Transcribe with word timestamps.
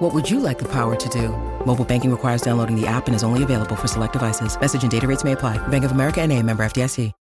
What 0.00 0.14
would 0.14 0.30
you 0.30 0.40
like 0.40 0.58
the 0.58 0.68
power 0.68 0.96
to 0.96 1.08
do? 1.10 1.28
Mobile 1.66 1.84
banking 1.84 2.10
requires 2.10 2.40
downloading 2.40 2.74
the 2.74 2.86
app 2.86 3.06
and 3.06 3.14
is 3.14 3.22
only 3.22 3.42
available 3.42 3.76
for 3.76 3.86
select 3.86 4.14
devices. 4.14 4.58
Message 4.58 4.80
and 4.80 4.90
data 4.90 5.06
rates 5.06 5.24
may 5.24 5.32
apply. 5.32 5.58
Bank 5.68 5.84
of 5.84 5.90
America 5.92 6.22
and 6.22 6.32
a 6.32 6.42
member 6.42 6.62
FDIC. 6.62 7.12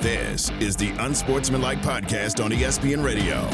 This 0.00 0.50
is 0.58 0.74
the 0.74 0.90
Unsportsmanlike 0.98 1.82
Podcast 1.82 2.44
on 2.44 2.50
ESPN 2.50 3.04
Radio. 3.04 3.48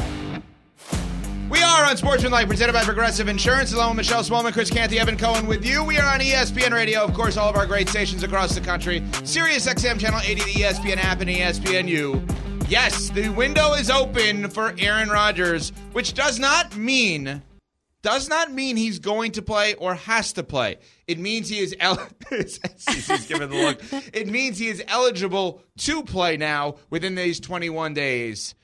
We 1.50 1.62
are 1.62 1.84
Unsportsmanlike, 1.90 2.48
presented 2.48 2.72
by 2.72 2.82
Progressive 2.82 3.28
Insurance, 3.28 3.74
along 3.74 3.90
with 3.90 3.96
Michelle 3.98 4.22
Smallman, 4.22 4.54
Chris 4.54 4.70
Canty, 4.70 4.98
Evan 4.98 5.18
Cohen 5.18 5.46
with 5.46 5.66
you. 5.66 5.84
We 5.84 5.98
are 5.98 6.14
on 6.14 6.20
ESPN 6.20 6.72
Radio, 6.72 7.04
of 7.04 7.12
course, 7.12 7.36
all 7.36 7.50
of 7.50 7.56
our 7.56 7.66
great 7.66 7.90
stations 7.90 8.22
across 8.22 8.54
the 8.54 8.62
country. 8.62 9.04
Sirius 9.22 9.66
XM 9.66 10.00
Channel 10.00 10.20
80, 10.20 10.34
the 10.34 10.60
ESPN 10.62 10.96
app, 10.96 11.20
and 11.20 11.28
ESPNU. 11.28 12.47
Yes, 12.68 13.08
the 13.10 13.30
window 13.30 13.72
is 13.72 13.90
open 13.90 14.50
for 14.50 14.74
Aaron 14.78 15.08
Rodgers, 15.08 15.70
which 15.92 16.12
does 16.14 16.38
not 16.38 16.76
mean 16.76 17.42
does 18.02 18.28
not 18.28 18.52
mean 18.52 18.76
he's 18.76 18.98
going 19.00 19.32
to 19.32 19.42
play 19.42 19.74
or 19.74 19.94
has 19.94 20.32
to 20.34 20.42
play. 20.44 20.76
It 21.08 21.18
means 21.18 21.48
he 21.48 21.58
is 21.58 21.74
el- 21.80 21.98
he's 22.30 22.58
giving 23.26 23.48
the 23.48 23.56
look. 23.56 23.80
It 24.14 24.28
means 24.28 24.58
he 24.58 24.68
is 24.68 24.82
eligible 24.86 25.62
to 25.78 26.04
play 26.04 26.36
now 26.36 26.76
within 26.90 27.14
these 27.16 27.40
21 27.40 27.94
days. 27.94 28.54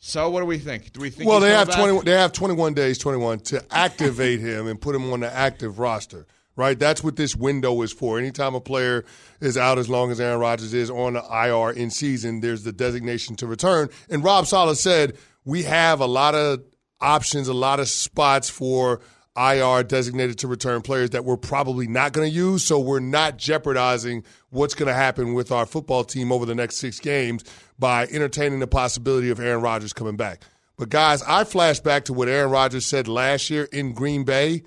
So 0.00 0.28
what 0.30 0.40
do 0.40 0.46
we 0.46 0.58
think? 0.58 0.92
Do 0.92 1.00
we 1.00 1.08
think 1.08 1.30
Well, 1.30 1.40
they 1.40 1.50
have 1.50 1.68
back? 1.68 1.78
twenty. 1.78 1.98
They 2.02 2.10
have 2.10 2.32
twenty-one 2.32 2.74
days, 2.74 2.98
twenty-one 2.98 3.38
to 3.40 3.64
activate 3.74 4.38
him 4.40 4.66
and 4.66 4.78
put 4.78 4.94
him 4.94 5.10
on 5.10 5.20
the 5.20 5.32
active 5.32 5.78
roster. 5.78 6.26
Right, 6.56 6.78
that's 6.78 7.02
what 7.02 7.16
this 7.16 7.34
window 7.34 7.82
is 7.82 7.92
for. 7.92 8.16
Anytime 8.16 8.54
a 8.54 8.60
player 8.60 9.04
is 9.40 9.58
out, 9.58 9.76
as 9.76 9.88
long 9.88 10.12
as 10.12 10.20
Aaron 10.20 10.38
Rodgers 10.38 10.72
is 10.72 10.88
on 10.88 11.14
the 11.14 11.24
IR 11.24 11.70
in 11.70 11.90
season, 11.90 12.40
there's 12.40 12.62
the 12.62 12.72
designation 12.72 13.34
to 13.36 13.48
return. 13.48 13.88
And 14.08 14.22
Robert 14.22 14.46
Saleh 14.46 14.76
said 14.76 15.16
we 15.44 15.64
have 15.64 15.98
a 15.98 16.06
lot 16.06 16.36
of 16.36 16.62
options, 17.00 17.48
a 17.48 17.54
lot 17.54 17.80
of 17.80 17.88
spots 17.88 18.48
for 18.48 19.00
IR 19.36 19.82
designated 19.82 20.38
to 20.38 20.48
return 20.48 20.80
players 20.80 21.10
that 21.10 21.24
we're 21.24 21.36
probably 21.36 21.88
not 21.88 22.12
going 22.12 22.28
to 22.28 22.34
use. 22.34 22.64
So 22.64 22.78
we're 22.78 23.00
not 23.00 23.36
jeopardizing 23.36 24.24
what's 24.50 24.74
going 24.74 24.86
to 24.86 24.94
happen 24.94 25.34
with 25.34 25.50
our 25.50 25.66
football 25.66 26.04
team 26.04 26.30
over 26.30 26.46
the 26.46 26.54
next 26.54 26.76
six 26.76 27.00
games 27.00 27.44
by 27.78 28.06
entertaining 28.06 28.60
the 28.60 28.66
possibility 28.66 29.30
of 29.30 29.40
Aaron 29.40 29.60
Rodgers 29.60 29.92
coming 29.92 30.16
back. 30.16 30.42
But 30.76 30.88
guys, 30.88 31.22
I 31.22 31.44
flash 31.44 31.80
back 31.80 32.04
to 32.06 32.12
what 32.12 32.28
Aaron 32.28 32.50
Rodgers 32.50 32.86
said 32.86 33.08
last 33.08 33.50
year 33.50 33.64
in 33.64 33.92
Green 33.92 34.24
Bay, 34.24 34.62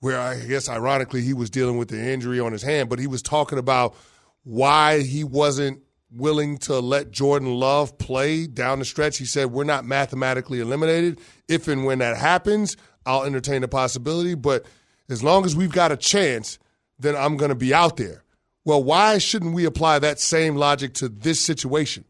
where 0.00 0.18
I 0.18 0.40
guess 0.40 0.68
ironically 0.68 1.22
he 1.22 1.32
was 1.32 1.50
dealing 1.50 1.76
with 1.78 1.88
the 1.88 2.00
injury 2.00 2.40
on 2.40 2.52
his 2.52 2.62
hand, 2.62 2.88
but 2.88 2.98
he 2.98 3.06
was 3.06 3.22
talking 3.22 3.58
about 3.58 3.94
why 4.42 5.02
he 5.02 5.24
wasn't 5.24 5.82
willing 6.10 6.58
to 6.58 6.80
let 6.80 7.10
Jordan 7.10 7.54
Love 7.54 7.96
play 7.98 8.46
down 8.46 8.78
the 8.78 8.84
stretch. 8.84 9.18
He 9.18 9.24
said, 9.24 9.52
We're 9.52 9.64
not 9.64 9.84
mathematically 9.84 10.60
eliminated. 10.60 11.20
If 11.48 11.68
and 11.68 11.84
when 11.84 11.98
that 11.98 12.16
happens, 12.16 12.76
I'll 13.06 13.24
entertain 13.24 13.60
the 13.60 13.68
possibility. 13.68 14.34
But 14.34 14.66
as 15.08 15.22
long 15.22 15.44
as 15.44 15.54
we've 15.54 15.72
got 15.72 15.92
a 15.92 15.96
chance, 15.96 16.58
then 16.98 17.16
I'm 17.16 17.36
going 17.36 17.50
to 17.50 17.54
be 17.54 17.72
out 17.74 17.96
there. 17.96 18.24
Well, 18.64 18.82
why 18.82 19.18
shouldn't 19.18 19.54
we 19.54 19.64
apply 19.64 20.00
that 20.00 20.20
same 20.20 20.56
logic 20.56 20.94
to 20.94 21.08
this 21.08 21.40
situation? 21.40 22.04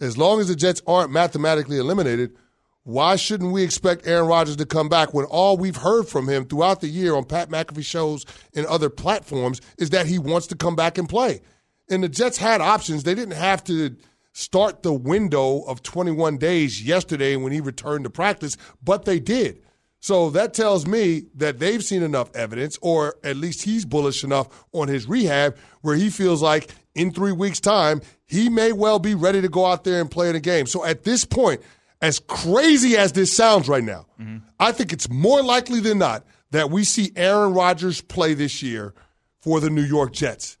As 0.00 0.16
long 0.16 0.40
as 0.40 0.48
the 0.48 0.56
Jets 0.56 0.82
aren't 0.86 1.10
mathematically 1.10 1.78
eliminated, 1.78 2.36
why 2.86 3.16
shouldn't 3.16 3.50
we 3.50 3.64
expect 3.64 4.06
Aaron 4.06 4.28
Rodgers 4.28 4.54
to 4.56 4.64
come 4.64 4.88
back 4.88 5.12
when 5.12 5.24
all 5.24 5.56
we've 5.56 5.74
heard 5.74 6.06
from 6.06 6.28
him 6.28 6.44
throughout 6.44 6.80
the 6.80 6.86
year 6.86 7.16
on 7.16 7.24
Pat 7.24 7.48
McAfee 7.50 7.84
shows 7.84 8.24
and 8.54 8.64
other 8.66 8.88
platforms 8.88 9.60
is 9.76 9.90
that 9.90 10.06
he 10.06 10.20
wants 10.20 10.46
to 10.46 10.54
come 10.54 10.76
back 10.76 10.96
and 10.96 11.08
play? 11.08 11.40
And 11.90 12.04
the 12.04 12.08
Jets 12.08 12.38
had 12.38 12.60
options. 12.60 13.02
They 13.02 13.16
didn't 13.16 13.34
have 13.34 13.64
to 13.64 13.96
start 14.32 14.84
the 14.84 14.92
window 14.92 15.62
of 15.62 15.82
21 15.82 16.38
days 16.38 16.80
yesterday 16.80 17.34
when 17.34 17.50
he 17.50 17.60
returned 17.60 18.04
to 18.04 18.10
practice, 18.10 18.56
but 18.80 19.04
they 19.04 19.18
did. 19.18 19.62
So 19.98 20.30
that 20.30 20.54
tells 20.54 20.86
me 20.86 21.24
that 21.34 21.58
they've 21.58 21.82
seen 21.82 22.04
enough 22.04 22.30
evidence, 22.36 22.78
or 22.82 23.16
at 23.24 23.36
least 23.36 23.64
he's 23.64 23.84
bullish 23.84 24.22
enough 24.22 24.64
on 24.70 24.86
his 24.86 25.08
rehab 25.08 25.56
where 25.80 25.96
he 25.96 26.08
feels 26.08 26.40
like 26.40 26.70
in 26.94 27.10
three 27.10 27.32
weeks' 27.32 27.58
time, 27.58 28.00
he 28.26 28.48
may 28.48 28.70
well 28.70 29.00
be 29.00 29.16
ready 29.16 29.42
to 29.42 29.48
go 29.48 29.66
out 29.66 29.82
there 29.82 30.00
and 30.00 30.08
play 30.08 30.30
in 30.30 30.36
a 30.36 30.40
game. 30.40 30.66
So 30.66 30.84
at 30.84 31.02
this 31.02 31.24
point, 31.24 31.60
as 32.02 32.18
crazy 32.18 32.96
as 32.96 33.12
this 33.12 33.34
sounds 33.36 33.68
right 33.68 33.84
now, 33.84 34.06
I 34.60 34.72
think 34.72 34.92
it's 34.92 35.08
more 35.08 35.42
likely 35.42 35.80
than 35.80 35.98
not 35.98 36.24
that 36.50 36.70
we 36.70 36.84
see 36.84 37.12
Aaron 37.16 37.52
Rodgers 37.54 38.00
play 38.00 38.34
this 38.34 38.62
year 38.62 38.94
for 39.40 39.60
the 39.60 39.70
New 39.70 39.82
York 39.82 40.12
Jets. 40.12 40.58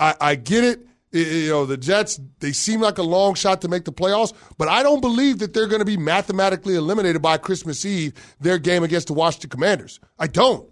I, 0.00 0.14
I 0.20 0.34
get 0.34 0.64
it. 0.64 0.80
I- 1.14 1.18
You 1.18 1.48
know, 1.50 1.66
the 1.66 1.76
Jets, 1.78 2.20
they 2.40 2.52
seem 2.52 2.80
like 2.82 2.98
a 2.98 3.02
long 3.02 3.34
shot 3.34 3.62
to 3.62 3.68
make 3.68 3.84
the 3.86 3.92
playoffs, 3.92 4.32
but 4.58 4.68
I 4.68 4.82
don't 4.82 5.00
believe 5.00 5.38
that 5.38 5.54
they're 5.54 5.66
going 5.66 5.78
to 5.80 5.84
be 5.86 5.96
mathematically 5.96 6.74
eliminated 6.74 7.22
by 7.22 7.38
Christmas 7.38 7.84
Eve, 7.86 8.12
their 8.40 8.58
game 8.58 8.82
against 8.82 9.06
the 9.06 9.14
Washington 9.14 9.48
Commanders. 9.50 10.00
I 10.18 10.26
don't. 10.26 10.68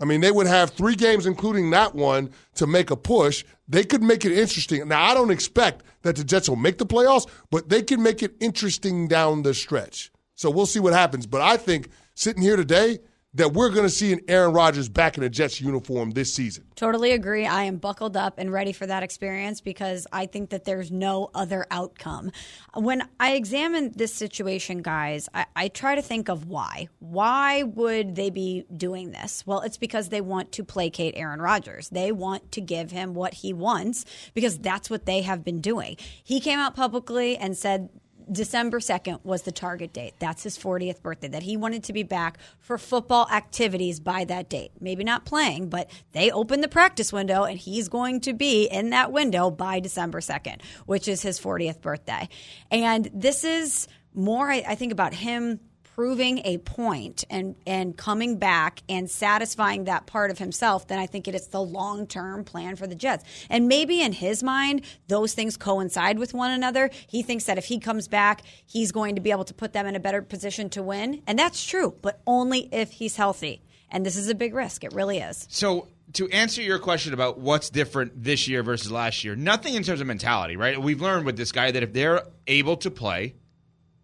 I 0.00 0.04
mean, 0.04 0.20
they 0.20 0.30
would 0.30 0.46
have 0.46 0.70
three 0.70 0.94
games, 0.94 1.26
including 1.26 1.70
that 1.70 1.94
one, 1.94 2.30
to 2.56 2.66
make 2.66 2.90
a 2.90 2.96
push. 2.96 3.44
They 3.66 3.84
could 3.84 4.02
make 4.02 4.24
it 4.24 4.32
interesting. 4.32 4.86
Now, 4.88 5.04
I 5.04 5.14
don't 5.14 5.30
expect 5.30 5.84
that 6.02 6.16
the 6.16 6.24
Jets 6.24 6.48
will 6.48 6.56
make 6.56 6.78
the 6.78 6.86
playoffs, 6.86 7.28
but 7.50 7.68
they 7.68 7.82
can 7.82 8.02
make 8.02 8.22
it 8.22 8.34
interesting 8.40 9.08
down 9.08 9.42
the 9.42 9.54
stretch. 9.54 10.10
So 10.34 10.50
we'll 10.50 10.66
see 10.66 10.80
what 10.80 10.92
happens. 10.92 11.26
But 11.26 11.40
I 11.40 11.56
think 11.56 11.88
sitting 12.14 12.42
here 12.42 12.56
today, 12.56 12.98
that 13.34 13.52
we're 13.52 13.70
going 13.70 13.86
to 13.86 13.90
see 13.90 14.12
an 14.12 14.20
Aaron 14.26 14.52
Rodgers 14.52 14.88
back 14.88 15.16
in 15.16 15.22
a 15.22 15.28
Jets 15.28 15.60
uniform 15.60 16.10
this 16.10 16.34
season. 16.34 16.64
Totally 16.74 17.12
agree. 17.12 17.46
I 17.46 17.64
am 17.64 17.76
buckled 17.76 18.16
up 18.16 18.34
and 18.38 18.52
ready 18.52 18.72
for 18.72 18.86
that 18.86 19.04
experience 19.04 19.60
because 19.60 20.06
I 20.10 20.26
think 20.26 20.50
that 20.50 20.64
there's 20.64 20.90
no 20.90 21.30
other 21.32 21.64
outcome. 21.70 22.32
When 22.74 23.06
I 23.20 23.34
examine 23.34 23.92
this 23.94 24.12
situation, 24.12 24.82
guys, 24.82 25.28
I, 25.32 25.46
I 25.54 25.68
try 25.68 25.94
to 25.94 26.02
think 26.02 26.28
of 26.28 26.46
why. 26.46 26.88
Why 26.98 27.62
would 27.62 28.16
they 28.16 28.30
be 28.30 28.64
doing 28.76 29.12
this? 29.12 29.46
Well, 29.46 29.60
it's 29.60 29.78
because 29.78 30.08
they 30.08 30.20
want 30.20 30.50
to 30.52 30.64
placate 30.64 31.14
Aaron 31.16 31.40
Rodgers. 31.40 31.88
They 31.90 32.10
want 32.10 32.50
to 32.52 32.60
give 32.60 32.90
him 32.90 33.14
what 33.14 33.34
he 33.34 33.52
wants 33.52 34.04
because 34.34 34.58
that's 34.58 34.90
what 34.90 35.06
they 35.06 35.22
have 35.22 35.44
been 35.44 35.60
doing. 35.60 35.96
He 36.24 36.40
came 36.40 36.58
out 36.58 36.74
publicly 36.74 37.36
and 37.36 37.56
said 37.56 37.90
December 38.30 38.78
2nd 38.78 39.24
was 39.24 39.42
the 39.42 39.52
target 39.52 39.92
date. 39.92 40.14
That's 40.18 40.42
his 40.42 40.56
40th 40.56 41.02
birthday, 41.02 41.28
that 41.28 41.42
he 41.42 41.56
wanted 41.56 41.84
to 41.84 41.92
be 41.92 42.02
back 42.02 42.38
for 42.60 42.78
football 42.78 43.28
activities 43.30 44.00
by 44.00 44.24
that 44.24 44.48
date. 44.48 44.72
Maybe 44.80 45.04
not 45.04 45.24
playing, 45.24 45.68
but 45.68 45.90
they 46.12 46.30
opened 46.30 46.62
the 46.62 46.68
practice 46.68 47.12
window 47.12 47.44
and 47.44 47.58
he's 47.58 47.88
going 47.88 48.20
to 48.22 48.32
be 48.32 48.64
in 48.64 48.90
that 48.90 49.12
window 49.12 49.50
by 49.50 49.80
December 49.80 50.20
2nd, 50.20 50.62
which 50.86 51.08
is 51.08 51.22
his 51.22 51.40
40th 51.40 51.80
birthday. 51.80 52.28
And 52.70 53.10
this 53.12 53.44
is 53.44 53.88
more, 54.14 54.50
I, 54.50 54.64
I 54.66 54.74
think, 54.74 54.92
about 54.92 55.14
him 55.14 55.60
proving 56.00 56.40
a 56.46 56.56
point 56.56 57.24
and 57.28 57.54
and 57.66 57.94
coming 57.94 58.38
back 58.38 58.82
and 58.88 59.10
satisfying 59.10 59.84
that 59.84 60.06
part 60.06 60.30
of 60.30 60.38
himself, 60.38 60.88
then 60.88 60.98
I 60.98 61.04
think 61.04 61.28
it 61.28 61.34
is 61.34 61.48
the 61.48 61.60
long 61.60 62.06
term 62.06 62.42
plan 62.42 62.76
for 62.76 62.86
the 62.86 62.94
Jets. 62.94 63.22
And 63.50 63.68
maybe 63.68 64.00
in 64.00 64.12
his 64.12 64.42
mind, 64.42 64.80
those 65.08 65.34
things 65.34 65.58
coincide 65.58 66.18
with 66.18 66.32
one 66.32 66.52
another. 66.52 66.88
He 67.06 67.22
thinks 67.22 67.44
that 67.44 67.58
if 67.58 67.66
he 67.66 67.78
comes 67.78 68.08
back, 68.08 68.40
he's 68.64 68.92
going 68.92 69.14
to 69.16 69.20
be 69.20 69.30
able 69.30 69.44
to 69.44 69.52
put 69.52 69.74
them 69.74 69.86
in 69.86 69.94
a 69.94 70.00
better 70.00 70.22
position 70.22 70.70
to 70.70 70.82
win, 70.82 71.20
and 71.26 71.38
that's 71.38 71.62
true, 71.62 71.94
but 72.00 72.22
only 72.26 72.70
if 72.72 72.92
he's 72.92 73.16
healthy. 73.16 73.60
And 73.90 74.06
this 74.06 74.16
is 74.16 74.30
a 74.30 74.34
big 74.34 74.54
risk. 74.54 74.84
It 74.84 74.94
really 74.94 75.18
is. 75.18 75.46
So 75.50 75.88
to 76.14 76.30
answer 76.30 76.62
your 76.62 76.78
question 76.78 77.12
about 77.12 77.38
what's 77.38 77.68
different 77.68 78.24
this 78.24 78.48
year 78.48 78.62
versus 78.62 78.90
last 78.90 79.22
year, 79.22 79.36
nothing 79.36 79.74
in 79.74 79.82
terms 79.82 80.00
of 80.00 80.06
mentality, 80.06 80.56
right? 80.56 80.80
We've 80.80 81.02
learned 81.02 81.26
with 81.26 81.36
this 81.36 81.52
guy 81.52 81.70
that 81.70 81.82
if 81.82 81.92
they're 81.92 82.22
able 82.46 82.78
to 82.78 82.90
play, 82.90 83.34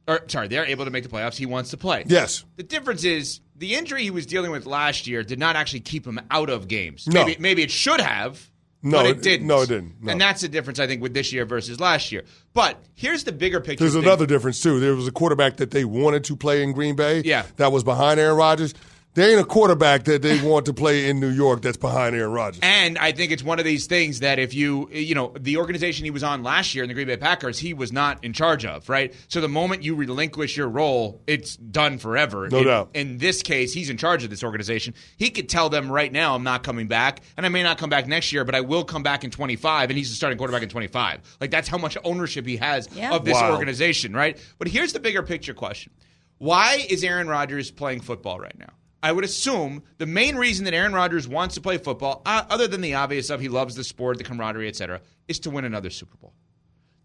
or 0.09 0.21
sorry, 0.29 0.49
they're 0.49 0.67
able 0.67 0.85
to 0.85 0.91
make 0.91 1.03
the 1.03 1.09
playoffs, 1.11 1.37
he 1.37 1.47
wants 1.47 1.71
to 1.71 1.77
play. 1.77 2.05
Yes. 2.07 2.45
The 2.57 2.63
difference 2.63 3.05
is 3.05 3.41
the 3.57 3.75
injury 3.75 4.03
he 4.03 4.11
was 4.11 4.27
dealing 4.27 4.51
with 4.51 4.67
last 4.67 5.07
year 5.07 5.23
did 5.23 5.39
not 5.39 5.57
actually 5.57 5.81
keep 5.81 6.07
him 6.07 6.21
out 6.31 6.51
of 6.51 6.69
games. 6.69 7.07
No. 7.07 7.25
Maybe 7.25 7.37
maybe 7.41 7.63
it 7.63 7.71
should 7.71 8.01
have. 8.01 8.51
No, 8.83 8.99
but 8.99 9.07
it- 9.07 9.17
it 9.17 9.23
didn't. 9.23 9.47
no, 9.49 9.63
it 9.63 9.69
didn't. 9.69 9.95
No. 10.01 10.13
And 10.13 10.21
that's 10.21 10.43
the 10.43 10.49
difference, 10.49 10.79
I 10.79 10.87
think, 10.87 11.03
with 11.03 11.13
this 11.13 11.33
year 11.33 11.45
versus 11.45 11.81
last 11.81 12.13
year. 12.13 12.23
But 12.53 12.81
here's 12.95 13.25
the 13.25 13.33
bigger 13.33 13.61
picture. 13.61 13.83
There's 13.83 13.95
thing. 13.95 14.05
another 14.05 14.27
difference 14.27 14.61
too. 14.63 14.79
There 14.79 14.95
was 14.95 15.09
a 15.09 15.13
quarterback 15.13 15.57
that 15.57 15.71
they 15.73 15.85
wanted 15.85 16.23
to 16.25 16.37
play 16.37 16.63
in 16.63 16.73
Green 16.73 16.95
Bay. 16.95 17.23
Yeah. 17.25 17.45
That 17.57 17.73
was 17.73 17.83
behind 17.83 18.21
Aaron 18.21 18.37
Rodgers. 18.37 18.75
There 19.17 19.31
ain't 19.31 19.41
a 19.41 19.45
quarterback 19.45 20.05
that 20.05 20.21
they 20.21 20.43
want 20.43 20.67
to 20.67 20.75
play 20.75 21.09
in 21.09 21.21
New 21.21 21.31
York 21.31 21.63
that's 21.63 21.79
behind 21.79 22.15
Aaron 22.15 22.33
Rodgers. 22.33 22.61
And 22.63 22.99
I 22.99 23.13
think 23.13 23.33
it's 23.33 23.43
one 23.43 23.59
of 23.59 23.65
these 23.65 23.87
things 23.87 24.21
that 24.21 24.39
if 24.39 24.53
you, 24.53 24.91
you 24.93 25.15
know, 25.15 25.33
the 25.41 25.57
organization 25.57 26.05
he 26.05 26.11
was 26.11 26.23
on 26.23 26.43
last 26.43 26.75
year 26.75 26.85
in 26.85 26.89
the 26.89 26.93
Green 26.95 27.07
Bay 27.07 27.17
Packers, 27.17 27.59
he 27.59 27.73
was 27.73 27.91
not 27.93 28.23
in 28.23 28.35
charge 28.35 28.67
of, 28.67 28.91
right? 28.91 29.15
So 29.29 29.41
the 29.41 29.49
moment 29.49 29.83
you 29.83 29.95
relinquish 29.95 30.55
your 30.55 30.69
role, 30.69 31.23
it's 31.27 31.57
done 31.57 31.97
forever. 31.97 32.51
No 32.51 32.59
in, 32.59 32.65
doubt. 32.67 32.91
In 32.93 33.17
this 33.17 33.43
case, 33.43 33.73
he's 33.73 33.89
in 33.89 33.97
charge 33.97 34.23
of 34.23 34.29
this 34.29 34.45
organization. 34.45 34.93
He 35.17 35.31
could 35.31 35.49
tell 35.49 35.71
them 35.71 35.91
right 35.91 36.13
now, 36.13 36.35
I'm 36.35 36.45
not 36.45 36.63
coming 36.63 36.87
back, 36.87 37.23
and 37.39 37.47
I 37.47 37.49
may 37.49 37.63
not 37.63 37.79
come 37.79 37.89
back 37.89 38.07
next 38.07 38.35
year, 38.35 38.45
but 38.45 38.55
I 38.55 38.61
will 38.61 38.85
come 38.85 39.03
back 39.03 39.25
in 39.25 39.31
25, 39.31 39.89
and 39.89 39.97
he's 39.97 40.11
the 40.11 40.15
starting 40.17 40.37
quarterback 40.37 40.63
in 40.63 40.69
25. 40.69 41.39
Like 41.41 41.51
that's 41.51 41.69
how 41.69 41.79
much 41.79 41.97
ownership 42.05 42.47
he 42.47 42.59
has 42.59 42.87
Yeah. 42.95 43.15
of 43.15 43.25
this 43.25 43.33
Wow. 43.33 43.53
organization, 43.53 44.13
right? 44.13 44.37
But 44.59 44.69
here's 44.69 44.93
the 44.93 45.01
bigger 45.01 45.23
picture 45.23 45.55
question. 45.55 45.91
Why 46.37 46.85
is 46.91 47.03
Aaron 47.03 47.29
Rodgers 47.29 47.71
playing 47.71 48.01
football 48.03 48.39
right 48.39 48.59
now? 48.59 48.75
I 49.03 49.13
would 49.13 49.25
assume 49.25 49.83
the 49.99 50.07
main 50.07 50.37
reason 50.37 50.65
that 50.65 50.75
Aaron 50.75 50.93
Rodgers 50.93 51.29
wants 51.29 51.55
to 51.55 51.61
play 51.61 51.79
football, 51.79 52.23
uh, 52.27 52.45
other 52.51 52.67
than 52.67 52.81
the 52.81 52.95
obvious 52.95 53.31
of 53.31 53.41
he 53.41 53.49
loves 53.49 53.75
the 53.75 53.85
sport, 53.85 54.19
the 54.19 54.25
camaraderie, 54.25 54.69
etc., 54.69 55.01
is 55.29 55.39
to 55.41 55.51
win 55.51 55.65
another 55.65 55.91
Super 55.91 56.17
Bowl. 56.17 56.33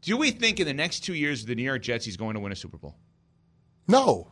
Do 0.02 0.18
we 0.18 0.32
think 0.32 0.60
in 0.60 0.66
the 0.66 0.74
next 0.74 1.02
two 1.02 1.14
years 1.14 1.46
the 1.46 1.54
New 1.54 1.64
York 1.64 1.84
Jets 1.84 2.06
he's 2.06 2.18
going 2.18 2.34
to 2.34 2.40
win 2.40 2.52
a 2.52 2.56
Super 2.56 2.78
Bowl? 2.78 2.96
No. 3.88 4.32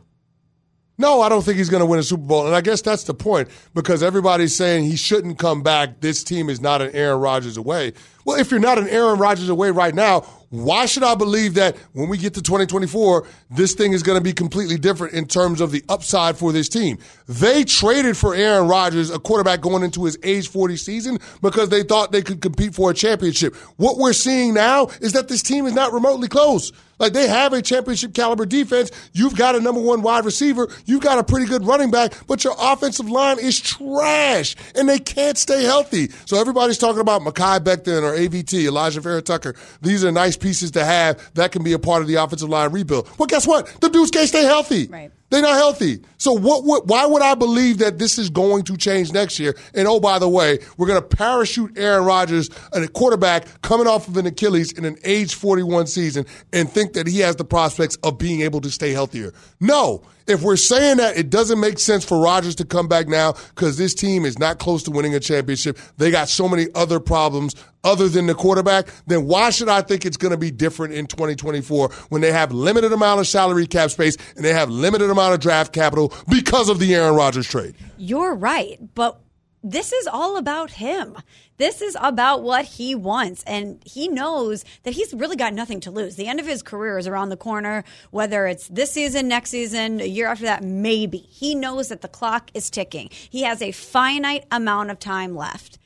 No, 0.98 1.22
I 1.22 1.28
don't 1.28 1.42
think 1.42 1.56
he's 1.56 1.70
going 1.70 1.80
to 1.80 1.86
win 1.86 1.98
a 1.98 2.02
Super 2.02 2.24
Bowl. 2.24 2.46
And 2.46 2.54
I 2.54 2.60
guess 2.60 2.82
that's 2.82 3.04
the 3.04 3.14
point 3.14 3.48
because 3.72 4.02
everybody's 4.02 4.54
saying 4.54 4.84
he 4.84 4.96
shouldn't 4.96 5.38
come 5.38 5.62
back. 5.62 6.00
This 6.00 6.22
team 6.24 6.50
is 6.50 6.60
not 6.60 6.82
an 6.82 6.90
Aaron 6.92 7.20
Rodgers 7.20 7.56
away. 7.56 7.94
Well, 8.24 8.38
if 8.38 8.50
you're 8.50 8.60
not 8.60 8.78
an 8.78 8.88
Aaron 8.88 9.18
Rodgers 9.18 9.48
away 9.48 9.70
right 9.70 9.94
now, 9.94 10.24
why 10.50 10.86
should 10.86 11.04
I 11.04 11.14
believe 11.14 11.54
that 11.54 11.76
when 11.92 12.08
we 12.08 12.18
get 12.18 12.34
to 12.34 12.42
2024, 12.42 13.24
this 13.50 13.74
thing 13.74 13.92
is 13.92 14.02
going 14.02 14.18
to 14.18 14.22
be 14.22 14.32
completely 14.32 14.76
different 14.76 15.14
in 15.14 15.26
terms 15.26 15.60
of 15.60 15.70
the 15.70 15.84
upside 15.88 16.36
for 16.36 16.50
this 16.52 16.68
team? 16.68 16.98
They 17.28 17.62
traded 17.62 18.16
for 18.16 18.34
Aaron 18.34 18.66
Rodgers, 18.66 19.10
a 19.10 19.20
quarterback 19.20 19.60
going 19.60 19.84
into 19.84 20.04
his 20.04 20.18
age 20.24 20.48
40 20.48 20.76
season, 20.76 21.18
because 21.40 21.68
they 21.68 21.84
thought 21.84 22.10
they 22.10 22.22
could 22.22 22.40
compete 22.40 22.74
for 22.74 22.90
a 22.90 22.94
championship. 22.94 23.54
What 23.76 23.96
we're 23.96 24.12
seeing 24.12 24.52
now 24.52 24.86
is 25.00 25.12
that 25.12 25.28
this 25.28 25.42
team 25.42 25.66
is 25.66 25.72
not 25.74 25.92
remotely 25.92 26.26
close. 26.26 26.72
Like 27.00 27.14
they 27.14 27.26
have 27.26 27.54
a 27.54 27.62
championship 27.62 28.12
caliber 28.12 28.44
defense. 28.44 28.90
You've 29.14 29.34
got 29.34 29.56
a 29.56 29.60
number 29.60 29.80
one 29.80 30.02
wide 30.02 30.26
receiver. 30.26 30.68
You've 30.84 31.00
got 31.00 31.18
a 31.18 31.24
pretty 31.24 31.46
good 31.46 31.64
running 31.64 31.90
back, 31.90 32.12
but 32.26 32.44
your 32.44 32.54
offensive 32.60 33.08
line 33.08 33.38
is 33.38 33.58
trash 33.58 34.54
and 34.76 34.86
they 34.86 34.98
can't 34.98 35.38
stay 35.38 35.64
healthy. 35.64 36.10
So 36.26 36.38
everybody's 36.38 36.76
talking 36.76 37.00
about 37.00 37.22
Mekhi 37.22 37.60
Becton 37.60 38.02
or 38.02 38.09
AVT, 38.12 38.68
Alijah 38.68 39.00
Vera-Tucker. 39.00 39.54
These 39.82 40.04
are 40.04 40.12
nice 40.12 40.36
pieces 40.36 40.70
to 40.72 40.84
have 40.84 41.32
that 41.34 41.52
can 41.52 41.62
be 41.62 41.72
a 41.72 41.78
part 41.78 42.02
of 42.02 42.08
the 42.08 42.16
offensive 42.16 42.48
line 42.48 42.72
rebuild. 42.72 43.08
Well, 43.18 43.26
guess 43.26 43.46
what? 43.46 43.66
The 43.80 43.88
dudes 43.88 44.10
can't 44.10 44.28
stay 44.28 44.44
healthy. 44.44 44.86
Right. 44.86 45.10
They're 45.30 45.42
not 45.42 45.54
healthy. 45.54 46.00
So 46.18 46.32
what, 46.32 46.64
what? 46.64 46.88
Why 46.88 47.06
would 47.06 47.22
I 47.22 47.36
believe 47.36 47.78
that 47.78 48.00
this 48.00 48.18
is 48.18 48.30
going 48.30 48.64
to 48.64 48.76
change 48.76 49.12
next 49.12 49.38
year? 49.38 49.56
And 49.74 49.86
oh, 49.86 50.00
by 50.00 50.18
the 50.18 50.28
way, 50.28 50.58
we're 50.76 50.88
going 50.88 51.00
to 51.00 51.16
parachute 51.16 51.78
Aaron 51.78 52.04
Rodgers, 52.04 52.50
a 52.72 52.88
quarterback 52.88 53.46
coming 53.62 53.86
off 53.86 54.08
of 54.08 54.16
an 54.16 54.26
Achilles 54.26 54.72
in 54.72 54.84
an 54.84 54.96
age 55.04 55.36
41 55.36 55.86
season, 55.86 56.26
and 56.52 56.68
think 56.68 56.94
that 56.94 57.06
he 57.06 57.20
has 57.20 57.36
the 57.36 57.44
prospects 57.44 57.96
of 58.02 58.18
being 58.18 58.40
able 58.40 58.60
to 58.60 58.70
stay 58.70 58.90
healthier. 58.90 59.32
No. 59.60 60.02
If 60.26 60.42
we're 60.42 60.56
saying 60.56 60.98
that, 60.98 61.16
it 61.16 61.30
doesn't 61.30 61.60
make 61.60 61.78
sense 61.78 62.04
for 62.04 62.20
Rodgers 62.20 62.54
to 62.56 62.64
come 62.64 62.88
back 62.88 63.08
now 63.08 63.34
because 63.54 63.78
this 63.78 63.94
team 63.94 64.24
is 64.24 64.38
not 64.38 64.58
close 64.58 64.82
to 64.84 64.90
winning 64.90 65.14
a 65.14 65.20
championship. 65.20 65.78
They 65.96 66.10
got 66.10 66.28
so 66.28 66.48
many 66.48 66.66
other 66.74 67.00
problems 67.00 67.54
other 67.84 68.08
than 68.08 68.26
the 68.26 68.34
quarterback. 68.34 68.88
Then 69.06 69.26
why 69.26 69.50
should 69.50 69.68
I 69.68 69.82
think 69.82 70.04
it's 70.04 70.16
going 70.16 70.32
to 70.32 70.38
be 70.38 70.50
different 70.50 70.94
in 70.94 71.06
2024 71.06 71.90
when 72.10 72.20
they 72.20 72.32
have 72.32 72.52
limited 72.52 72.92
amount 72.92 73.20
of 73.20 73.26
salary 73.26 73.66
cap 73.66 73.90
space 73.90 74.16
and 74.36 74.44
they 74.44 74.52
have 74.52 74.70
limited 74.70 75.10
amount 75.10 75.34
of 75.34 75.40
draft 75.40 75.72
capital 75.72 76.12
because 76.28 76.68
of 76.68 76.78
the 76.78 76.94
Aaron 76.94 77.14
Rodgers 77.14 77.48
trade? 77.48 77.74
You're 77.96 78.34
right, 78.34 78.78
but 78.94 79.20
this 79.62 79.92
is 79.92 80.06
all 80.06 80.36
about 80.36 80.70
him. 80.72 81.16
This 81.58 81.82
is 81.82 81.96
about 82.00 82.42
what 82.42 82.64
he 82.64 82.94
wants. 82.94 83.42
And 83.46 83.82
he 83.84 84.08
knows 84.08 84.64
that 84.84 84.94
he's 84.94 85.12
really 85.12 85.36
got 85.36 85.52
nothing 85.52 85.80
to 85.80 85.90
lose. 85.90 86.16
The 86.16 86.28
end 86.28 86.40
of 86.40 86.46
his 86.46 86.62
career 86.62 86.96
is 86.98 87.06
around 87.06 87.28
the 87.28 87.36
corner, 87.36 87.84
whether 88.10 88.46
it's 88.46 88.68
this 88.68 88.92
season, 88.92 89.28
next 89.28 89.50
season, 89.50 90.00
a 90.00 90.06
year 90.06 90.28
after 90.28 90.44
that, 90.44 90.64
maybe. 90.64 91.18
He 91.18 91.54
knows 91.54 91.88
that 91.88 92.00
the 92.00 92.08
clock 92.08 92.50
is 92.54 92.70
ticking. 92.70 93.10
He 93.10 93.42
has 93.42 93.60
a 93.60 93.72
finite 93.72 94.44
amount 94.50 94.90
of 94.90 94.98
time 94.98 95.36
left. 95.36 95.78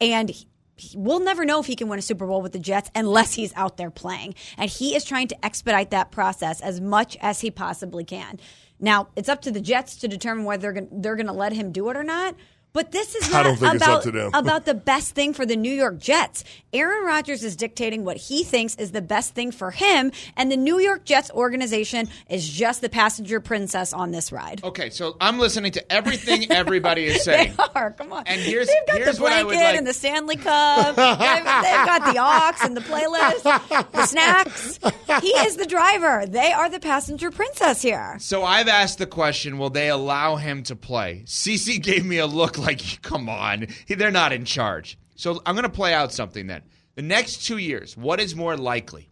And 0.00 0.30
he- 0.30 0.46
We'll 0.94 1.20
never 1.20 1.44
know 1.44 1.60
if 1.60 1.66
he 1.66 1.76
can 1.76 1.88
win 1.88 1.98
a 1.98 2.02
Super 2.02 2.26
Bowl 2.26 2.40
with 2.40 2.52
the 2.52 2.58
Jets 2.58 2.90
unless 2.94 3.34
he's 3.34 3.52
out 3.54 3.76
there 3.76 3.90
playing. 3.90 4.34
And 4.56 4.70
he 4.70 4.96
is 4.96 5.04
trying 5.04 5.28
to 5.28 5.44
expedite 5.44 5.90
that 5.90 6.10
process 6.10 6.62
as 6.62 6.80
much 6.80 7.18
as 7.20 7.42
he 7.42 7.50
possibly 7.50 8.02
can. 8.02 8.40
Now, 8.78 9.08
it's 9.14 9.28
up 9.28 9.42
to 9.42 9.50
the 9.50 9.60
Jets 9.60 9.96
to 9.96 10.08
determine 10.08 10.46
whether 10.46 10.62
they're 10.62 10.72
going 10.72 11.02
they're 11.02 11.16
going 11.16 11.26
to 11.26 11.34
let 11.34 11.52
him 11.52 11.70
do 11.70 11.90
it 11.90 11.98
or 11.98 12.02
not. 12.02 12.34
But 12.72 12.92
this 12.92 13.14
is 13.16 13.30
not 13.32 13.42
don't 13.42 13.56
think 13.56 13.74
it's 13.74 13.82
about, 13.84 13.96
up 13.98 14.02
to 14.04 14.10
them. 14.12 14.30
about 14.34 14.64
the 14.64 14.74
best 14.74 15.14
thing 15.14 15.34
for 15.34 15.44
the 15.44 15.56
New 15.56 15.72
York 15.72 15.98
Jets. 15.98 16.44
Aaron 16.72 17.04
Rodgers 17.04 17.42
is 17.42 17.56
dictating 17.56 18.04
what 18.04 18.16
he 18.16 18.44
thinks 18.44 18.76
is 18.76 18.92
the 18.92 19.02
best 19.02 19.34
thing 19.34 19.50
for 19.50 19.72
him, 19.72 20.12
and 20.36 20.52
the 20.52 20.56
New 20.56 20.78
York 20.78 21.04
Jets 21.04 21.30
organization 21.32 22.08
is 22.28 22.48
just 22.48 22.80
the 22.80 22.88
passenger 22.88 23.40
princess 23.40 23.92
on 23.92 24.12
this 24.12 24.30
ride. 24.30 24.62
Okay, 24.62 24.90
so 24.90 25.16
I'm 25.20 25.38
listening 25.40 25.72
to 25.72 25.92
everything 25.92 26.50
everybody 26.52 27.06
is 27.06 27.24
saying. 27.24 27.54
They 27.56 27.64
are. 27.74 27.90
Come 27.90 28.12
on. 28.12 28.22
And 28.26 28.40
here's- 28.40 28.68
they've 28.68 28.86
got 28.86 28.96
here's 28.98 29.16
the 29.16 29.20
blanket 29.22 29.54
like- 29.56 29.76
and 29.76 29.86
the 29.86 29.92
Stanley 29.92 30.36
Cup. 30.36 30.94
they've, 30.96 31.44
they've 31.44 31.86
got 31.86 32.12
the 32.12 32.20
aux 32.20 32.64
and 32.64 32.76
the 32.76 32.80
playlist, 32.82 33.90
the 33.92 34.06
snacks. 34.06 34.78
He 35.22 35.28
is 35.28 35.56
the 35.56 35.66
driver. 35.66 36.24
They 36.26 36.52
are 36.52 36.68
the 36.68 36.78
passenger 36.80 37.32
princess 37.32 37.82
here. 37.82 38.16
So 38.20 38.44
I've 38.44 38.68
asked 38.68 38.98
the 38.98 39.06
question: 39.06 39.58
Will 39.58 39.70
they 39.70 39.88
allow 39.88 40.36
him 40.36 40.62
to 40.64 40.76
play? 40.76 41.22
CC 41.26 41.82
gave 41.82 42.04
me 42.04 42.18
a 42.18 42.26
look 42.26 42.58
like, 42.60 43.02
"Come 43.02 43.28
on, 43.28 43.66
they're 43.88 44.10
not 44.10 44.32
in 44.32 44.44
charge." 44.44 44.98
So 45.16 45.42
I'm 45.46 45.54
going 45.54 45.64
to 45.64 45.68
play 45.68 45.92
out 45.94 46.12
something 46.12 46.46
then. 46.46 46.62
The 46.94 47.02
next 47.02 47.46
two 47.46 47.58
years, 47.58 47.96
what 47.96 48.20
is 48.20 48.34
more 48.34 48.56
likely? 48.56 49.06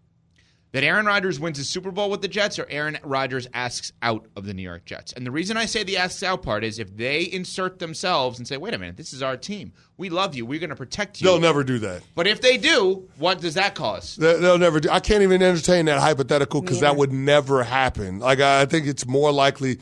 That 0.73 0.85
Aaron 0.85 1.07
Rodgers 1.07 1.41
wins 1.41 1.59
a 1.59 1.65
Super 1.65 1.91
Bowl 1.91 2.11
with 2.11 2.21
the 2.21 2.29
Jets, 2.29 2.59
or 2.59 2.67
Aaron 2.69 2.99
Rodgers 3.03 3.47
asks 3.55 3.91
out 4.03 4.27
of 4.37 4.45
the 4.45 4.53
New 4.53 4.61
York 4.63 4.85
Jets. 4.85 5.15
And 5.15 5.25
the 5.27 5.31
reason 5.31 5.57
I 5.57 5.65
say 5.65 5.83
the 5.83 5.97
asks 5.97 6.23
out 6.23 6.43
part 6.43 6.63
is 6.63 6.79
if 6.79 6.95
they 6.95 7.23
insert 7.23 7.79
themselves 7.79 8.39
and 8.39 8.47
say, 8.47 8.59
"Wait 8.59 8.75
a 8.75 8.79
minute, 8.79 8.99
this 8.99 9.15
is 9.15 9.23
our 9.23 9.39
team. 9.39 9.73
We 9.97 10.11
love 10.11 10.35
you. 10.35 10.45
We're 10.45 10.59
going 10.61 10.69
to 10.69 10.77
protect 10.77 11.23
you." 11.23 11.27
They'll 11.27 11.41
never 11.41 11.65
do 11.65 11.79
that. 11.79 12.03
But 12.15 12.27
if 12.27 12.43
they 12.43 12.59
do, 12.59 13.09
what 13.17 13.41
does 13.41 13.55
that 13.55 13.75
cause? 13.75 14.17
They- 14.17 14.39
They'll 14.39 14.59
never 14.59 14.79
do. 14.79 14.91
I 14.91 15.01
can't 15.01 15.23
even 15.23 15.43
entertain 15.43 15.87
that 15.87 16.01
hypothetical 16.01 16.61
because 16.61 16.81
that 16.81 16.97
would 16.97 17.13
never 17.15 17.63
happen. 17.63 18.19
Like 18.19 18.41
I 18.41 18.61
I 18.61 18.67
think 18.67 18.87
it's 18.87 19.07
more 19.07 19.33
likely 19.33 19.79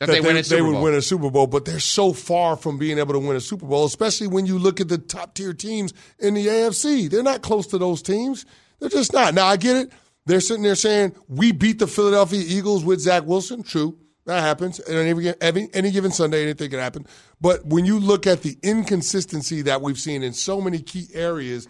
That 0.00 0.08
they 0.08 0.20
win 0.22 0.38
a 0.38 0.42
Super 0.42 0.64
would 0.64 0.80
win 0.80 0.94
a 0.94 1.02
Super 1.02 1.30
Bowl, 1.30 1.46
but 1.46 1.66
they're 1.66 1.78
so 1.78 2.14
far 2.14 2.56
from 2.56 2.78
being 2.78 2.98
able 2.98 3.12
to 3.12 3.18
win 3.18 3.36
a 3.36 3.40
Super 3.40 3.66
Bowl, 3.66 3.84
especially 3.84 4.28
when 4.28 4.46
you 4.46 4.58
look 4.58 4.80
at 4.80 4.88
the 4.88 4.96
top 4.96 5.34
tier 5.34 5.52
teams 5.52 5.92
in 6.18 6.32
the 6.32 6.46
AFC. 6.46 7.10
They're 7.10 7.22
not 7.22 7.42
close 7.42 7.66
to 7.68 7.78
those 7.78 8.00
teams. 8.00 8.46
They're 8.78 8.88
just 8.88 9.12
not. 9.12 9.34
Now 9.34 9.46
I 9.46 9.58
get 9.58 9.76
it. 9.76 9.92
They're 10.24 10.40
sitting 10.40 10.62
there 10.62 10.74
saying 10.74 11.14
we 11.28 11.52
beat 11.52 11.78
the 11.78 11.86
Philadelphia 11.86 12.42
Eagles 12.46 12.82
with 12.82 13.00
Zach 13.00 13.26
Wilson. 13.26 13.62
True. 13.62 13.98
That 14.24 14.40
happens. 14.40 14.80
And 14.80 14.96
any, 14.96 15.34
any, 15.42 15.68
any 15.74 15.90
given 15.90 16.12
Sunday, 16.12 16.42
anything 16.44 16.70
can 16.70 16.78
happen. 16.78 17.06
But 17.38 17.66
when 17.66 17.84
you 17.84 17.98
look 17.98 18.26
at 18.26 18.40
the 18.42 18.56
inconsistency 18.62 19.60
that 19.62 19.82
we've 19.82 19.98
seen 19.98 20.22
in 20.22 20.32
so 20.32 20.62
many 20.62 20.78
key 20.78 21.08
areas 21.12 21.68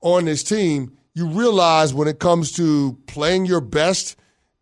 on 0.00 0.24
this 0.24 0.42
team, 0.42 0.96
you 1.14 1.28
realize 1.28 1.94
when 1.94 2.08
it 2.08 2.18
comes 2.18 2.50
to 2.52 2.98
playing 3.06 3.46
your 3.46 3.60
best 3.60 4.16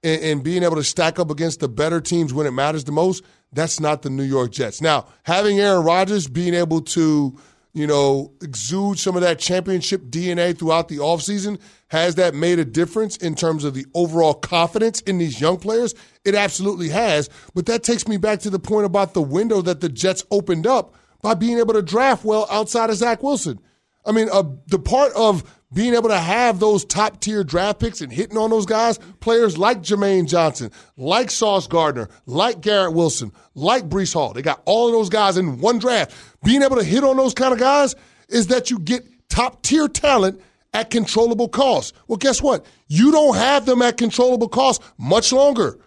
and, 0.07 0.23
and 0.23 0.43
being 0.45 0.63
able 0.63 0.77
to 0.77 0.85
stack 0.85 1.19
up 1.19 1.31
against 1.31 1.61
the 1.61 1.69
better 1.69 2.01
teams 2.01 2.33
when 2.33 2.47
it 2.47 2.53
matters 2.53 2.85
the 2.85 2.93
most, 2.93 3.25
that's 3.53 3.81
not 3.81 4.03
the 4.03 4.11
New 4.11 4.23
York 4.23 4.53
Jets. 4.53 4.81
Now, 4.81 5.07
having 5.25 5.59
Aaron 5.59 5.85
Rodgers 5.85 6.29
being 6.29 6.55
able 6.55 6.81
to, 6.83 7.37
you 7.73 7.87
know, 7.87 8.33
exude 8.41 8.99
some 8.99 9.17
of 9.17 9.23
that 9.23 9.41
championship 9.41 10.03
DNA 10.05 10.57
throughout 10.57 10.89
the 10.89 10.99
offseason, 10.99 11.61
has 11.89 12.15
that 12.15 12.35
made 12.35 12.59
a 12.59 12.65
difference 12.65 13.17
in 13.17 13.35
terms 13.35 13.65
of 13.65 13.75
the 13.75 13.85
overall 13.95 14.35
confidence 14.35 15.01
in 15.03 15.19
these 15.19 15.41
young 15.41 15.57
players? 15.57 15.95
It 16.25 16.35
absolutely 16.37 16.89
has. 16.91 17.29
But 17.55 17.67
that 17.67 17.83
takes 17.83 18.07
me 18.07 18.17
back 18.17 18.41
to 18.41 18.51
the 18.51 18.59
point 18.59 18.87
about 18.87 19.15
the 19.15 19.23
window 19.23 19.61
that 19.63 19.81
the 19.81 19.89
Jets 19.89 20.25
opened 20.31 20.67
up 20.67 20.95
by 21.21 21.35
being 21.35 21.59
able 21.59 21.75
to 21.75 21.83
draft 21.83 22.25
well 22.25 22.47
outside 22.51 22.91
of 22.91 22.97
Zach 22.97 23.23
Wilson. 23.23 23.59
I 24.07 24.13
mean, 24.13 24.29
uh, 24.33 24.45
the 24.69 24.79
part 24.79 25.13
of 25.15 25.43
being 25.73 25.95
able 25.95 26.09
to 26.09 26.19
have 26.19 26.61
those 26.61 26.85
top 26.85 27.21
tier 27.21 27.43
draft 27.43 27.81
picks 27.81 28.01
and 28.01 28.13
hitting 28.13 28.39
on 28.39 28.51
those 28.51 28.67
guys, 28.67 28.99
players 29.21 29.59
like 29.59 29.83
Jermaine 29.83 30.29
Johnson, 30.29 30.71
like 30.97 31.31
Sauce 31.31 31.67
Gardner, 31.67 32.09
like 32.25 32.61
Garrett 32.61 32.95
Wilson, 32.95 33.33
like 33.55 33.89
Breece 33.89 34.15
Hall, 34.15 34.33
they 34.33 34.43
got 34.43 34.63
all 34.65 34.87
of 34.87 34.93
those 34.93 35.09
guys 35.09 35.37
in 35.37 35.61
one 35.61 35.79
draft. 35.79 36.15
Being 36.45 36.63
able 36.63 36.77
to 36.77 36.85
hit 36.85 37.03
on 37.03 37.17
those 37.17 37.35
kind 37.35 37.53
of 37.53 37.59
guys 37.59 37.97
is 38.29 38.47
that 38.47 38.71
you 38.71 38.79
get 38.79 39.05
top 39.29 39.63
tier 39.63 39.89
talent 39.89 40.41
at 40.73 40.91
controllable 40.91 41.49
cost. 41.49 41.95
Well, 42.07 42.17
guess 42.17 42.41
what? 42.41 42.65
You 42.87 43.11
don't 43.11 43.37
have 43.37 43.67
them 43.67 43.83
at 43.83 43.97
controllable 43.97 44.49
cost 44.49 44.83
much 44.99 45.33
longer. 45.33 45.79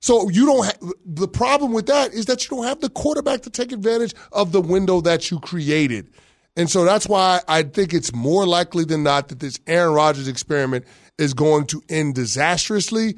So 0.00 0.28
you 0.30 0.46
don't. 0.46 0.64
Ha- 0.64 0.92
the 1.04 1.28
problem 1.28 1.72
with 1.72 1.86
that 1.86 2.12
is 2.12 2.26
that 2.26 2.44
you 2.44 2.56
don't 2.56 2.66
have 2.66 2.80
the 2.80 2.90
quarterback 2.90 3.42
to 3.42 3.50
take 3.50 3.72
advantage 3.72 4.14
of 4.30 4.52
the 4.52 4.60
window 4.60 5.00
that 5.00 5.30
you 5.30 5.40
created, 5.40 6.10
and 6.56 6.70
so 6.70 6.84
that's 6.84 7.06
why 7.08 7.40
I 7.48 7.62
think 7.62 7.92
it's 7.92 8.14
more 8.14 8.46
likely 8.46 8.84
than 8.84 9.02
not 9.02 9.28
that 9.28 9.40
this 9.40 9.58
Aaron 9.66 9.94
Rodgers 9.94 10.28
experiment 10.28 10.84
is 11.18 11.34
going 11.34 11.66
to 11.66 11.82
end 11.88 12.14
disastrously. 12.14 13.16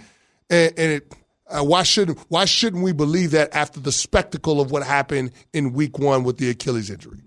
And, 0.51 0.73
and 0.79 0.93
it, 0.93 1.13
Uh, 1.51 1.65
why 1.65 1.83
shouldn't 1.83 2.19
Why 2.29 2.45
shouldn't 2.45 2.83
we 2.83 2.93
believe 2.93 3.31
that 3.31 3.55
after 3.55 3.81
the 3.81 3.91
spectacle 3.93 4.61
of 4.61 4.71
what 4.71 4.83
happened 4.83 5.33
in 5.55 5.73
Week 5.73 5.99
One 5.99 6.23
with 6.23 6.37
the 6.37 6.51
Achilles 6.51 6.91
injury? 6.91 7.21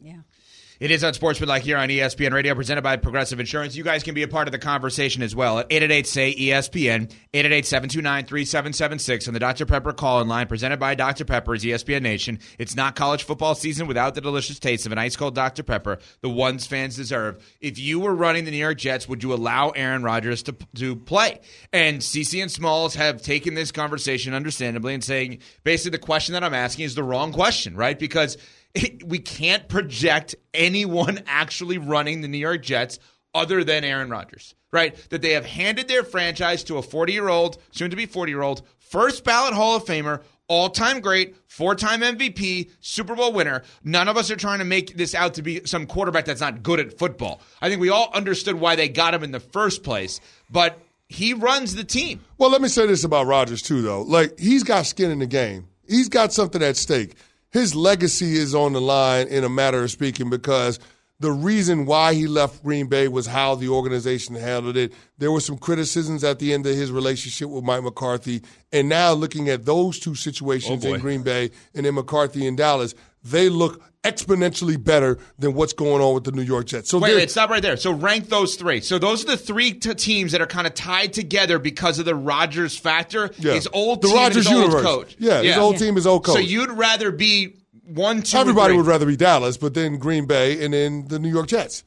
It 0.82 0.90
is 0.90 1.04
Unsportsmanlike 1.04 1.62
here 1.62 1.78
on 1.78 1.90
ESPN 1.90 2.34
Radio, 2.34 2.56
presented 2.56 2.82
by 2.82 2.98
Progressive 2.98 3.40
Insurance. 3.40 3.76
You 3.76 3.84
guys 3.84 4.02
can 4.02 4.16
be 4.16 4.24
a 4.24 4.28
part 4.28 4.48
of 4.48 4.52
the 4.52 4.58
conversation 4.58 5.22
as 5.22 5.36
well 5.36 5.60
at 5.60 5.70
888-SAY-ESPN, 5.70 7.14
888-729-3776 7.36 9.28
on 9.28 9.36
the 9.36 9.40
Dr. 9.40 9.68
Pepper 9.68 9.94
call-in 9.94 10.28
line, 10.28 10.48
presented 10.48 10.80
by 10.80 10.96
Dr. 10.96 11.24
Pepper's 11.24 11.64
ESPN 11.64 12.02
Nation. 12.02 12.40
It's 12.58 12.76
not 12.76 12.96
college 12.96 13.22
football 13.22 13.54
season 13.54 13.86
without 13.86 14.16
the 14.16 14.22
delicious 14.22 14.58
taste 14.58 14.88
of 14.88 14.92
an 14.92 14.98
ice-cold 14.98 15.36
Dr. 15.36 15.62
Pepper, 15.62 16.00
the 16.22 16.30
ones 16.30 16.66
fans 16.66 16.96
deserve. 16.96 17.46
If 17.62 17.78
you 17.78 18.00
were 18.00 18.16
running 18.16 18.46
the 18.46 18.52
New 18.52 18.58
York 18.58 18.80
Jets, 18.80 19.08
would 19.08 19.22
you 19.22 19.36
allow 19.36 19.70
Aaron 19.70 20.02
Rodgers 20.02 20.42
to, 20.42 20.56
to 20.78 20.96
play? 20.96 21.42
And 21.72 22.00
CC 22.00 22.42
and 22.42 22.52
Smalls 22.52 22.96
have 22.96 23.22
taken 23.22 23.54
this 23.54 23.72
conversation 23.72 24.34
understandably 24.34 24.96
and 24.96 25.04
saying, 25.04 25.42
basically 25.64 25.92
the 25.92 26.04
question 26.04 26.34
that 26.34 26.44
I'm 26.44 26.56
asking 26.56 26.86
is 26.86 26.96
the 26.96 27.04
wrong 27.04 27.32
question, 27.34 27.76
right? 27.76 28.00
Because– 28.00 28.36
we 29.06 29.20
can't 29.20 29.68
project 29.68 30.36
anyone 30.54 31.24
actually 31.28 31.78
running 31.78 32.22
the 32.22 32.28
New 32.28 32.38
York 32.38 32.64
Jets 32.64 33.00
other 33.34 33.64
than 33.64 33.84
Aaron 33.84 34.10
Rodgers, 34.10 34.56
right? 34.72 34.96
That 35.10 35.22
they 35.22 35.34
have 35.34 35.46
handed 35.46 35.88
their 35.88 36.04
franchise 36.04 36.64
to 36.66 36.78
a 36.78 36.82
40 36.82 37.14
year 37.14 37.30
old, 37.30 37.58
soon 37.72 37.90
to 37.90 37.96
be 37.96 38.06
40 38.06 38.32
year 38.32 38.42
old, 38.42 38.62
first 38.80 39.24
ballot 39.24 39.54
Hall 39.54 39.76
of 39.76 39.86
Famer, 39.86 40.22
all 40.48 40.70
time 40.70 41.00
great, 41.00 41.36
four 41.48 41.76
time 41.76 42.02
MVP, 42.02 42.72
Super 42.82 43.16
Bowl 43.16 43.32
winner. 43.32 43.64
None 43.84 44.08
of 44.08 44.18
us 44.18 44.30
are 44.30 44.36
trying 44.36 44.60
to 44.60 44.66
make 44.66 44.96
this 44.98 45.16
out 45.16 45.36
to 45.36 45.42
be 45.42 45.62
some 45.66 45.86
quarterback 45.86 46.26
that's 46.26 46.42
not 46.42 46.62
good 46.62 46.80
at 46.80 46.98
football. 46.98 47.42
I 47.62 47.70
think 47.70 47.80
we 47.80 47.90
all 47.90 48.12
understood 48.14 48.56
why 48.56 48.76
they 48.76 48.90
got 48.90 49.14
him 49.14 49.24
in 49.24 49.32
the 49.32 49.40
first 49.40 49.84
place, 49.84 50.20
but 50.50 50.78
he 51.08 51.34
runs 51.34 51.76
the 51.76 51.84
team. 51.84 52.22
Well, 52.38 52.50
let 52.50 52.62
me 52.62 52.68
say 52.68 52.86
this 52.86 53.04
about 53.04 53.28
Rodgers, 53.28 53.62
too, 53.62 53.82
though. 53.82 54.02
Like, 54.02 54.38
he's 54.40 54.64
got 54.64 54.86
skin 54.86 55.12
in 55.12 55.20
the 55.20 55.26
game, 55.26 55.68
he's 55.88 56.10
got 56.10 56.34
something 56.34 56.62
at 56.62 56.76
stake 56.76 57.16
his 57.52 57.76
legacy 57.76 58.36
is 58.36 58.56
on 58.56 58.74
the 58.74 58.82
line 58.82 59.28
in 59.28 59.44
a 59.44 59.50
matter 59.50 59.84
of 59.84 59.92
speaking 59.92 60.30
because 60.30 60.80
the 61.22 61.32
reason 61.32 61.86
why 61.86 62.16
he 62.16 62.26
left 62.26 62.64
Green 62.64 62.88
Bay 62.88 63.08
was 63.08 63.28
how 63.28 63.54
the 63.54 63.70
organization 63.70 64.34
handled 64.36 64.76
it. 64.76 64.92
There 65.20 65.32
were 65.32 65.40
some 65.40 65.58
criticisms 65.58 66.24
at 66.24 66.40
the 66.40 66.52
end 66.52 66.66
of 66.66 66.76
his 66.76 66.92
relationship 66.92 67.50
with 67.50 67.64
Mike 67.64 67.84
McCarthy. 67.84 68.42
And 68.74 68.90
now 68.90 69.14
looking 69.14 69.48
at 69.48 69.64
those 69.64 70.00
two 70.00 70.16
situations 70.16 70.84
oh 70.84 70.94
in 70.94 71.00
Green 71.00 71.22
Bay 71.22 71.52
and 71.76 71.86
then 71.86 71.94
McCarthy 71.94 72.48
in 72.48 72.56
Dallas, 72.56 72.96
they 73.24 73.50
look 73.50 73.82
exponentially 74.04 74.84
better 74.84 75.20
than 75.38 75.54
what's 75.54 75.74
going 75.74 76.02
on 76.02 76.16
with 76.16 76.24
the 76.24 76.32
New 76.32 76.42
York 76.42 76.66
Jets. 76.66 76.90
So 76.90 76.98
wait, 76.98 77.16
wait, 77.16 77.30
stop 77.30 77.50
right 77.50 77.62
there. 77.62 77.78
So 77.78 77.92
rank 77.92 78.30
those 78.30 78.56
three. 78.56 78.82
So 78.82 78.98
those 78.98 79.24
are 79.24 79.28
the 79.28 79.38
three 79.38 79.74
t- 79.74 79.94
teams 79.94 80.32
that 80.32 80.42
are 80.42 80.48
kind 80.48 80.66
of 80.66 80.74
tied 80.74 81.14
together 81.14 81.60
because 81.60 82.00
of 82.00 82.06
the 82.06 82.16
Rodgers 82.16 82.78
factor. 82.78 83.30
Yeah. 83.38 83.54
His 83.54 83.68
old 83.72 84.02
the 84.02 84.08
team 84.08 84.18
Rodgers 84.18 84.48
his 84.48 84.52
universe. 84.52 84.86
old 84.86 85.06
coach. 85.06 85.16
Yeah, 85.20 85.42
yeah, 85.42 85.54
his 85.54 85.58
old 85.58 85.74
yeah. 85.74 85.80
team, 85.80 85.96
his 85.96 86.08
old 86.08 86.24
coach. 86.24 86.34
So 86.34 86.40
you'd 86.40 86.72
rather 86.72 87.12
be 87.12 87.58
one, 87.86 88.24
two. 88.24 88.38
Everybody 88.38 88.76
would 88.76 88.88
rather 88.88 89.06
be 89.06 89.16
Dallas, 89.16 89.58
but 89.58 89.76
then 89.76 89.98
Green 89.98 90.26
Bay 90.26 90.64
and 90.64 90.74
then 90.74 91.08
the 91.08 91.20
New 91.20 91.30
York 91.30 91.48
Jets. 91.48 91.84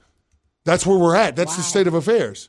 That's 0.64 0.86
where 0.86 0.96
we're 0.96 1.16
at. 1.16 1.36
That's 1.36 1.52
wow. 1.52 1.56
the 1.56 1.62
state 1.62 1.86
of 1.86 1.94
affairs. 1.94 2.48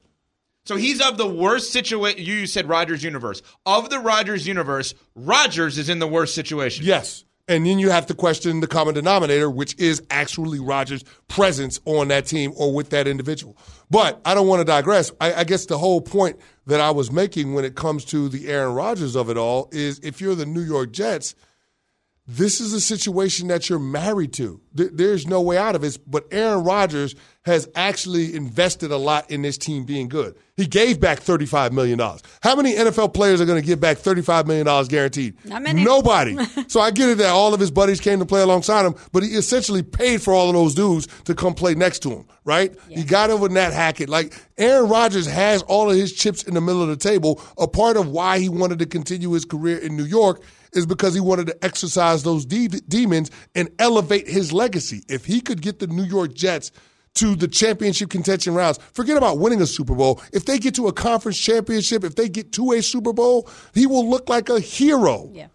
So 0.66 0.78
he's 0.78 1.02
of 1.02 1.18
the 1.18 1.28
worst 1.28 1.72
situation. 1.72 2.24
You 2.24 2.48
said 2.48 2.68
Rodgers 2.68 3.04
universe. 3.04 3.42
Of 3.66 3.90
the 3.90 4.00
Rodgers 4.00 4.48
universe, 4.48 4.96
Rodgers 5.16 5.78
is 5.78 5.90
in 5.90 6.00
the 6.00 6.08
worst 6.08 6.34
situation. 6.34 6.86
Yes. 6.86 7.25
And 7.48 7.66
then 7.66 7.78
you 7.78 7.92
have 7.92 8.08
to 8.08 8.16
question 8.16 8.60
the 8.60 8.68
common 8.68 8.96
denominator, 8.96 9.50
which 9.52 9.78
is 9.78 10.02
actually 10.10 10.60
Rodgers' 10.60 11.04
presence 11.28 11.80
on 11.86 12.08
that 12.08 12.26
team 12.26 12.52
or 12.56 12.74
with 12.74 12.90
that 12.90 13.08
individual. 13.08 13.56
But 13.92 14.20
I 14.26 14.34
don't 14.34 14.48
want 14.48 14.62
to 14.62 14.66
digress. 14.66 15.12
I, 15.22 15.34
I, 15.34 15.44
guess 15.44 15.68
the 15.68 15.78
whole 15.78 16.02
point 16.02 16.40
that 16.66 16.82
I 16.82 16.90
was 16.90 17.12
making 17.12 17.54
when 17.54 17.64
it 17.64 17.76
comes 17.76 18.04
to 18.06 18.30
the 18.30 18.48
Aaron 18.48 18.74
Rodgers 18.74 19.16
of 19.16 19.30
it 19.30 19.38
all 19.38 19.70
is 19.72 20.00
if 20.00 20.20
you're 20.22 20.34
the 20.34 20.48
New 20.48 20.62
York 20.62 20.92
Jets– 20.92 21.36
this 22.28 22.60
is 22.60 22.74
a 22.74 22.82
situation 22.82 23.50
that 23.50 23.70
you're 23.70 23.78
married 23.78 24.34
to. 24.34 24.60
There's 24.74 25.28
no 25.28 25.42
way 25.42 25.58
out 25.58 25.76
of 25.76 25.84
it. 25.84 26.00
But 26.08 26.26
Aaron 26.32 26.64
Rodgers 26.64 27.16
has 27.44 27.70
actually 27.76 28.36
invested 28.36 28.90
a 28.90 28.98
lot 28.98 29.30
in 29.30 29.44
this 29.44 29.60
team 29.60 29.84
being 29.84 30.10
good. 30.10 30.36
He 30.58 30.66
gave 30.66 31.00
back 31.00 31.20
$35 31.20 31.72
million. 31.72 32.00
How 32.42 32.56
many 32.56 32.74
NFL 32.74 33.14
players 33.14 33.42
are 33.42 33.46
going 33.46 33.62
to 33.62 33.66
give 33.66 33.80
back 33.80 33.98
$35 33.98 34.48
million 34.48 34.88
guaranteed? 34.88 35.46
Not 35.46 35.62
many. 35.62 35.84
Nobody. 35.84 36.36
so 36.68 36.80
I 36.80 36.90
get 36.90 37.10
it 37.10 37.18
that 37.20 37.30
all 37.30 37.54
of 37.54 37.60
his 37.60 37.70
buddies 37.70 38.02
came 38.02 38.18
to 38.20 38.26
play 38.26 38.42
alongside 38.42 38.86
him, 38.86 38.96
but 39.12 39.22
he 39.22 39.30
essentially 39.30 39.84
paid 39.84 40.24
for 40.24 40.34
all 40.34 40.48
of 40.48 40.56
those 40.56 40.74
dudes 40.74 41.08
to 41.26 41.36
come 41.36 41.54
play 41.54 41.76
next 41.76 42.00
to 42.00 42.10
him, 42.10 42.26
right? 42.44 42.74
Yeah. 42.90 42.98
He 42.98 43.04
got 43.04 43.30
over 43.30 43.50
Nat 43.50 43.72
Hackett. 43.72 44.10
Like 44.10 44.34
Aaron 44.58 44.90
Rodgers 44.90 45.28
has 45.28 45.62
all 45.64 45.92
of 45.92 45.98
his 45.98 46.12
chips 46.12 46.42
in 46.42 46.56
the 46.56 46.62
middle 46.62 46.82
of 46.82 46.88
the 46.88 46.96
table. 46.96 47.40
A 47.60 47.68
part 47.68 47.98
of 47.98 48.08
why 48.08 48.40
he 48.40 48.50
wanted 48.50 48.80
to 48.80 48.88
continue 48.88 49.32
his 49.32 49.46
career 49.46 49.78
in 49.78 49.96
New 49.96 50.06
York 50.06 50.42
is 50.76 50.86
because 50.86 51.14
he 51.14 51.20
wanted 51.20 51.48
to 51.48 51.66
exercise 51.66 52.24
those 52.24 52.46
de- 52.46 52.68
demons 52.68 53.32
and 53.56 53.70
elevate 53.80 54.28
his 54.28 54.54
legacy. 54.54 55.04
If 55.10 55.26
he 55.26 55.42
could 55.42 55.62
get 55.62 55.80
the 55.80 55.88
New 55.88 56.04
York 56.04 56.34
Jets 56.34 56.72
to 57.16 57.36
the 57.36 57.48
championship 57.48 58.10
contention 58.10 58.54
rounds, 58.54 58.80
forget 58.92 59.18
about 59.18 59.40
winning 59.40 59.62
a 59.62 59.66
Super 59.66 59.96
Bowl. 59.96 60.22
If 60.34 60.46
they 60.46 60.60
get 60.60 60.76
to 60.76 60.88
a 60.88 60.94
conference 60.94 61.40
championship, 61.40 62.04
if 62.04 62.16
they 62.16 62.30
get 62.30 62.52
to 62.54 62.74
a 62.74 62.82
Super 62.82 63.14
Bowl, 63.14 63.50
he 63.74 63.88
will 63.88 64.10
look 64.10 64.30
like 64.30 64.50
a 64.50 64.60
hero. 64.60 65.30
Yeah. 65.34 65.48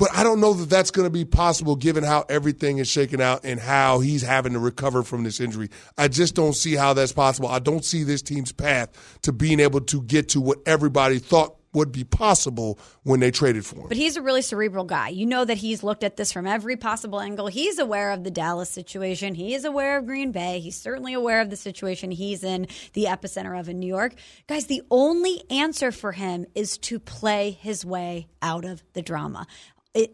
But 0.00 0.08
I 0.14 0.22
don't 0.22 0.40
know 0.40 0.54
that 0.54 0.70
that's 0.70 0.90
going 0.90 1.04
to 1.04 1.10
be 1.10 1.26
possible 1.26 1.76
given 1.76 2.02
how 2.02 2.24
everything 2.30 2.78
is 2.78 2.88
shaken 2.88 3.20
out 3.20 3.44
and 3.44 3.60
how 3.60 4.00
he's 4.00 4.22
having 4.22 4.54
to 4.54 4.58
recover 4.58 5.02
from 5.02 5.24
this 5.24 5.40
injury. 5.40 5.68
I 5.98 6.08
just 6.08 6.34
don't 6.34 6.54
see 6.54 6.74
how 6.74 6.94
that's 6.94 7.12
possible. 7.12 7.50
I 7.50 7.58
don't 7.58 7.84
see 7.84 8.02
this 8.02 8.22
team's 8.22 8.50
path 8.50 9.18
to 9.22 9.32
being 9.32 9.60
able 9.60 9.82
to 9.82 10.02
get 10.04 10.30
to 10.30 10.40
what 10.40 10.56
everybody 10.64 11.18
thought 11.18 11.59
would 11.72 11.92
be 11.92 12.04
possible 12.04 12.78
when 13.04 13.20
they 13.20 13.30
traded 13.30 13.64
for 13.64 13.76
him. 13.76 13.88
But 13.88 13.96
he's 13.96 14.16
a 14.16 14.22
really 14.22 14.42
cerebral 14.42 14.84
guy. 14.84 15.10
You 15.10 15.26
know 15.26 15.44
that 15.44 15.58
he's 15.58 15.82
looked 15.82 16.02
at 16.02 16.16
this 16.16 16.32
from 16.32 16.46
every 16.46 16.76
possible 16.76 17.20
angle. 17.20 17.46
He's 17.46 17.78
aware 17.78 18.10
of 18.10 18.24
the 18.24 18.30
Dallas 18.30 18.70
situation. 18.70 19.34
He 19.34 19.54
is 19.54 19.64
aware 19.64 19.98
of 19.98 20.06
Green 20.06 20.32
Bay. 20.32 20.60
He's 20.60 20.76
certainly 20.76 21.12
aware 21.12 21.40
of 21.40 21.50
the 21.50 21.56
situation 21.56 22.10
he's 22.10 22.42
in 22.42 22.66
the 22.94 23.04
epicenter 23.04 23.58
of 23.58 23.68
in 23.68 23.78
New 23.78 23.86
York. 23.86 24.14
Guys, 24.48 24.66
the 24.66 24.82
only 24.90 25.42
answer 25.50 25.92
for 25.92 26.12
him 26.12 26.46
is 26.54 26.76
to 26.78 26.98
play 26.98 27.52
his 27.52 27.84
way 27.84 28.28
out 28.42 28.64
of 28.64 28.82
the 28.94 29.02
drama. 29.02 29.46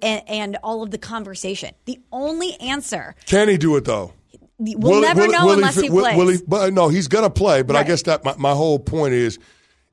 And, 0.03 0.57
all 0.63 0.83
of 0.83 0.91
the 0.91 0.99
conversation. 0.99 1.75
The 1.85 2.01
only 2.11 2.55
answer. 2.61 3.15
Can 3.27 3.49
he 3.49 3.59
do 3.59 3.77
it 3.77 3.85
though? 3.85 4.15
We'll 4.59 4.79
will 4.79 5.01
never 5.03 5.23
will, 5.23 5.33
know 5.33 5.45
will 5.45 5.53
unless 5.53 5.77
he, 5.77 5.83
he 5.83 5.89
plays. 5.91 6.41
He, 6.41 6.47
but 6.47 6.73
no, 6.73 6.89
he's 6.89 7.09
going 7.09 7.25
to 7.25 7.31
play. 7.31 7.61
But 7.61 7.75
right. 7.75 7.85
I 7.85 7.89
guess 7.89 8.03
that 8.03 8.25
my, 8.25 8.35
my 8.39 8.53
whole 8.53 8.79
point 8.79 9.13
is 9.13 9.39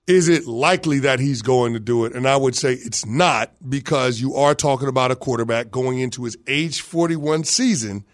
is 0.07 0.27
it 0.27 0.45
likely 0.45 0.99
that 0.99 1.19
he's 1.19 1.41
going 1.41 1.73
to 1.73 1.79
do 1.79 2.05
it? 2.05 2.13
And 2.13 2.27
I 2.27 2.35
would 2.35 2.55
say 2.55 2.73
it's 2.73 3.05
not 3.05 3.51
because 3.67 4.19
you 4.19 4.35
are 4.35 4.53
talking 4.53 4.87
about 4.87 5.11
a 5.11 5.15
quarterback 5.15 5.71
going 5.71 5.99
into 5.99 6.25
his 6.25 6.37
age 6.47 6.81
41 6.81 7.45
season 7.45 8.05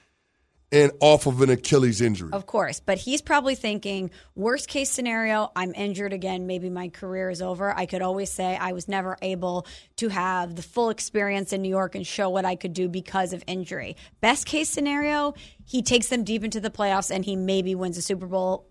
and 0.72 0.92
off 1.00 1.26
of 1.26 1.42
an 1.42 1.50
Achilles 1.50 2.00
injury. 2.00 2.30
Of 2.32 2.46
course, 2.46 2.80
but 2.80 3.00
he's 3.00 3.24
probably 3.24 3.56
thinking 3.56 4.12
worst 4.36 4.68
case 4.68 4.92
scenario, 4.92 5.52
I'm 5.56 5.74
injured 5.74 6.14
again, 6.14 6.46
maybe 6.46 6.70
my 6.70 6.90
career 6.90 7.32
is 7.32 7.42
over. 7.42 7.76
I 7.76 7.88
could 7.88 8.04
always 8.04 8.32
say 8.32 8.56
I 8.56 8.74
was 8.74 8.88
never 8.88 9.18
able 9.24 9.66
to 9.96 10.10
have 10.10 10.56
the 10.56 10.62
full 10.62 10.92
experience 10.92 11.54
in 11.54 11.64
New 11.64 11.70
York 11.70 11.96
and 11.96 12.06
show 12.06 12.30
what 12.30 12.46
I 12.46 12.56
could 12.56 12.74
do 12.74 12.88
because 12.88 13.34
of 13.34 13.44
injury. 13.48 13.96
Best 14.22 14.46
case 14.46 14.70
scenario, 14.70 15.34
he 15.66 15.82
takes 15.82 16.10
them 16.10 16.24
deep 16.24 16.44
into 16.44 16.60
the 16.60 16.70
playoffs 16.70 17.10
and 17.10 17.26
he 17.26 17.36
maybe 17.36 17.74
wins 17.74 17.98
a 17.98 18.02
Super 18.04 18.28
Bowl 18.28 18.68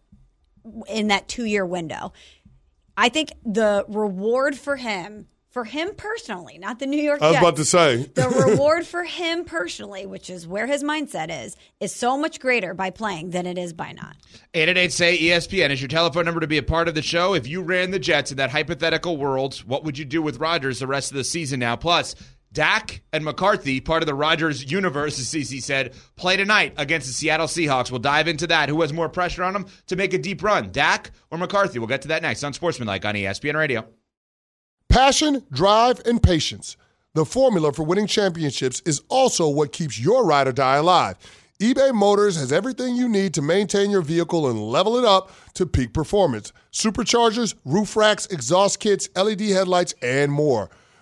in 0.88 1.08
that 1.08 1.28
2-year 1.28 1.64
window. 1.66 2.12
I 3.00 3.10
think 3.10 3.30
the 3.44 3.84
reward 3.88 4.58
for 4.58 4.74
him, 4.74 5.28
for 5.50 5.62
him 5.62 5.90
personally, 5.96 6.58
not 6.58 6.80
the 6.80 6.86
New 6.86 7.00
York 7.00 7.22
I 7.22 7.26
was 7.26 7.34
Jets, 7.34 7.42
about 7.42 7.56
to 7.56 7.64
say. 7.64 7.96
the 8.14 8.28
reward 8.46 8.86
for 8.86 9.04
him 9.04 9.44
personally, 9.44 10.04
which 10.04 10.28
is 10.28 10.48
where 10.48 10.66
his 10.66 10.82
mindset 10.82 11.28
is, 11.30 11.56
is 11.78 11.94
so 11.94 12.18
much 12.18 12.40
greater 12.40 12.74
by 12.74 12.90
playing 12.90 13.30
than 13.30 13.46
it 13.46 13.56
is 13.56 13.72
by 13.72 13.92
not. 13.92 14.16
888 14.52 14.92
say 14.92 15.16
ESPN 15.16 15.70
is 15.70 15.80
your 15.80 15.88
telephone 15.88 16.24
number 16.24 16.40
to 16.40 16.48
be 16.48 16.58
a 16.58 16.62
part 16.62 16.88
of 16.88 16.96
the 16.96 17.02
show. 17.02 17.34
If 17.34 17.46
you 17.46 17.62
ran 17.62 17.92
the 17.92 18.00
Jets 18.00 18.32
in 18.32 18.36
that 18.38 18.50
hypothetical 18.50 19.16
world, 19.16 19.58
what 19.58 19.84
would 19.84 19.96
you 19.96 20.04
do 20.04 20.20
with 20.20 20.40
Rodgers 20.40 20.80
the 20.80 20.88
rest 20.88 21.12
of 21.12 21.16
the 21.16 21.24
season 21.24 21.60
now? 21.60 21.76
Plus, 21.76 22.16
Dak 22.52 23.02
and 23.12 23.24
McCarthy, 23.24 23.80
part 23.80 24.02
of 24.02 24.06
the 24.06 24.14
Rodgers 24.14 24.70
universe, 24.70 25.18
as 25.18 25.26
CC 25.26 25.62
said, 25.62 25.94
play 26.16 26.36
tonight 26.36 26.74
against 26.76 27.06
the 27.06 27.12
Seattle 27.12 27.46
Seahawks. 27.46 27.90
We'll 27.90 28.00
dive 28.00 28.28
into 28.28 28.46
that. 28.46 28.68
Who 28.68 28.80
has 28.80 28.92
more 28.92 29.08
pressure 29.08 29.44
on 29.44 29.52
them 29.52 29.66
to 29.86 29.96
make 29.96 30.14
a 30.14 30.18
deep 30.18 30.42
run, 30.42 30.70
Dak 30.72 31.10
or 31.30 31.38
McCarthy? 31.38 31.78
We'll 31.78 31.88
get 31.88 32.02
to 32.02 32.08
that 32.08 32.22
next 32.22 32.42
on 32.44 32.52
Sportsmanlike 32.52 33.04
on 33.04 33.14
ESPN 33.14 33.54
Radio. 33.54 33.86
Passion, 34.88 35.44
drive, 35.52 36.00
and 36.06 36.22
patience. 36.22 36.76
The 37.14 37.26
formula 37.26 37.72
for 37.72 37.82
winning 37.82 38.06
championships 38.06 38.80
is 38.86 39.02
also 39.08 39.48
what 39.48 39.72
keeps 39.72 39.98
your 40.00 40.24
ride 40.24 40.48
or 40.48 40.52
die 40.52 40.76
alive. 40.76 41.16
eBay 41.60 41.92
Motors 41.92 42.36
has 42.36 42.52
everything 42.52 42.96
you 42.96 43.08
need 43.08 43.34
to 43.34 43.42
maintain 43.42 43.90
your 43.90 44.02
vehicle 44.02 44.48
and 44.48 44.62
level 44.62 44.96
it 44.96 45.04
up 45.04 45.30
to 45.54 45.66
peak 45.66 45.92
performance 45.92 46.52
superchargers, 46.72 47.54
roof 47.64 47.96
racks, 47.96 48.26
exhaust 48.26 48.80
kits, 48.80 49.08
LED 49.16 49.40
headlights, 49.40 49.94
and 50.00 50.32
more. 50.32 50.70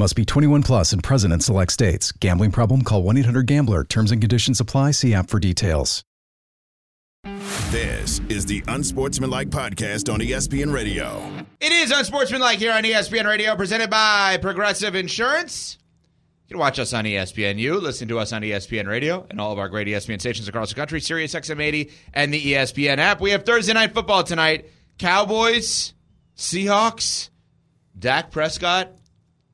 Must 0.00 0.14
be 0.14 0.24
21 0.24 0.62
plus 0.62 0.92
and 0.92 1.02
present 1.02 1.32
in 1.32 1.40
select 1.40 1.72
states. 1.72 2.12
Gambling 2.12 2.52
problem? 2.52 2.82
Call 2.82 3.02
1 3.02 3.16
800 3.16 3.48
GAMBLER. 3.48 3.82
Terms 3.82 4.12
and 4.12 4.20
conditions 4.20 4.60
apply. 4.60 4.92
See 4.92 5.12
app 5.12 5.28
for 5.28 5.40
details. 5.40 6.04
This 7.70 8.20
is 8.28 8.46
the 8.46 8.62
Unsportsmanlike 8.68 9.50
Podcast 9.50 10.10
on 10.12 10.20
ESPN 10.20 10.72
Radio. 10.72 11.20
It 11.58 11.72
is 11.72 11.90
Unsportsmanlike 11.90 12.60
here 12.60 12.72
on 12.72 12.84
ESPN 12.84 13.26
Radio, 13.26 13.56
presented 13.56 13.90
by 13.90 14.38
Progressive 14.40 14.94
Insurance. 14.94 15.78
You 16.46 16.54
can 16.54 16.60
watch 16.60 16.78
us 16.78 16.92
on 16.92 17.04
ESPNU, 17.04 17.82
listen 17.82 18.06
to 18.06 18.20
us 18.20 18.32
on 18.32 18.42
ESPN 18.42 18.86
Radio, 18.86 19.26
and 19.28 19.40
all 19.40 19.50
of 19.50 19.58
our 19.58 19.68
great 19.68 19.88
ESPN 19.88 20.20
stations 20.20 20.46
across 20.46 20.68
the 20.68 20.76
country, 20.76 21.00
Sirius 21.00 21.34
XM 21.34 21.60
80, 21.60 21.90
and 22.14 22.32
the 22.32 22.52
ESPN 22.52 22.98
app. 22.98 23.20
We 23.20 23.32
have 23.32 23.44
Thursday 23.44 23.72
night 23.72 23.94
football 23.94 24.22
tonight. 24.22 24.70
Cowboys, 24.96 25.92
Seahawks, 26.36 27.30
Dak 27.98 28.30
Prescott, 28.30 28.92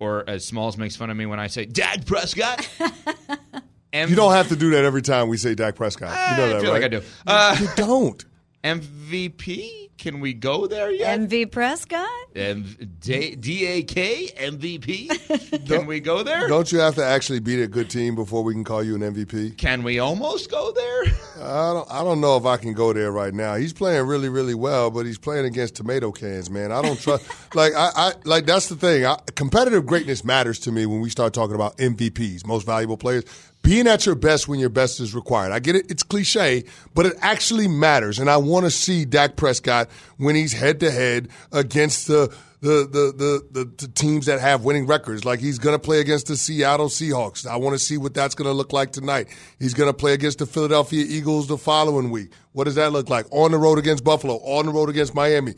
or 0.01 0.29
as 0.29 0.45
Smalls 0.45 0.77
makes 0.77 0.97
fun 0.97 1.11
of 1.11 1.17
me 1.17 1.27
when 1.27 1.39
I 1.41 1.47
say 1.47 1.65
Dak 1.65 2.05
Prescott. 2.07 2.69
M- 3.93 4.09
You 4.11 4.17
don't 4.17 4.33
have 4.33 4.49
to 4.49 4.57
do 4.57 4.71
that 4.71 4.85
every 4.85 5.03
time 5.03 5.29
we 5.29 5.37
say 5.37 5.55
Dak 5.55 5.77
Prescott. 5.77 6.11
You 6.11 6.37
know 6.37 6.45
I 6.45 6.49
that, 6.55 6.61
feel 6.63 6.73
right? 6.73 6.83
like 6.83 6.85
I 6.85 6.89
do. 6.89 7.03
Uh, 7.27 7.57
you 7.61 7.69
don't. 7.77 8.25
MVP? 8.64 9.90
Can 9.99 10.21
we 10.21 10.33
go 10.33 10.66
there 10.66 10.90
yet? 10.90 11.21
MV 11.21 11.52
Prescott? 11.52 12.09
M- 12.35 12.64
D- 12.99 13.37
DAK 13.37 14.35
MVP? 14.37 15.66
Can 15.68 15.87
we 15.87 16.00
go 16.00 16.23
there? 16.23 16.49
Don't 16.49 16.73
you 16.73 16.78
have 16.78 16.94
to 16.94 17.04
actually 17.04 17.40
beat 17.40 17.62
a 17.62 17.66
good 17.66 17.90
team 17.90 18.14
before 18.14 18.42
we 18.42 18.54
can 18.54 18.64
call 18.64 18.83
you 18.83 18.94
an 18.94 19.02
MVP? 19.02 19.56
Can 19.59 19.83
we 19.83 19.99
almost 19.99 20.50
go 20.50 20.73
there? 20.73 21.04
I 21.44 21.73
don't. 21.75 21.90
I 21.90 22.02
don't 22.02 22.21
know 22.21 22.37
if 22.37 22.47
I 22.47 22.56
can 22.56 22.73
go 22.73 22.92
there 22.92 23.12
right 23.12 23.35
now. 23.35 23.54
He's 23.54 23.73
playing 23.73 24.06
really, 24.06 24.28
really 24.28 24.54
well, 24.54 24.90
but 24.90 25.04
he's 25.04 25.18
playing 25.18 25.44
against 25.44 25.76
tomato 25.76 26.11
cans, 26.11 26.50
man. 26.50 26.73
I 26.73 26.80
don't 26.80 26.99
trust. 26.99 27.26
like 27.54 27.75
I, 27.75 27.90
I, 27.94 28.12
like 28.25 28.47
that's 28.47 28.68
the 28.68 28.76
thing. 28.76 29.04
I, 29.04 29.16
competitive 29.35 29.85
greatness 29.85 30.25
matters 30.25 30.59
to 30.61 30.73
me 30.73 30.87
when 30.87 31.00
we 31.00 31.11
start 31.11 31.35
talking 31.35 31.54
about 31.54 31.76
MVPs, 31.76 32.47
most 32.47 32.64
valuable 32.64 32.97
players. 32.97 33.25
Being 33.64 33.88
at 33.88 34.04
your 34.04 34.14
best 34.14 34.47
when 34.47 34.61
your 34.61 34.68
best 34.68 35.00
is 35.00 35.14
required. 35.14 35.50
I 35.50 35.59
get 35.59 35.75
it. 35.75 35.90
It's 35.90 36.02
cliche, 36.02 36.64
but 36.92 37.06
it 37.06 37.14
actually 37.21 37.66
matters. 37.66 38.18
And 38.18 38.28
I 38.28 38.37
want 38.37 38.66
to 38.66 38.71
see 38.71 39.06
Dak 39.06 39.37
Prescott 39.37 39.88
when 40.18 40.37
he's 40.37 40.52
head 40.52 40.80
to 40.80 40.90
head 40.90 41.30
against 41.50 42.06
the 42.06 42.33
the, 42.61 42.88
the 42.90 43.42
the 43.50 43.64
the 43.76 43.88
teams 43.88 44.26
that 44.26 44.38
have 44.38 44.64
winning 44.64 44.87
records. 44.87 45.25
Like 45.25 45.40
he's 45.40 45.59
going 45.59 45.75
to 45.75 45.78
play 45.78 46.00
against 46.00 46.26
the 46.26 46.37
Seattle 46.37 46.88
Seahawks. 46.88 47.47
I 47.47 47.56
want 47.56 47.75
to 47.75 47.78
see 47.78 47.97
what 47.97 48.12
that's 48.12 48.35
going 48.35 48.49
to 48.49 48.52
look 48.52 48.75
like 48.75 48.92
tonight. 48.92 49.28
He's 49.59 49.73
going 49.73 49.88
to 49.88 49.94
play 49.94 50.12
against 50.12 50.40
the 50.40 50.47
Philadelphia 50.47 51.02
Eagles 51.09 51.49
the 51.49 51.56
following 51.56 52.11
week. 52.11 52.33
What 52.52 52.64
does 52.64 52.75
that 52.75 52.92
look 52.92 53.09
like? 53.09 53.25
On 53.30 53.50
the 53.50 53.59
road 53.59 53.78
against 53.78 54.04
Buffalo, 54.04 54.35
on 54.37 54.66
the 54.66 54.73
road 54.73 54.90
against 54.90 55.14
Miami, 55.14 55.54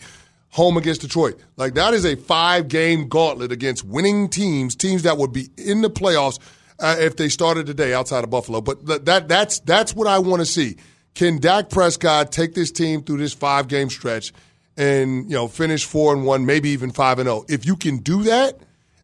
home 0.50 0.76
against 0.76 1.00
Detroit. 1.00 1.40
Like 1.56 1.75
that 1.75 1.92
is 1.92 2.04
a 2.04 2.14
five 2.14 2.68
game 2.68 3.08
gauntlet 3.08 3.50
against 3.50 3.84
winning 3.84 4.28
teams, 4.28 4.76
teams 4.76 5.02
that 5.02 5.18
would 5.18 5.32
be 5.32 5.48
in 5.56 5.82
the 5.82 5.90
playoffs 5.90 6.38
uh, 6.78 6.97
if 6.99 7.16
they 7.16 7.28
started 7.28 7.66
today 7.66 7.95
outside 7.95 8.25
of 8.25 8.30
Buffalo. 8.30 8.61
But 8.61 8.87
th- 8.87 9.02
that 9.02 9.28
that's 9.28 9.61
that's 9.61 9.95
what 9.95 10.06
I 10.06 10.18
want 10.18 10.40
to 10.40 10.47
see. 10.47 10.76
Can 11.14 11.38
Dak 11.38 11.71
Prescott 11.71 12.30
take 12.30 12.54
this 12.54 12.71
team 12.71 13.02
through 13.02 13.18
this 13.18 13.33
five 13.33 13.68
game 13.68 13.88
stretch 13.88 14.33
and 14.76 15.25
you 15.25 15.37
know 15.37 15.49
finish 15.49 15.85
four 15.85 16.12
and 16.12 16.25
one, 16.25 16.47
maybe 16.47 16.71
even 16.71 16.90
five 16.90 17.18
and 17.18 17.26
zero? 17.26 17.45
If 17.49 17.66
you 17.66 17.76
can 17.76 17.99
do 17.99 18.25
that, 18.25 18.59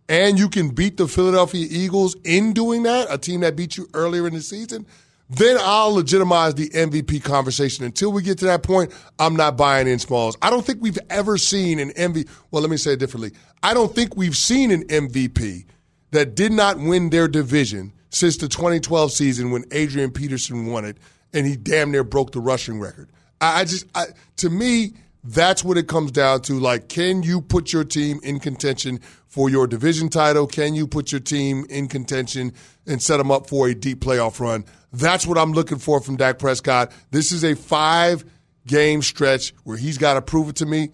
and 0.09 0.38
you 0.38 0.49
can 0.49 0.68
beat 0.68 0.96
the 0.96 1.09
Philadelphia 1.09 1.66
Eagles 1.70 2.16
in 2.25 2.53
doing 2.53 2.83
that, 2.83 3.07
a 3.11 3.18
team 3.18 3.40
that 3.40 3.57
beat 3.57 3.77
you 3.77 3.88
earlier 3.94 4.27
in 4.27 4.35
the 4.35 4.42
season, 4.42 4.87
then 5.31 5.57
I'll 5.59 5.94
legitimize 5.94 6.55
the 6.55 6.68
MVP 6.68 7.25
conversation. 7.25 7.85
Until 7.85 8.12
we 8.12 8.23
get 8.23 8.38
to 8.38 8.44
that 8.46 8.62
point, 8.62 8.92
I'm 9.18 9.35
not 9.35 9.57
buying 9.57 9.88
in 9.88 9.99
Smalls. 9.99 10.37
I 10.42 10.51
don't 10.51 10.64
think 10.66 10.83
we've 10.83 10.99
ever 11.09 11.38
seen 11.38 11.79
an 11.79 11.90
MVP. 11.90 12.29
Well, 12.51 12.61
let 12.61 12.70
me 12.70 12.77
say 12.77 12.92
it 12.92 12.99
differently. 12.99 13.33
I 13.62 13.73
don't 13.73 13.94
think 13.94 14.14
we've 14.14 14.37
seen 14.37 14.70
an 14.70 14.85
MVP 14.88 15.64
that 16.12 16.35
did 16.35 16.53
not 16.53 16.79
win 16.79 17.11
their 17.11 17.29
division 17.29 17.92
since 18.11 18.37
the 18.37 18.48
2012 18.48 19.12
season 19.12 19.51
when 19.51 19.64
Adrian 19.72 20.12
Peterson 20.12 20.66
won 20.66 20.85
it 20.85 20.98
and 21.33 21.46
he 21.46 21.57
damn 21.57 21.90
near 21.90 22.05
broke 22.05 22.33
the 22.33 22.40
rushing 22.40 22.79
record. 22.79 23.11
I, 23.40 23.61
I 23.61 23.64
just, 23.64 23.87
I, 23.94 24.07
to 24.37 24.51
me, 24.51 24.94
that's 25.25 25.64
what 25.64 25.79
it 25.79 25.88
comes 25.88 26.12
down 26.12 26.42
to. 26.42 26.55
Like, 26.55 26.88
can 26.88 27.22
you 27.22 27.40
put 27.40 27.72
your 27.72 27.85
team 27.85 28.20
in 28.22 28.40
contention 28.40 29.01
for 29.29 29.48
your 29.48 29.66
division 29.66 30.09
title? 30.09 30.46
Can 30.46 30.75
you 30.75 30.87
put 30.87 31.12
your 31.12 31.20
team 31.20 31.64
in 31.70 31.88
contention 31.88 32.53
and 32.87 33.01
set 33.01 33.16
them 33.16 33.31
up 33.31 33.48
for 33.48 33.68
a 33.68 33.75
deep 33.75 34.01
playoff 34.01 34.40
run? 34.40 34.64
That's 34.92 35.27
what 35.27 35.38
I'm 35.38 35.53
looking 35.53 35.79
for 35.79 36.01
from 36.01 36.16
Dak 36.16 36.38
Prescott. 36.38 36.92
This 37.11 37.33
is 37.33 37.44
a 37.44 37.57
five 37.57 38.25
game 38.66 39.01
stretch 39.01 39.55
where 39.64 39.77
he's 39.77 39.96
got 39.96 40.14
to 40.14 40.22
prove 40.22 40.51
it 40.51 40.57
to 40.57 40.66
me. 40.66 40.90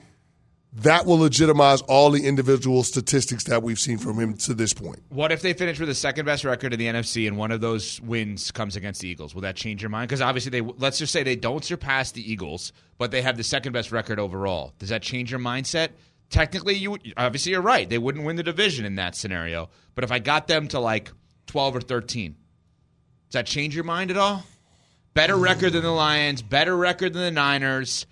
That 0.83 1.07
will 1.07 1.19
legitimize 1.19 1.81
all 1.83 2.11
the 2.11 2.25
individual 2.25 2.85
statistics 2.85 3.45
that 3.45 3.65
we've 3.65 3.81
seen 3.81 3.99
from 3.99 4.19
him 4.19 4.35
to 4.39 4.55
this 4.55 4.73
point. 4.73 5.03
What 5.09 5.33
if 5.33 5.43
they 5.43 5.53
finish 5.53 5.81
with 5.81 5.89
the 5.89 5.95
second 5.95 6.25
best 6.25 6.45
record 6.45 6.73
in 6.73 6.79
the 6.79 6.87
NFC 6.87 7.27
and 7.27 7.37
one 7.37 7.51
of 7.51 7.61
those 7.61 8.01
wins 8.01 8.53
comes 8.53 8.77
against 8.77 9.01
the 9.01 9.09
Eagles? 9.09 9.35
Will 9.35 9.43
that 9.43 9.57
change 9.57 9.83
your 9.83 9.91
mind? 9.91 10.09
Because 10.09 10.21
obviously 10.21 10.51
they 10.51 10.61
let's 10.61 10.99
just 10.99 11.13
say 11.13 11.25
they 11.25 11.35
don't 11.35 11.65
surpass 11.65 12.13
the 12.13 12.31
Eagles, 12.31 12.73
but 12.97 13.11
they 13.11 13.23
have 13.23 13.37
the 13.37 13.43
second 13.43 13.73
best 13.73 13.91
record 13.91 14.21
overall. 14.21 14.73
Does 14.79 14.91
that 14.91 15.03
change 15.03 15.33
your 15.33 15.41
mindset? 15.41 15.91
Technically, 16.31 16.75
you 16.75 16.97
obviously 17.17 17.53
you're 17.53 17.61
right. 17.61 17.89
They 17.89 17.99
wouldn't 17.99 18.25
win 18.25 18.37
the 18.37 18.45
division 18.45 18.85
in 18.85 18.95
that 18.97 19.17
scenario. 19.17 19.71
But 19.97 20.05
if 20.05 20.13
I 20.13 20.21
got 20.21 20.47
them 20.47 20.69
to 20.69 20.79
like 20.79 21.11
12 21.47 21.77
or 21.77 21.81
13, 21.81 22.37
does 23.29 23.33
that 23.33 23.47
change 23.47 23.75
your 23.75 23.85
mind 23.85 24.13
at 24.13 24.17
all? 24.17 24.45
Better 25.13 25.37
record 25.37 25.73
than 25.73 25.83
the 25.83 25.91
Lions, 25.91 26.41
better 26.41 26.77
record 26.77 27.15
than 27.15 27.23
the 27.23 27.31
Niners. 27.33 28.07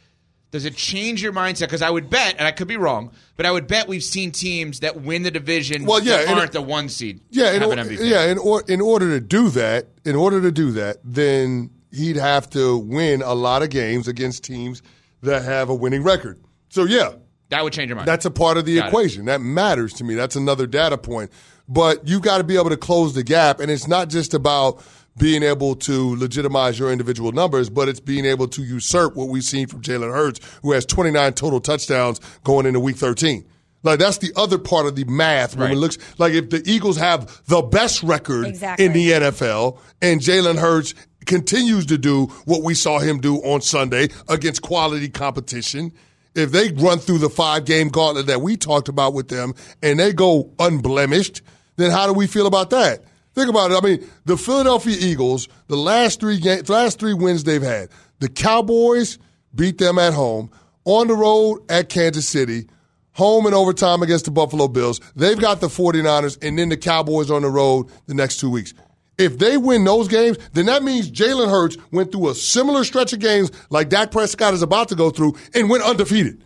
Does 0.56 0.64
it 0.64 0.74
change 0.76 1.22
your 1.22 1.32
mindset? 1.32 1.60
Because 1.66 1.82
I 1.82 1.90
would 1.90 2.08
bet, 2.10 2.36
and 2.38 2.46
I 2.48 2.50
could 2.50 2.66
be 2.68 2.76
wrong, 2.76 3.10
but 3.36 3.44
I 3.46 3.50
would 3.50 3.66
bet 3.66 3.86
we've 3.88 4.02
seen 4.02 4.32
teams 4.32 4.80
that 4.80 5.00
win 5.02 5.22
the 5.22 5.30
division 5.30 5.84
Well, 5.84 6.02
yeah, 6.02 6.16
that 6.24 6.28
aren't 6.28 6.44
it- 6.44 6.52
the 6.52 6.62
one 6.62 6.88
seed. 6.88 7.20
Yeah, 7.30 7.52
in, 7.52 7.60
have 7.60 7.70
or- 7.70 7.72
an 7.74 7.78
MVP. 7.88 8.08
yeah. 8.08 8.24
In, 8.26 8.38
or, 8.38 8.62
in 8.66 8.80
order 8.80 9.10
to 9.10 9.20
do 9.20 9.50
that, 9.50 9.88
in 10.04 10.16
order 10.16 10.40
to 10.40 10.50
do 10.50 10.72
that, 10.72 10.96
then 11.04 11.70
he'd 11.92 12.16
have 12.16 12.48
to 12.50 12.76
win 12.78 13.22
a 13.22 13.34
lot 13.34 13.62
of 13.62 13.70
games 13.70 14.08
against 14.08 14.44
teams 14.44 14.82
that 15.22 15.42
have 15.44 15.68
a 15.68 15.74
winning 15.74 16.02
record. 16.02 16.38
So 16.68 16.84
yeah, 16.84 17.12
that 17.50 17.62
would 17.62 17.72
change 17.72 17.88
your 17.88 17.96
mind. 17.96 18.08
that's 18.08 18.24
a 18.24 18.30
part 18.30 18.56
of 18.56 18.64
the 18.64 18.76
Got 18.76 18.86
it. 18.86 18.88
equation. 18.88 19.24
That 19.26 19.40
matters 19.40 19.92
to 19.94 20.04
me. 20.04 20.14
That's 20.14 20.36
another 20.36 20.66
data 20.66 20.98
point. 20.98 21.30
But 21.68 22.06
you've 22.06 22.22
got 22.22 22.38
to 22.38 22.44
be 22.44 22.56
able 22.56 22.70
to 22.70 22.76
close 22.76 23.14
the 23.14 23.24
gap, 23.24 23.58
and 23.60 23.70
it's 23.70 23.88
not 23.88 24.08
just 24.08 24.34
about 24.34 24.82
being 25.18 25.42
able 25.42 25.74
to 25.76 26.16
legitimize 26.16 26.78
your 26.78 26.92
individual 26.92 27.32
numbers, 27.32 27.70
but 27.70 27.88
it's 27.88 28.00
being 28.00 28.24
able 28.24 28.48
to 28.48 28.62
usurp 28.62 29.16
what 29.16 29.28
we've 29.28 29.44
seen 29.44 29.66
from 29.66 29.80
Jalen 29.82 30.12
Hurts, 30.12 30.40
who 30.62 30.72
has 30.72 30.84
29 30.84 31.32
total 31.34 31.60
touchdowns 31.60 32.20
going 32.44 32.66
into 32.66 32.80
Week 32.80 32.96
13. 32.96 33.44
Like 33.82 33.98
that's 33.98 34.18
the 34.18 34.32
other 34.36 34.58
part 34.58 34.86
of 34.86 34.96
the 34.96 35.04
math 35.04 35.54
when 35.54 35.68
Right. 35.68 35.72
it 35.72 35.78
looks 35.78 35.96
like 36.18 36.32
if 36.32 36.50
the 36.50 36.62
Eagles 36.68 36.96
have 36.96 37.40
the 37.46 37.62
best 37.62 38.02
record 38.02 38.46
Exactly. 38.46 38.84
in 38.84 38.92
the 38.92 39.10
NFL 39.12 39.78
and 40.02 40.20
Jalen 40.20 40.58
Hurts 40.58 40.92
continues 41.24 41.86
to 41.86 41.96
do 41.98 42.26
what 42.46 42.62
we 42.62 42.74
saw 42.74 42.98
him 42.98 43.20
do 43.20 43.36
on 43.38 43.60
Sunday 43.60 44.08
against 44.28 44.62
quality 44.62 45.08
competition. 45.08 45.92
If 46.34 46.52
they 46.52 46.70
run 46.72 46.98
through 46.98 47.18
the 47.18 47.30
five 47.30 47.64
game 47.64 47.88
gauntlet 47.88 48.26
that 48.26 48.42
we 48.42 48.56
talked 48.56 48.88
about 48.88 49.14
with 49.14 49.28
them 49.28 49.54
and 49.82 49.98
they 49.98 50.12
go 50.12 50.50
unblemished, 50.58 51.42
then 51.76 51.90
how 51.90 52.06
do 52.06 52.12
we 52.12 52.26
feel 52.26 52.46
about 52.46 52.70
that? 52.70 53.04
Think 53.36 53.50
about 53.50 53.70
it. 53.70 53.76
I 53.76 53.86
mean, 53.86 54.10
the 54.24 54.38
Philadelphia 54.38 54.96
Eagles, 54.98 55.46
the 55.68 55.76
last 55.76 56.20
three 56.20 56.40
games, 56.40 56.70
last 56.70 56.98
three 56.98 57.12
wins 57.12 57.44
they've 57.44 57.62
had, 57.62 57.90
the 58.18 58.30
Cowboys 58.30 59.18
beat 59.54 59.76
them 59.76 59.98
at 59.98 60.14
home, 60.14 60.50
on 60.86 61.06
the 61.08 61.14
road 61.14 61.60
at 61.68 61.90
Kansas 61.90 62.26
City, 62.26 62.66
home 63.12 63.44
and 63.44 63.54
overtime 63.54 64.02
against 64.02 64.24
the 64.24 64.30
Buffalo 64.30 64.68
Bills. 64.68 65.00
They've 65.16 65.38
got 65.38 65.60
the 65.60 65.68
49ers 65.68 66.42
and 66.42 66.58
then 66.58 66.70
the 66.70 66.78
Cowboys 66.78 67.30
on 67.30 67.42
the 67.42 67.50
road 67.50 67.88
the 68.06 68.14
next 68.14 68.40
two 68.40 68.48
weeks. 68.48 68.72
If 69.18 69.38
they 69.38 69.58
win 69.58 69.84
those 69.84 70.08
games, 70.08 70.38
then 70.54 70.64
that 70.66 70.82
means 70.82 71.10
Jalen 71.10 71.50
Hurts 71.50 71.76
went 71.92 72.12
through 72.12 72.30
a 72.30 72.34
similar 72.34 72.84
stretch 72.84 73.12
of 73.12 73.18
games 73.18 73.50
like 73.68 73.90
Dak 73.90 74.12
Prescott 74.12 74.54
is 74.54 74.62
about 74.62 74.88
to 74.88 74.94
go 74.94 75.10
through 75.10 75.34
and 75.54 75.68
went 75.68 75.84
undefeated. 75.84 76.42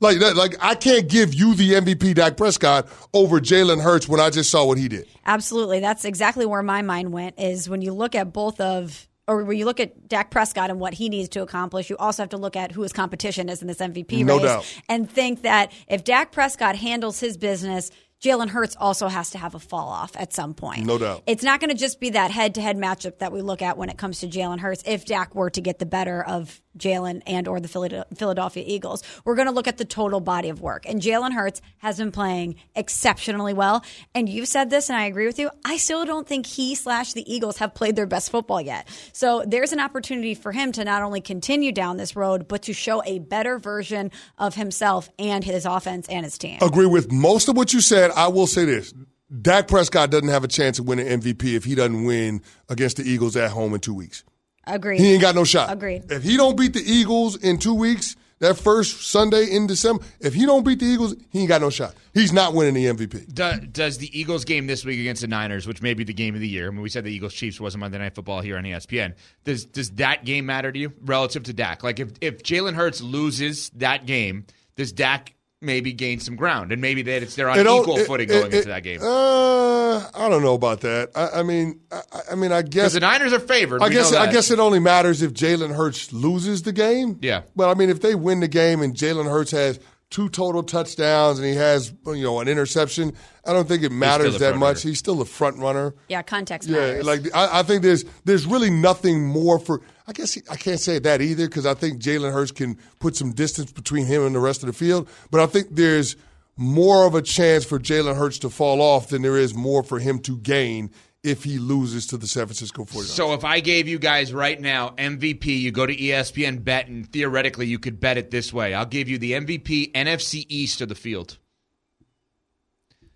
Like 0.00 0.18
that, 0.20 0.34
like 0.36 0.56
I 0.60 0.74
can't 0.74 1.08
give 1.08 1.34
you 1.34 1.54
the 1.54 1.72
MVP 1.74 2.14
Dak 2.14 2.36
Prescott 2.36 2.88
over 3.12 3.38
Jalen 3.40 3.82
Hurts 3.82 4.08
when 4.08 4.18
I 4.20 4.30
just 4.30 4.50
saw 4.50 4.64
what 4.64 4.78
he 4.78 4.88
did. 4.88 5.06
Absolutely. 5.26 5.80
That's 5.80 6.04
exactly 6.06 6.46
where 6.46 6.62
my 6.62 6.80
mind 6.82 7.12
went 7.12 7.38
is 7.38 7.68
when 7.68 7.82
you 7.82 7.92
look 7.92 8.14
at 8.14 8.32
both 8.32 8.60
of 8.60 9.06
or 9.28 9.44
when 9.44 9.58
you 9.58 9.64
look 9.66 9.78
at 9.78 10.08
Dak 10.08 10.30
Prescott 10.30 10.70
and 10.70 10.80
what 10.80 10.94
he 10.94 11.08
needs 11.08 11.28
to 11.30 11.42
accomplish, 11.42 11.88
you 11.90 11.96
also 11.98 12.22
have 12.22 12.30
to 12.30 12.36
look 12.38 12.56
at 12.56 12.72
who 12.72 12.82
his 12.82 12.92
competition 12.92 13.48
is 13.48 13.60
in 13.62 13.68
this 13.68 13.78
MVP 13.78 14.24
No 14.24 14.36
race 14.38 14.42
doubt. 14.44 14.80
and 14.88 15.08
think 15.08 15.42
that 15.42 15.70
if 15.86 16.02
Dak 16.02 16.32
Prescott 16.32 16.74
handles 16.76 17.20
his 17.20 17.36
business, 17.36 17.90
Jalen 18.20 18.50
Hurts 18.50 18.76
also 18.78 19.08
has 19.08 19.30
to 19.30 19.38
have 19.38 19.54
a 19.54 19.58
fall 19.58 19.88
off 19.88 20.14
at 20.14 20.34
some 20.34 20.52
point. 20.52 20.84
No 20.84 20.98
doubt. 20.98 21.22
It's 21.26 21.42
not 21.42 21.58
going 21.58 21.70
to 21.70 21.76
just 21.76 22.00
be 22.00 22.10
that 22.10 22.30
head 22.30 22.56
to 22.56 22.60
head 22.60 22.76
matchup 22.76 23.18
that 23.18 23.32
we 23.32 23.40
look 23.40 23.62
at 23.62 23.78
when 23.78 23.88
it 23.88 23.96
comes 23.96 24.20
to 24.20 24.28
Jalen 24.28 24.58
Hurts 24.58 24.82
if 24.86 25.06
Dak 25.06 25.34
were 25.34 25.48
to 25.50 25.60
get 25.62 25.78
the 25.78 25.86
better 25.86 26.22
of 26.22 26.60
Jalen 26.78 27.22
and 27.26 27.48
or 27.48 27.60
the 27.60 28.04
Philadelphia 28.14 28.64
Eagles. 28.66 29.02
We're 29.24 29.34
going 29.34 29.48
to 29.48 29.52
look 29.52 29.66
at 29.66 29.78
the 29.78 29.84
total 29.84 30.20
body 30.20 30.50
of 30.50 30.60
work. 30.60 30.84
And 30.86 31.00
Jalen 31.00 31.32
Hurts 31.32 31.62
has 31.78 31.96
been 31.96 32.12
playing 32.12 32.56
exceptionally 32.76 33.54
well. 33.54 33.82
And 34.14 34.28
you've 34.28 34.48
said 34.48 34.68
this 34.68 34.90
and 34.90 34.98
I 34.98 35.06
agree 35.06 35.26
with 35.26 35.38
you. 35.38 35.50
I 35.64 35.78
still 35.78 36.04
don't 36.04 36.28
think 36.28 36.46
he 36.46 36.74
slash 36.74 37.14
the 37.14 37.32
Eagles 37.32 37.56
have 37.56 37.74
played 37.74 37.96
their 37.96 38.06
best 38.06 38.30
football 38.30 38.60
yet. 38.60 38.86
So 39.12 39.42
there's 39.46 39.72
an 39.72 39.80
opportunity 39.80 40.34
for 40.34 40.52
him 40.52 40.72
to 40.72 40.84
not 40.84 41.02
only 41.02 41.22
continue 41.22 41.72
down 41.72 41.96
this 41.96 42.14
road, 42.14 42.46
but 42.48 42.62
to 42.62 42.74
show 42.74 43.02
a 43.04 43.18
better 43.18 43.58
version 43.58 44.10
of 44.38 44.54
himself 44.54 45.08
and 45.18 45.42
his 45.42 45.64
offense 45.64 46.06
and 46.08 46.24
his 46.24 46.36
team. 46.36 46.58
Agree 46.60 46.86
with 46.86 47.10
most 47.10 47.48
of 47.48 47.56
what 47.56 47.72
you 47.72 47.80
said. 47.80 48.09
I 48.10 48.28
will 48.28 48.46
say 48.46 48.64
this. 48.64 48.94
Dak 49.42 49.68
Prescott 49.68 50.10
doesn't 50.10 50.28
have 50.28 50.42
a 50.42 50.48
chance 50.48 50.78
of 50.78 50.86
winning 50.86 51.06
MVP 51.06 51.54
if 51.54 51.64
he 51.64 51.74
doesn't 51.74 52.04
win 52.04 52.42
against 52.68 52.96
the 52.96 53.04
Eagles 53.04 53.36
at 53.36 53.50
home 53.50 53.74
in 53.74 53.80
two 53.80 53.94
weeks. 53.94 54.24
Agreed. 54.66 55.00
He 55.00 55.12
ain't 55.12 55.22
got 55.22 55.34
no 55.34 55.44
shot. 55.44 55.72
Agreed. 55.72 56.10
If 56.10 56.22
he 56.22 56.36
don't 56.36 56.56
beat 56.56 56.74
the 56.74 56.82
Eagles 56.82 57.36
in 57.36 57.58
two 57.58 57.74
weeks, 57.74 58.16
that 58.40 58.58
first 58.58 59.10
Sunday 59.10 59.44
in 59.50 59.66
December, 59.66 60.02
if 60.18 60.34
he 60.34 60.46
don't 60.46 60.64
beat 60.64 60.80
the 60.80 60.86
Eagles, 60.86 61.14
he 61.30 61.40
ain't 61.40 61.48
got 61.48 61.60
no 61.60 61.70
shot. 61.70 61.94
He's 62.14 62.32
not 62.32 62.54
winning 62.54 62.74
the 62.74 62.86
MVP. 62.86 63.32
Do, 63.32 63.66
does 63.66 63.98
the 63.98 64.18
Eagles 64.18 64.44
game 64.44 64.66
this 64.66 64.84
week 64.84 64.98
against 64.98 65.20
the 65.20 65.28
Niners, 65.28 65.66
which 65.66 65.82
may 65.82 65.94
be 65.94 66.04
the 66.04 66.14
game 66.14 66.34
of 66.34 66.40
the 66.40 66.48
year? 66.48 66.68
I 66.68 66.70
mean, 66.70 66.80
we 66.80 66.88
said 66.88 67.04
the 67.04 67.12
Eagles 67.12 67.34
Chiefs 67.34 67.60
wasn't 67.60 67.80
Monday 67.80 67.98
Night 67.98 68.14
Football 68.14 68.40
here 68.40 68.56
on 68.56 68.64
ESPN. 68.64 69.14
Does 69.44 69.66
does 69.66 69.90
that 69.92 70.24
game 70.24 70.46
matter 70.46 70.72
to 70.72 70.78
you 70.78 70.92
relative 71.02 71.44
to 71.44 71.52
Dak? 71.52 71.84
Like 71.84 72.00
if 72.00 72.12
if 72.20 72.42
Jalen 72.42 72.74
Hurts 72.74 73.00
loses 73.00 73.70
that 73.76 74.06
game, 74.06 74.46
does 74.74 74.92
Dak 74.92 75.34
maybe 75.62 75.92
gain 75.92 76.18
some 76.20 76.36
ground 76.36 76.72
and 76.72 76.80
maybe 76.80 77.02
that 77.02 77.22
it's 77.22 77.34
they're 77.36 77.48
on 77.50 77.58
It 77.58 77.66
equal 77.66 77.98
it- 77.98 78.06
footing 78.06 78.28
going 78.28 78.46
it- 78.46 78.54
into 78.54 78.68
that 78.68 78.82
game? 78.82 79.00
Uh, 79.02 79.98
I 80.14 80.28
don't 80.28 80.42
know 80.42 80.54
about 80.54 80.80
that. 80.82 81.10
I, 81.14 81.40
I 81.40 81.42
mean, 81.42 81.80
I, 81.92 82.00
I 82.32 82.34
mean, 82.34 82.52
I 82.52 82.62
guess 82.62 82.94
the 82.94 83.00
Niners 83.00 83.32
are 83.32 83.40
favored. 83.40 83.82
I 83.82 83.88
guess 83.90 84.12
I 84.12 84.30
guess 84.32 84.50
it 84.50 84.58
only 84.58 84.78
matters 84.78 85.20
if 85.22 85.32
Jalen 85.32 85.74
Hurts 85.74 86.12
loses 86.12 86.62
the 86.62 86.72
game. 86.72 87.18
Yeah. 87.20 87.42
But 87.56 87.68
I 87.68 87.74
mean, 87.74 87.90
if 87.90 88.00
they 88.00 88.14
win 88.14 88.40
the 88.40 88.48
game 88.48 88.80
and 88.82 88.94
Jalen 88.94 89.30
Hurts 89.30 89.50
has 89.50 89.78
two 90.10 90.28
total 90.28 90.62
touchdowns 90.62 91.38
and 91.38 91.46
he 91.46 91.54
has 91.54 91.92
you 92.06 92.22
know 92.24 92.40
an 92.40 92.48
interception, 92.48 93.12
I 93.46 93.52
don't 93.52 93.68
think 93.68 93.82
it 93.84 93.92
matters 93.92 94.38
that 94.40 94.56
much. 94.56 94.78
runner. 94.78 94.88
He's 94.90 94.98
still 94.98 95.20
a 95.20 95.24
front 95.24 95.58
runner. 95.58 95.94
yeah, 96.08 96.22
context 96.22 96.68
Yeah, 96.68 96.78
matters. 96.80 97.06
like 97.06 97.20
I, 97.34 97.60
I 97.60 97.62
think 97.62 97.82
there's 97.82 98.04
there's 98.24 98.46
really 98.46 98.70
nothing 98.70 99.26
more 99.26 99.58
for. 99.58 99.80
I 100.08 100.12
guess 100.12 100.32
he, 100.32 100.42
I 100.50 100.56
can't 100.56 100.80
say 100.80 100.98
that 100.98 101.20
either 101.22 101.46
because 101.46 101.64
I 101.66 101.74
think 101.74 102.02
Jalen 102.02 102.32
Hurts 102.32 102.50
can 102.50 102.76
put 102.98 103.14
some 103.14 103.32
distance 103.32 103.70
between 103.70 104.06
him 104.06 104.26
and 104.26 104.34
the 104.34 104.40
rest 104.40 104.62
of 104.62 104.66
the 104.66 104.72
field. 104.72 105.08
But 105.30 105.40
I 105.40 105.46
think 105.46 105.68
there's 105.70 106.16
more 106.56 107.06
of 107.06 107.14
a 107.14 107.22
chance 107.22 107.64
for 107.64 107.78
Jalen 107.78 108.16
Hurts 108.16 108.38
to 108.40 108.50
fall 108.50 108.82
off 108.82 109.08
than 109.08 109.22
there 109.22 109.36
is 109.38 109.54
more 109.54 109.82
for 109.84 109.98
him 110.00 110.18
to 110.20 110.36
gain 110.38 110.90
if 111.22 111.44
he 111.44 111.58
loses 111.58 112.06
to 112.08 112.16
the 112.16 112.26
San 112.26 112.46
Francisco 112.46 112.84
49ers. 112.84 113.04
So 113.04 113.34
if 113.34 113.44
I 113.44 113.60
gave 113.60 113.86
you 113.88 113.98
guys 113.98 114.32
right 114.32 114.58
now 114.60 114.90
MVP, 114.90 115.44
you 115.46 115.70
go 115.70 115.84
to 115.86 115.94
ESPN 115.94 116.64
bet, 116.64 116.88
and 116.88 117.10
theoretically 117.12 117.66
you 117.66 117.78
could 117.78 118.00
bet 118.00 118.16
it 118.16 118.30
this 118.30 118.52
way. 118.52 118.72
I'll 118.74 118.86
give 118.86 119.08
you 119.08 119.18
the 119.18 119.32
MVP 119.32 119.92
NFC 119.92 120.46
East 120.48 120.80
of 120.80 120.88
the 120.88 120.94
field. 120.94 121.38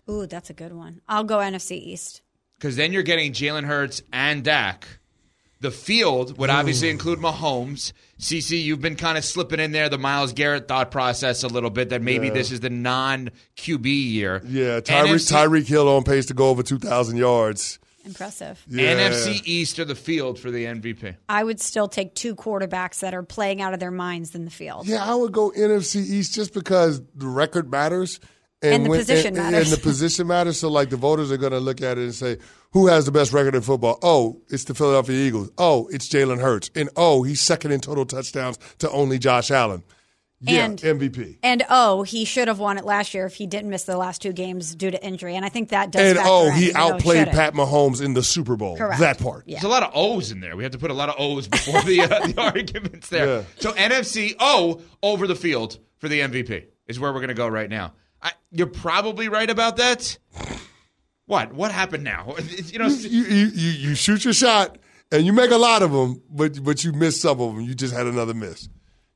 Ooh, 0.09 0.27
that's 0.27 0.49
a 0.49 0.53
good 0.53 0.73
one. 0.73 1.01
I'll 1.07 1.23
go 1.23 1.37
NFC 1.37 1.71
East. 1.71 2.21
because 2.57 2.75
then 2.75 2.93
you're 2.93 3.01
getting 3.03 3.33
Jalen 3.33 3.63
Hurts 3.65 4.01
and 4.13 4.43
Dak. 4.43 4.87
The 5.61 5.71
field 5.71 6.37
would 6.37 6.51
obviously 6.51 6.89
include 6.91 7.17
Mahomes. 7.17 7.91
CC, 8.19 8.61
you've 8.61 8.81
been 8.81 8.97
kind 8.97 9.17
of 9.17 9.25
slipping 9.25 9.59
in 9.59 9.71
there 9.71 9.89
the 9.89 9.97
Myles 9.97 10.31
Garrett 10.33 10.67
thought 10.67 10.91
process 10.91 11.41
a 11.43 11.47
little 11.47 11.71
bit 11.71 11.89
that 11.89 12.03
maybe 12.03 12.29
this 12.29 12.51
is 12.51 12.59
the 12.59 12.69
non 12.69 13.31
QB 13.57 13.85
year. 13.85 14.43
yeah, 14.45 14.79
Tyreek 14.81 15.07
NFC, 15.07 15.33
Tyreek 15.33 15.65
Hill 15.67 15.89
on 15.89 16.03
pace 16.03 16.27
to 16.27 16.35
go 16.35 16.49
over 16.49 16.61
2,000 16.61 17.17
yards. 17.17 17.79
Impressive. 18.05 18.63
Yeah. 18.67 18.93
NFC 19.09 19.41
East 19.45 19.79
or 19.79 19.85
the 19.85 19.95
field 19.95 20.39
for 20.39 20.51
the 20.51 20.65
MVP. 20.65 21.15
I 21.27 21.43
would 21.43 21.59
still 21.59 21.87
take 21.87 22.13
two 22.13 22.35
quarterbacks 22.35 22.99
that 22.99 23.13
are 23.13 23.23
playing 23.23 23.61
out 23.61 23.73
of 23.73 23.79
their 23.79 23.91
minds 23.91 24.35
in 24.35 24.45
the 24.45 24.51
field. 24.51 24.87
Yeah, 24.87 25.03
I 25.03 25.15
would 25.15 25.31
go 25.31 25.51
NFC 25.51 25.97
East 25.97 26.33
just 26.35 26.53
because 26.53 27.01
the 27.15 27.27
record 27.27 27.71
matters. 27.71 28.19
And 28.61 28.85
the 28.85 28.89
position 28.89 29.27
and- 29.27 29.37
matters. 29.37 29.71
And 29.71 29.77
the 29.77 29.81
position 29.81 30.27
matters. 30.27 30.59
So, 30.59 30.69
like, 30.69 30.89
the 30.89 30.97
voters 30.97 31.31
are 31.31 31.37
going 31.37 31.51
to 31.51 31.59
look 31.59 31.81
at 31.81 31.97
it 31.97 32.03
and 32.03 32.15
say, 32.15 32.37
who 32.71 32.87
has 32.87 33.05
the 33.05 33.11
best 33.11 33.33
record 33.33 33.55
in 33.55 33.61
football? 33.61 33.99
Oh, 34.01 34.41
it's 34.49 34.63
the 34.65 34.73
Philadelphia 34.73 35.15
Eagles. 35.15 35.49
Oh, 35.57 35.87
it's 35.91 36.07
Jalen 36.09 36.41
Hurts. 36.41 36.71
And 36.75 36.89
oh, 36.95 37.23
he's 37.23 37.41
second 37.41 37.71
in 37.71 37.81
total 37.81 38.05
touchdowns 38.05 38.57
to 38.79 38.89
only 38.91 39.19
Josh 39.19 39.51
Allen. 39.51 39.83
Yeah, 40.47 40.65
And- 40.65 40.79
MVP. 40.79 41.37
And 41.43 41.63
oh, 41.69 42.03
he 42.03 42.25
should 42.25 42.47
have 42.47 42.59
won 42.59 42.77
it 42.77 42.85
last 42.85 43.13
year 43.13 43.25
if 43.25 43.35
he 43.35 43.47
didn't 43.47 43.69
miss 43.69 43.83
the 43.83 43.97
last 43.97 44.21
two 44.21 44.31
games 44.33 44.75
due 44.75 44.91
to 44.91 45.03
injury. 45.05 45.35
And 45.35 45.45
I 45.45 45.49
think 45.49 45.69
that 45.69 45.91
does. 45.91 46.17
And 46.17 46.19
oh, 46.21 46.51
he 46.51 46.73
outplayed. 46.73 47.27
Pat 47.29 47.53
Mahomes 47.53 48.01
in 48.03 48.13
the 48.13 48.23
Super 48.23 48.55
Bowl. 48.55 48.77
Correct. 48.77 48.99
That 48.99 49.19
part. 49.19 49.43
Yeah. 49.47 49.55
There's 49.55 49.63
a 49.65 49.69
lot 49.69 49.83
of 49.83 49.91
O's 49.93 50.31
in 50.31 50.39
there. 50.39 50.55
We 50.55 50.63
have 50.63 50.71
to 50.73 50.77
put 50.79 50.91
a 50.91 50.93
lot 50.93 51.09
of 51.09 51.15
O's 51.17 51.47
before 51.47 51.81
the, 51.81 52.01
uh, 52.01 52.07
the 52.27 52.41
arguments 52.41 53.09
there. 53.09 53.27
Yeah. 53.27 53.43
So 53.59 53.71
NFC 53.71 54.35
O 54.39 54.81
over 55.03 55.27
the 55.27 55.35
field 55.35 55.79
for 55.97 56.07
the 56.07 56.19
MVP 56.21 56.65
is 56.87 56.99
where 56.99 57.11
we're 57.11 57.19
going 57.19 57.29
to 57.29 57.33
go 57.33 57.47
right 57.47 57.69
now. 57.69 57.93
I, 58.21 58.31
you're 58.51 58.67
probably 58.67 59.29
right 59.29 59.49
about 59.49 59.77
that. 59.77 60.17
What? 61.27 61.53
What 61.53 61.71
happened 61.71 62.03
now? 62.03 62.35
You 62.67 62.79
know, 62.79 62.87
You, 62.87 63.23
you, 63.23 63.45
you, 63.53 63.69
you 63.89 63.95
shoot 63.95 64.23
your 64.25 64.33
shot 64.33 64.77
and 65.11 65.25
you 65.25 65.33
make 65.33 65.51
a 65.51 65.57
lot 65.57 65.81
of 65.81 65.91
them, 65.91 66.21
but 66.29 66.61
but 66.63 66.83
you 66.83 66.91
miss 66.91 67.21
some 67.21 67.39
of 67.39 67.55
them. 67.55 67.61
You 67.63 67.73
just 67.73 67.93
had 67.93 68.05
another 68.05 68.33
miss. 68.33 68.67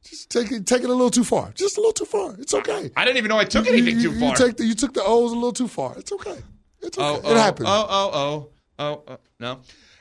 Just 0.04 0.30
take 0.30 0.52
it, 0.52 0.66
take 0.66 0.82
it 0.82 0.90
a 0.90 0.94
little 0.94 1.12
too 1.12 1.24
far. 1.24 1.52
Just 1.54 1.78
a 1.78 1.82
little 1.82 1.94
too 1.94 2.06
far. 2.06 2.36
It's 2.40 2.54
okay. 2.54 2.90
I 2.96 3.06
didn't 3.06 3.18
even 3.18 3.30
know 3.30 3.38
I 3.38 3.46
took 3.46 3.68
anything 3.68 4.00
you, 4.00 4.10
too 4.10 4.16
you 4.16 4.20
far. 4.20 4.36
take 4.36 4.58
the, 4.58 4.66
you 4.66 4.74
took 4.74 4.94
the 4.94 5.04
O's 5.04 5.32
a 5.32 5.36
little 5.36 5.54
too 5.54 5.68
far. 5.68 5.98
It's 5.98 6.12
okay. 6.12 6.38
It's 6.82 6.98
okay. 6.98 7.06
Oh, 7.06 7.22
oh, 7.24 7.32
it 7.32 7.38
happens. 7.38 7.68
Oh, 7.70 7.88
oh, 7.90 8.12
oh, 8.14 8.50
oh, 8.80 9.04
oh, 9.08 9.18
no. 9.40 9.60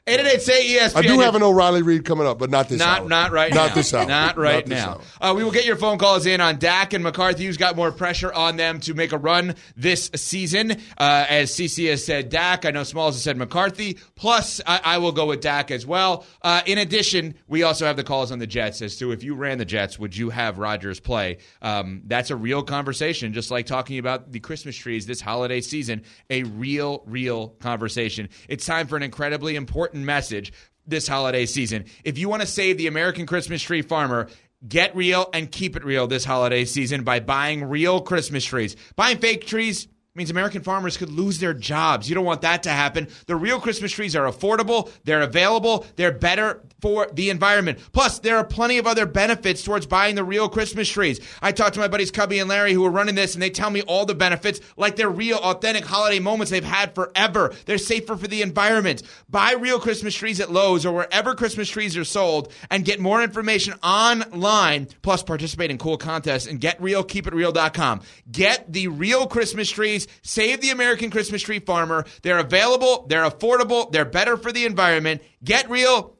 888 0.09 0.43
say 0.43 0.67
E 0.67 0.79
ESPN. 0.79 0.97
I 0.97 1.03
do 1.03 1.21
have 1.21 1.35
an 1.35 1.43
O'Reilly 1.43 1.83
read 1.83 2.05
coming 2.05 2.27
up, 2.27 2.39
but 2.39 2.51
not 2.51 2.69
this 2.69 2.79
Not, 2.79 3.03
hour. 3.03 3.09
not 3.09 3.33
right 3.33 3.51
now. 3.53 3.63
not 3.63 3.69
now. 3.71 3.75
This 3.75 3.95
hour. 3.95 4.07
Not 4.07 4.37
right 4.37 4.65
this 4.67 4.79
now. 4.79 5.01
Uh, 5.21 5.35
we 5.37 5.45
will 5.45 5.51
get 5.51 5.65
your 5.65 5.77
phone 5.77 5.99
calls 5.99 6.27
in 6.27 6.41
on 6.41 6.59
Dak 6.59 6.93
and 6.93 7.05
McCarthy. 7.05 7.47
Who's 7.47 7.57
got 7.57 7.77
more 7.77 7.93
pressure 7.93 8.33
on 8.33 8.57
them 8.57 8.81
to 8.81 8.95
make 8.95 9.13
a 9.13 9.19
run 9.19 9.55
this 9.77 10.11
season? 10.15 10.73
Uh, 10.97 11.27
as 11.29 11.51
CC 11.53 11.89
has 11.91 12.05
said, 12.05 12.29
Dak. 12.29 12.65
I 12.65 12.71
know 12.71 12.83
Smalls 12.85 13.15
has 13.15 13.23
said 13.23 13.37
McCarthy. 13.37 13.99
Plus, 14.15 14.61
I, 14.67 14.81
I 14.85 14.99
will 14.99 15.13
go 15.13 15.27
with 15.27 15.41
Dak 15.41 15.71
as 15.71 15.87
well. 15.87 16.25
Uh, 16.43 16.63
in 16.67 16.79
addition, 16.79 17.35
we 17.47 17.63
also 17.63 17.87
have 17.87 17.97
the 17.97 18.05
calls 18.05 18.33
on 18.33 18.39
the 18.39 18.47
Jets 18.47 18.83
as 18.83 18.97
to 18.99 19.13
if 19.13 19.23
you 19.23 19.35
ran 19.35 19.59
the 19.59 19.65
Jets, 19.65 19.99
would 19.99 20.17
you 20.17 20.31
have 20.31 20.59
Rodgers 20.59 21.01
play? 21.01 21.39
Um, 21.63 22.03
that's 22.07 22.31
a 22.31 22.37
real 22.37 22.63
conversation, 22.63 23.33
just 23.33 23.51
like 23.51 23.67
talking 23.67 23.99
about 23.99 24.33
the 24.33 24.41
Christmas 24.41 24.77
trees 24.77 25.07
this 25.07 25.21
holiday 25.21 25.61
season. 25.61 26.03
A 26.31 26.43
real, 26.45 27.03
real 27.07 27.49
conversation. 27.61 28.29
It's 28.49 28.65
time 28.65 28.87
for 28.87 28.97
an 28.97 29.03
incredibly 29.03 29.57
important 29.99 30.07
message 30.07 30.53
this 30.87 31.07
holiday 31.07 31.47
season. 31.47 31.85
If 32.05 32.19
you 32.19 32.29
want 32.29 32.43
to 32.43 32.49
save 32.49 32.79
the 32.79 32.87
American 32.87 33.27
Christmas 33.27 33.61
tree 33.63 33.83
farmer, 33.83 34.29
get 34.67 34.97
real 34.97 35.29
and 35.35 35.51
keep 35.51 35.77
it 35.77 35.85
real 35.85 36.07
this 36.07 36.25
holiday 36.25 36.65
season 36.65 37.05
by 37.05 37.21
buying 37.21 37.65
real 37.65 38.01
Christmas 38.01 38.45
trees. 38.45 38.77
Buying 38.97 39.19
fake 39.19 39.47
trees 39.47 39.89
means 40.15 40.31
American 40.31 40.63
farmers 40.63 40.97
could 40.97 41.11
lose 41.11 41.39
their 41.39 41.55
jobs. 41.55 42.09
You 42.09 42.15
don't 42.15 42.25
want 42.25 42.41
that 42.43 42.63
to 42.65 42.71
happen. 42.71 43.09
The 43.27 43.37
real 43.37 43.61
Christmas 43.61 43.93
trees 43.93 44.17
are 44.17 44.27
affordable, 44.27 44.91
they're 45.05 45.21
available, 45.21 45.87
they're 45.97 46.13
better 46.13 46.63
for 46.81 47.09
the 47.13 47.31
environment. 47.31 47.79
Plus, 47.93 48.19
there 48.21 48.37
are 48.37 48.45
plenty 48.45 48.79
of 48.79 48.87
other 48.87 49.07
benefits 49.07 49.63
towards 49.63 49.87
buying 49.87 50.15
the 50.15 50.25
real 50.25 50.49
Christmas 50.49 50.89
trees. 50.89 51.21
I 51.43 51.53
talked 51.53 51.75
to 51.75 51.81
my 51.81 51.89
buddies 51.89 52.11
Cubby 52.11 52.39
and 52.39 52.49
Larry 52.49 52.73
who 52.73 52.85
are 52.85 52.91
running 52.91 53.15
this, 53.15 53.35
and 53.35 53.43
they 53.43 53.51
tell 53.51 53.71
me 53.71 53.83
all 53.83 54.07
the 54.07 54.15
benefits, 54.15 54.61
like 54.77 54.97
they're 54.97 55.09
real, 55.09 55.39
authentic 55.39 55.85
holiday 55.85 56.21
moments 56.21 56.51
they've 56.51 56.65
had 56.65 56.95
forever. 56.95 57.53
They're 57.67 57.79
safer 57.79 58.17
for 58.17 58.29
the 58.29 58.43
environment. 58.43 59.03
Buy 59.29 59.53
real 59.53 59.81
Christmas 59.81 60.15
trees 60.15 60.41
at 60.41 60.53
Lowe's 60.53 60.87
or 60.87 60.95
wherever 60.95 61.35
Christmas 61.35 61.69
trees 61.69 61.97
are 61.97 62.05
sold, 62.05 62.53
and 62.71 62.85
get 62.85 63.01
more 63.01 63.23
information 63.23 63.75
online. 63.83 64.89
Plus, 65.03 65.23
participate 65.23 65.71
in 65.71 65.79
cool 65.79 65.97
contests 65.97 66.47
and 66.47 66.61
getrealkeepitreal.com. 66.61 68.01
Get 68.31 68.73
the 68.73 68.89
real 68.89 69.27
Christmas 69.27 69.71
trees. 69.71 70.07
Save 70.23 70.61
the 70.61 70.71
American 70.71 71.11
Christmas 71.11 71.43
tree 71.43 71.59
farmer. 71.59 72.05
They're 72.23 72.39
available. 72.39 73.07
They're 73.09 73.29
affordable. 73.29 73.91
They're 73.91 74.05
better 74.05 74.37
for 74.37 74.53
the 74.53 74.65
environment. 74.65 75.23
Get 75.43 75.69
real. 75.71 76.18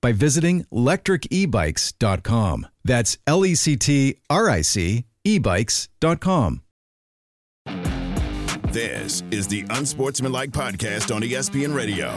by 0.00 0.12
visiting 0.12 0.64
lectricebikes.com. 0.72 2.66
That's 2.84 3.18
L 3.26 3.44
E 3.44 3.54
C 3.54 3.76
T 3.76 4.16
R 4.30 4.48
I 4.50 4.62
C 4.62 5.04
ebikes.com. 5.26 6.62
This 8.72 9.22
is 9.30 9.48
the 9.48 9.64
Unsportsmanlike 9.70 10.50
Podcast 10.50 11.14
on 11.14 11.22
ESPN 11.22 11.74
Radio. 11.74 12.10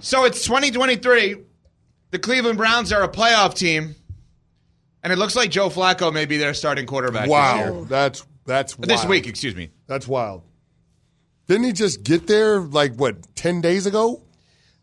So 0.00 0.24
it's 0.24 0.42
2023. 0.44 1.36
The 2.10 2.18
Cleveland 2.18 2.58
Browns 2.58 2.92
are 2.92 3.02
a 3.02 3.08
playoff 3.08 3.54
team, 3.54 3.94
and 5.02 5.12
it 5.12 5.16
looks 5.16 5.36
like 5.36 5.50
Joe 5.50 5.68
Flacco 5.68 6.12
may 6.12 6.26
be 6.26 6.36
their 6.36 6.54
starting 6.54 6.86
quarterback 6.86 7.28
this 7.28 7.30
year. 7.30 7.72
Wow, 7.72 7.84
that's 7.84 8.26
that's 8.46 8.78
wild. 8.78 8.88
This 8.88 9.04
week, 9.04 9.26
excuse 9.26 9.54
me. 9.54 9.70
That's 9.86 10.08
wild. 10.08 10.42
Didn't 11.46 11.64
he 11.64 11.72
just 11.72 12.02
get 12.02 12.26
there 12.26 12.60
like 12.60 12.94
what 12.94 13.34
ten 13.36 13.60
days 13.60 13.86
ago? 13.86 14.22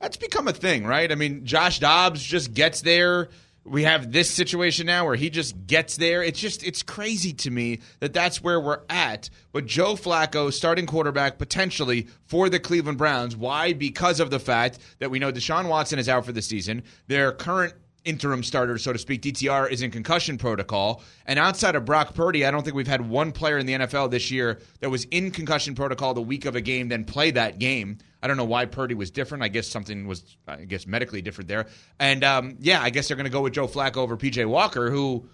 That's 0.01 0.17
become 0.17 0.47
a 0.47 0.53
thing, 0.53 0.85
right? 0.85 1.11
I 1.11 1.15
mean, 1.15 1.45
Josh 1.45 1.79
Dobbs 1.79 2.23
just 2.23 2.53
gets 2.55 2.81
there. 2.81 3.29
We 3.63 3.83
have 3.83 4.11
this 4.11 4.31
situation 4.31 4.87
now 4.87 5.05
where 5.05 5.15
he 5.15 5.29
just 5.29 5.67
gets 5.67 5.95
there. 5.97 6.23
It's 6.23 6.39
just 6.39 6.63
it's 6.63 6.81
crazy 6.81 7.33
to 7.33 7.51
me 7.51 7.81
that 7.99 8.11
that's 8.11 8.41
where 8.41 8.59
we're 8.59 8.81
at. 8.89 9.29
But 9.51 9.67
Joe 9.67 9.93
Flacco, 9.93 10.51
starting 10.51 10.87
quarterback 10.87 11.37
potentially 11.37 12.07
for 12.25 12.49
the 12.49 12.59
Cleveland 12.59 12.97
Browns. 12.97 13.35
Why? 13.35 13.73
Because 13.73 14.19
of 14.19 14.31
the 14.31 14.39
fact 14.39 14.79
that 14.97 15.11
we 15.11 15.19
know 15.19 15.31
Deshaun 15.31 15.67
Watson 15.67 15.99
is 15.99 16.09
out 16.09 16.25
for 16.25 16.31
the 16.31 16.41
season. 16.41 16.81
Their 17.05 17.31
current 17.31 17.75
interim 18.03 18.43
starter, 18.43 18.77
so 18.77 18.93
to 18.93 18.99
speak, 18.99 19.21
DTR, 19.21 19.69
is 19.69 19.81
in 19.81 19.91
concussion 19.91 20.37
protocol. 20.37 21.01
And 21.25 21.37
outside 21.37 21.75
of 21.75 21.85
Brock 21.85 22.13
Purdy, 22.13 22.45
I 22.45 22.51
don't 22.51 22.63
think 22.63 22.75
we've 22.75 22.87
had 22.87 23.07
one 23.07 23.31
player 23.31 23.57
in 23.57 23.65
the 23.65 23.73
NFL 23.73 24.11
this 24.11 24.31
year 24.31 24.59
that 24.79 24.89
was 24.89 25.05
in 25.05 25.31
concussion 25.31 25.75
protocol 25.75 26.13
the 26.13 26.21
week 26.21 26.45
of 26.45 26.55
a 26.55 26.61
game, 26.61 26.87
then 26.89 27.05
play 27.05 27.31
that 27.31 27.59
game. 27.59 27.97
I 28.23 28.27
don't 28.27 28.37
know 28.37 28.45
why 28.45 28.65
Purdy 28.65 28.93
was 28.95 29.11
different. 29.11 29.43
I 29.43 29.47
guess 29.47 29.67
something 29.67 30.07
was, 30.07 30.37
I 30.47 30.65
guess, 30.65 30.85
medically 30.85 31.21
different 31.21 31.47
there. 31.47 31.67
And 31.99 32.23
um, 32.23 32.57
yeah, 32.59 32.81
I 32.81 32.89
guess 32.89 33.07
they're 33.07 33.17
going 33.17 33.25
to 33.25 33.31
go 33.31 33.41
with 33.41 33.53
Joe 33.53 33.67
Flacco 33.67 33.97
over 33.97 34.17
PJ 34.17 34.45
Walker, 34.45 34.91
who 34.91 35.27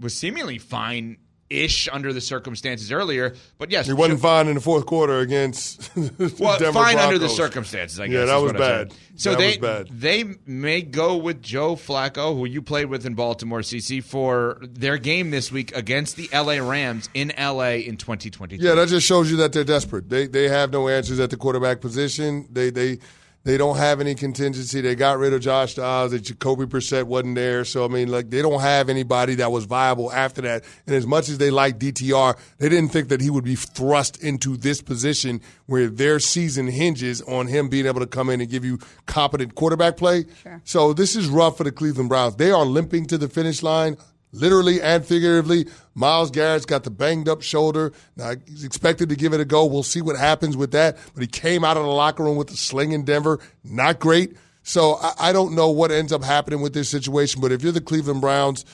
was 0.00 0.14
seemingly 0.14 0.58
fine 0.58 1.18
ish 1.48 1.88
under 1.92 2.12
the 2.12 2.20
circumstances 2.20 2.90
earlier. 2.90 3.34
But 3.58 3.70
yes, 3.70 3.86
He 3.86 3.92
wasn't 3.92 4.18
Joe- 4.20 4.28
fine 4.28 4.48
in 4.48 4.54
the 4.54 4.60
fourth 4.60 4.86
quarter 4.86 5.20
against 5.20 5.90
well, 6.40 6.58
Denver 6.58 6.72
fine 6.72 6.98
under 6.98 7.18
the 7.18 7.28
circumstances, 7.28 8.00
I 8.00 8.06
guess. 8.08 8.14
Yeah, 8.14 8.24
that 8.26 8.36
was 8.36 8.52
what 8.52 8.60
I'm 8.62 8.68
saying. 8.68 8.88
bad. 8.88 8.94
So 9.18 9.30
That 9.30 9.38
they 9.38 9.46
was 9.48 9.56
bad. 9.58 9.88
they 9.90 10.24
may 10.46 10.82
go 10.82 11.16
with 11.16 11.40
Joe 11.42 11.76
Flacco, 11.76 12.36
who 12.36 12.44
you 12.46 12.60
played 12.62 12.86
with 12.86 13.06
in 13.06 13.14
Baltimore, 13.14 13.60
CC, 13.60 14.02
for 14.02 14.58
their 14.62 14.98
game 14.98 15.30
this 15.30 15.50
week 15.52 15.74
against 15.76 16.16
the 16.16 16.28
LA 16.32 16.58
Rams 16.58 17.08
in 17.14 17.32
LA 17.38 17.76
in 17.86 17.96
2022. 17.96 18.62
Yeah, 18.64 18.74
that 18.74 18.88
just 18.88 19.06
shows 19.06 19.30
you 19.30 19.36
that 19.38 19.52
they're 19.52 19.64
desperate. 19.64 20.08
They 20.10 20.26
they 20.26 20.48
have 20.48 20.70
no 20.72 20.88
answers 20.88 21.20
at 21.20 21.30
the 21.30 21.36
quarterback 21.36 21.80
position. 21.80 22.46
They 22.50 22.70
they 22.70 22.98
they 23.46 23.56
don't 23.56 23.76
have 23.76 24.00
any 24.00 24.16
contingency. 24.16 24.80
They 24.80 24.96
got 24.96 25.18
rid 25.18 25.32
of 25.32 25.40
Josh 25.40 25.76
Dobbs. 25.76 26.10
That 26.10 26.22
Jacoby 26.22 26.64
Brissett 26.64 27.04
wasn't 27.04 27.36
there. 27.36 27.64
So 27.64 27.84
I 27.84 27.88
mean, 27.88 28.08
like 28.08 28.28
they 28.28 28.42
don't 28.42 28.60
have 28.60 28.88
anybody 28.88 29.36
that 29.36 29.52
was 29.52 29.66
viable 29.66 30.12
after 30.12 30.42
that. 30.42 30.64
And 30.84 30.96
as 30.96 31.06
much 31.06 31.28
as 31.28 31.38
they 31.38 31.52
like 31.52 31.78
DTR, 31.78 32.36
they 32.58 32.68
didn't 32.68 32.90
think 32.90 33.08
that 33.08 33.20
he 33.20 33.30
would 33.30 33.44
be 33.44 33.54
thrust 33.54 34.20
into 34.20 34.56
this 34.56 34.82
position 34.82 35.40
where 35.66 35.86
their 35.86 36.18
season 36.18 36.66
hinges 36.66 37.22
on 37.22 37.46
him 37.46 37.68
being 37.68 37.86
able 37.86 38.00
to 38.00 38.06
come 38.08 38.30
in 38.30 38.40
and 38.40 38.50
give 38.50 38.64
you 38.64 38.80
competent 39.06 39.54
quarterback 39.54 39.96
play. 39.96 40.24
Sure. 40.42 40.60
So 40.64 40.92
this 40.92 41.14
is 41.14 41.28
rough 41.28 41.56
for 41.56 41.62
the 41.62 41.70
Cleveland 41.70 42.08
Browns. 42.08 42.34
They 42.34 42.50
are 42.50 42.64
limping 42.64 43.06
to 43.06 43.16
the 43.16 43.28
finish 43.28 43.62
line 43.62 43.96
literally 44.36 44.80
and 44.80 45.04
figuratively. 45.04 45.66
Myles 45.94 46.30
Garrett's 46.30 46.66
got 46.66 46.84
the 46.84 46.90
banged 46.90 47.28
up 47.28 47.42
shoulder. 47.42 47.92
Now 48.16 48.34
he's 48.46 48.64
expected 48.64 49.08
to 49.08 49.16
give 49.16 49.32
it 49.32 49.40
a 49.40 49.44
go. 49.44 49.64
We'll 49.64 49.82
see 49.82 50.02
what 50.02 50.16
happens 50.16 50.56
with 50.56 50.72
that. 50.72 50.98
But 51.14 51.22
he 51.22 51.26
came 51.26 51.64
out 51.64 51.76
of 51.76 51.84
the 51.84 51.90
locker 51.90 52.22
room 52.24 52.36
with 52.36 52.50
a 52.50 52.56
sling 52.56 52.92
in 52.92 53.04
Denver. 53.04 53.40
Not 53.64 53.98
great. 53.98 54.36
So 54.62 54.94
I, 54.94 55.14
I 55.18 55.32
don't 55.32 55.54
know 55.54 55.70
what 55.70 55.90
ends 55.90 56.12
up 56.12 56.22
happening 56.22 56.60
with 56.60 56.74
this 56.74 56.88
situation. 56.88 57.40
But 57.40 57.52
if 57.52 57.62
you're 57.62 57.72
the 57.72 57.80
Cleveland 57.80 58.20
Browns, 58.20 58.64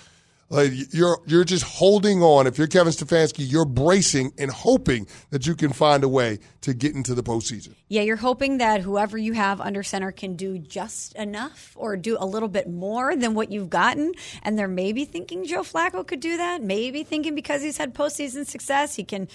like 0.52 0.70
you're 0.92 1.18
you're 1.26 1.44
just 1.44 1.64
holding 1.64 2.22
on. 2.22 2.46
If 2.46 2.58
you're 2.58 2.66
Kevin 2.66 2.92
Stefanski, 2.92 3.50
you're 3.50 3.64
bracing 3.64 4.32
and 4.36 4.50
hoping 4.50 5.06
that 5.30 5.46
you 5.46 5.56
can 5.56 5.72
find 5.72 6.04
a 6.04 6.08
way 6.08 6.40
to 6.60 6.74
get 6.74 6.94
into 6.94 7.14
the 7.14 7.22
postseason. 7.22 7.74
Yeah, 7.88 8.02
you're 8.02 8.16
hoping 8.16 8.58
that 8.58 8.82
whoever 8.82 9.16
you 9.16 9.32
have 9.32 9.62
under 9.62 9.82
center 9.82 10.12
can 10.12 10.36
do 10.36 10.58
just 10.58 11.14
enough 11.14 11.72
or 11.74 11.96
do 11.96 12.18
a 12.20 12.26
little 12.26 12.50
bit 12.50 12.68
more 12.68 13.16
than 13.16 13.32
what 13.34 13.50
you've 13.50 13.70
gotten. 13.70 14.12
And 14.42 14.58
they're 14.58 14.68
maybe 14.68 15.06
thinking 15.06 15.46
Joe 15.46 15.62
Flacco 15.62 16.06
could 16.06 16.20
do 16.20 16.36
that. 16.36 16.62
Maybe 16.62 17.02
thinking 17.02 17.34
because 17.34 17.62
he's 17.62 17.78
had 17.78 17.94
postseason 17.94 18.46
success, 18.46 18.94
he 18.94 19.04
can 19.04 19.28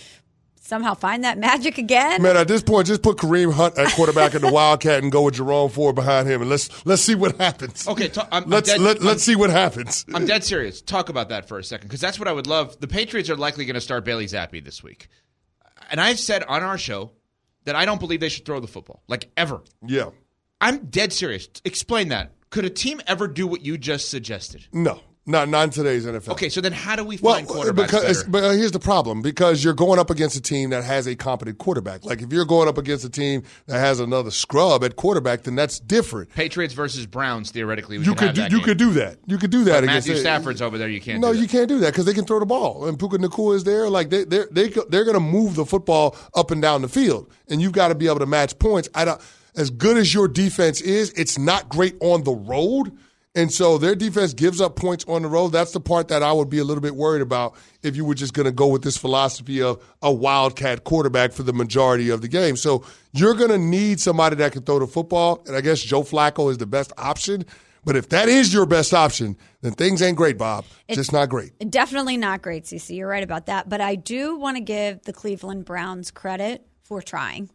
somehow 0.67 0.93
find 0.93 1.23
that 1.23 1.37
magic 1.37 1.77
again. 1.77 2.21
Man, 2.21 2.35
at 2.37 2.47
this 2.47 2.61
point, 2.61 2.87
just 2.87 3.01
put 3.01 3.17
Kareem 3.17 3.53
Hunt 3.53 3.77
at 3.77 3.91
quarterback 3.93 4.35
in 4.35 4.41
the 4.41 4.51
Wildcat 4.51 5.01
and 5.01 5.11
go 5.11 5.23
with 5.23 5.35
Jerome 5.35 5.69
Ford 5.69 5.95
behind 5.95 6.27
him, 6.27 6.41
and 6.41 6.49
let's 6.49 6.85
let's 6.85 7.01
see 7.01 7.15
what 7.15 7.37
happens. 7.37 7.87
Okay, 7.87 8.09
ta- 8.09 8.27
I'm- 8.31 8.43
I'm 8.43 8.49
let's 8.49 8.69
dead- 8.69 8.81
let, 8.81 8.97
I'm- 8.97 9.05
let's 9.05 9.23
see 9.23 9.35
what 9.35 9.49
happens. 9.49 10.05
I'm 10.13 10.25
dead 10.25 10.43
serious. 10.43 10.81
Talk 10.81 11.09
about 11.09 11.29
that 11.29 11.47
for 11.47 11.57
a 11.57 11.63
second 11.63 11.87
because 11.87 12.01
that's 12.01 12.19
what 12.19 12.27
I 12.27 12.31
would 12.33 12.47
love. 12.47 12.79
The 12.79 12.87
Patriots 12.87 13.29
are 13.29 13.35
likely 13.37 13.65
going 13.65 13.75
to 13.75 13.81
start 13.81 14.03
Bailey 14.05 14.25
Zappe 14.25 14.63
this 14.63 14.83
week. 14.83 15.07
And 15.89 16.01
I've 16.01 16.19
said 16.19 16.43
on 16.43 16.63
our 16.63 16.77
show 16.77 17.11
that 17.63 17.75
I 17.75 17.85
don't 17.85 17.99
believe 17.99 18.19
they 18.19 18.29
should 18.29 18.45
throw 18.45 18.59
the 18.59 18.67
football, 18.67 19.03
like 19.07 19.29
ever. 19.37 19.61
yeah, 19.85 20.09
I'm 20.59 20.85
dead 20.87 21.13
serious. 21.13 21.47
Explain 21.65 22.09
that. 22.09 22.31
Could 22.49 22.65
a 22.65 22.69
team 22.69 23.01
ever 23.07 23.27
do 23.27 23.45
what 23.47 23.65
you 23.65 23.77
just 23.77 24.09
suggested? 24.09 24.65
no, 24.73 25.01
not 25.27 25.49
not 25.49 25.65
in 25.65 25.69
today's 25.69 26.05
NFL. 26.05 26.29
Okay, 26.29 26.49
so 26.49 26.61
then 26.61 26.71
how 26.71 26.95
do 26.95 27.03
we 27.03 27.17
find 27.17 27.47
Well, 27.47 27.65
quarterbacks 27.65 27.75
because 27.75 28.23
but 28.23 28.55
here's 28.55 28.71
the 28.71 28.79
problem: 28.79 29.21
because 29.21 29.63
you're 29.63 29.73
going 29.73 29.99
up 29.99 30.09
against 30.09 30.35
a 30.35 30.41
team 30.41 30.69
that 30.71 30.83
has 30.83 31.05
a 31.05 31.15
competent 31.15 31.57
quarterback. 31.57 32.05
Like 32.05 32.21
if 32.21 32.31
you're 32.33 32.45
going 32.45 32.67
up 32.67 32.77
against 32.77 33.03
a 33.05 33.09
team 33.09 33.43
that 33.67 33.77
has 33.79 33.99
another 33.99 34.31
scrub 34.31 34.83
at 34.83 34.95
quarterback, 34.95 35.43
then 35.43 35.55
that's 35.55 35.79
different. 35.79 36.29
Patriots 36.33 36.73
versus 36.73 37.05
Browns, 37.05 37.51
theoretically, 37.51 37.97
we 37.97 38.05
You 38.05 38.15
could, 38.15 38.33
do, 38.33 38.41
that 38.41 38.51
you 38.51 38.57
game. 38.57 38.65
could 38.65 38.77
do 38.77 38.91
that. 38.93 39.17
You 39.27 39.37
could 39.37 39.51
do 39.51 39.63
that 39.65 39.81
But 39.81 39.83
against 39.83 40.07
Matthew. 40.07 40.21
Stafford's 40.21 40.61
over 40.61 40.77
there. 40.77 40.89
You 40.89 41.01
can't. 41.01 41.19
No, 41.19 41.31
do 41.33 41.37
that. 41.37 41.41
you 41.43 41.47
can't 41.49 41.67
do 41.67 41.79
that 41.79 41.91
because 41.93 42.05
they 42.05 42.13
can 42.13 42.25
throw 42.25 42.39
the 42.39 42.45
ball. 42.45 42.87
And 42.87 42.97
Puka 42.97 43.17
Nacua 43.17 43.55
is 43.55 43.63
there. 43.65 43.89
Like 43.89 44.09
they 44.09 44.23
they 44.23 44.45
they 44.49 44.69
they're 44.89 45.03
going 45.05 45.13
to 45.15 45.19
move 45.19 45.55
the 45.55 45.65
football 45.65 46.15
up 46.35 46.51
and 46.51 46.61
down 46.61 46.81
the 46.81 46.89
field, 46.89 47.29
and 47.49 47.61
you've 47.61 47.73
got 47.73 47.89
to 47.89 47.95
be 47.95 48.07
able 48.07 48.19
to 48.19 48.25
match 48.25 48.57
points. 48.59 48.87
I 48.95 49.03
don't. 49.05 49.21
As 49.55 49.71
good 49.71 49.97
as 49.97 50.13
your 50.13 50.27
defense 50.27 50.81
is, 50.81 51.09
it's 51.17 51.39
not 51.39 51.67
great 51.67 51.95
on 51.99 52.23
the 52.23 52.31
road. 52.33 52.95
And 53.37 53.53
so 53.53 53.77
their 53.77 53.93
defense 53.93 54.33
gives 54.33 54.59
up 54.59 54.75
points 54.75 55.05
on 55.07 55.21
the 55.21 55.27
road. 55.27 55.49
That's 55.49 55.71
the 55.71 55.79
part 55.79 56.07
that 56.07 56.23
I 56.23 56.33
would 56.33 56.49
be 56.49 56.57
a 56.57 56.63
little 56.63 56.81
bit 56.81 56.95
worried 56.95 57.21
about 57.21 57.53
if 57.83 57.95
you 57.95 58.03
were 58.03 58.15
just 58.15 58.33
going 58.33 58.47
to 58.47 58.51
go 58.51 58.65
with 58.65 58.81
this 58.81 58.97
philosophy 58.97 59.61
of 59.61 59.79
a 60.01 60.11
wildcat 60.11 60.85
quarterback 60.85 61.33
for 61.33 61.43
the 61.43 61.53
majority 61.53 62.09
of 62.09 62.21
the 62.21 62.27
game. 62.27 62.55
So 62.55 62.83
you're 63.13 63.35
going 63.35 63.51
to 63.51 63.59
need 63.59 63.99
somebody 63.99 64.37
that 64.37 64.53
can 64.53 64.63
throw 64.63 64.79
the 64.79 64.87
football. 64.87 65.43
And 65.45 65.55
I 65.55 65.61
guess 65.61 65.79
Joe 65.79 66.01
Flacco 66.01 66.49
is 66.49 66.57
the 66.57 66.65
best 66.65 66.91
option. 66.97 67.45
But 67.85 67.95
if 67.95 68.09
that 68.09 68.27
is 68.27 68.51
your 68.51 68.65
best 68.65 68.91
option, 68.91 69.37
then 69.61 69.73
things 69.73 70.01
ain't 70.01 70.17
great, 70.17 70.39
Bob. 70.39 70.65
It's 70.87 70.97
just 70.97 71.13
not 71.13 71.29
great. 71.29 71.51
Definitely 71.69 72.17
not 72.17 72.41
great, 72.41 72.63
CC. 72.63 72.97
You're 72.97 73.07
right 73.07 73.23
about 73.23 73.45
that. 73.45 73.69
But 73.69 73.81
I 73.81 73.93
do 73.93 74.35
want 74.35 74.57
to 74.57 74.61
give 74.61 75.03
the 75.03 75.13
Cleveland 75.13 75.63
Browns 75.63 76.09
credit 76.09 76.65
for 76.81 77.03
trying, 77.03 77.51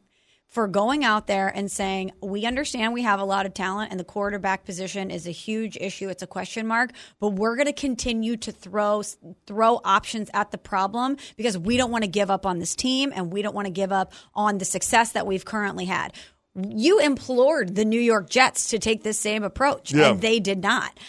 for 0.53 0.69
going 0.69 1.03
out 1.03 1.27
there 1.27 1.49
and 1.49 1.73
saying, 1.73 2.13
we 2.23 2.45
understand 2.45 2.93
we 2.93 3.01
have 3.03 3.19
a 3.19 3.25
lot 3.25 3.47
of 3.47 3.55
talent 3.55 3.91
and 3.91 3.99
the 3.99 4.05
quarterback 4.05 4.67
position 4.67 5.11
is 5.11 5.27
a 5.27 5.31
huge 5.31 5.79
issue. 5.81 6.11
It's 6.11 6.23
a 6.23 6.27
question 6.27 6.67
mark, 6.67 6.91
but 7.21 7.31
we're 7.31 7.57
going 7.57 7.67
to 7.69 7.73
continue 7.73 8.37
to 8.37 8.53
throw, 8.53 9.03
throw 9.47 9.81
options 9.83 10.29
at 10.35 10.51
the 10.51 10.59
problem 10.59 11.17
because 11.39 11.57
we 11.57 11.79
don't 11.79 11.91
want 11.91 12.05
to 12.05 12.11
give 12.11 12.31
up 12.31 12.45
on 12.45 12.59
this 12.59 12.77
team 12.77 13.15
and 13.17 13.33
we 13.33 13.41
don't 13.41 13.55
want 13.55 13.65
to 13.65 13.73
give 13.73 13.93
up 13.93 14.13
on 14.35 14.59
the 14.59 14.67
success 14.67 15.13
that 15.13 15.27
we've 15.27 15.47
currently 15.47 15.87
had. 15.87 16.13
You 16.55 16.99
implored 17.01 17.75
the 17.75 17.87
New 17.87 18.01
York 18.01 18.29
Jets 18.29 18.69
to 18.71 18.79
take 18.79 19.03
this 19.05 19.19
same 19.19 19.45
approach 19.45 19.91
Yeah. 19.91 20.11
and 20.11 20.21
they 20.21 20.39
did 20.39 20.59
not. 20.63 21.01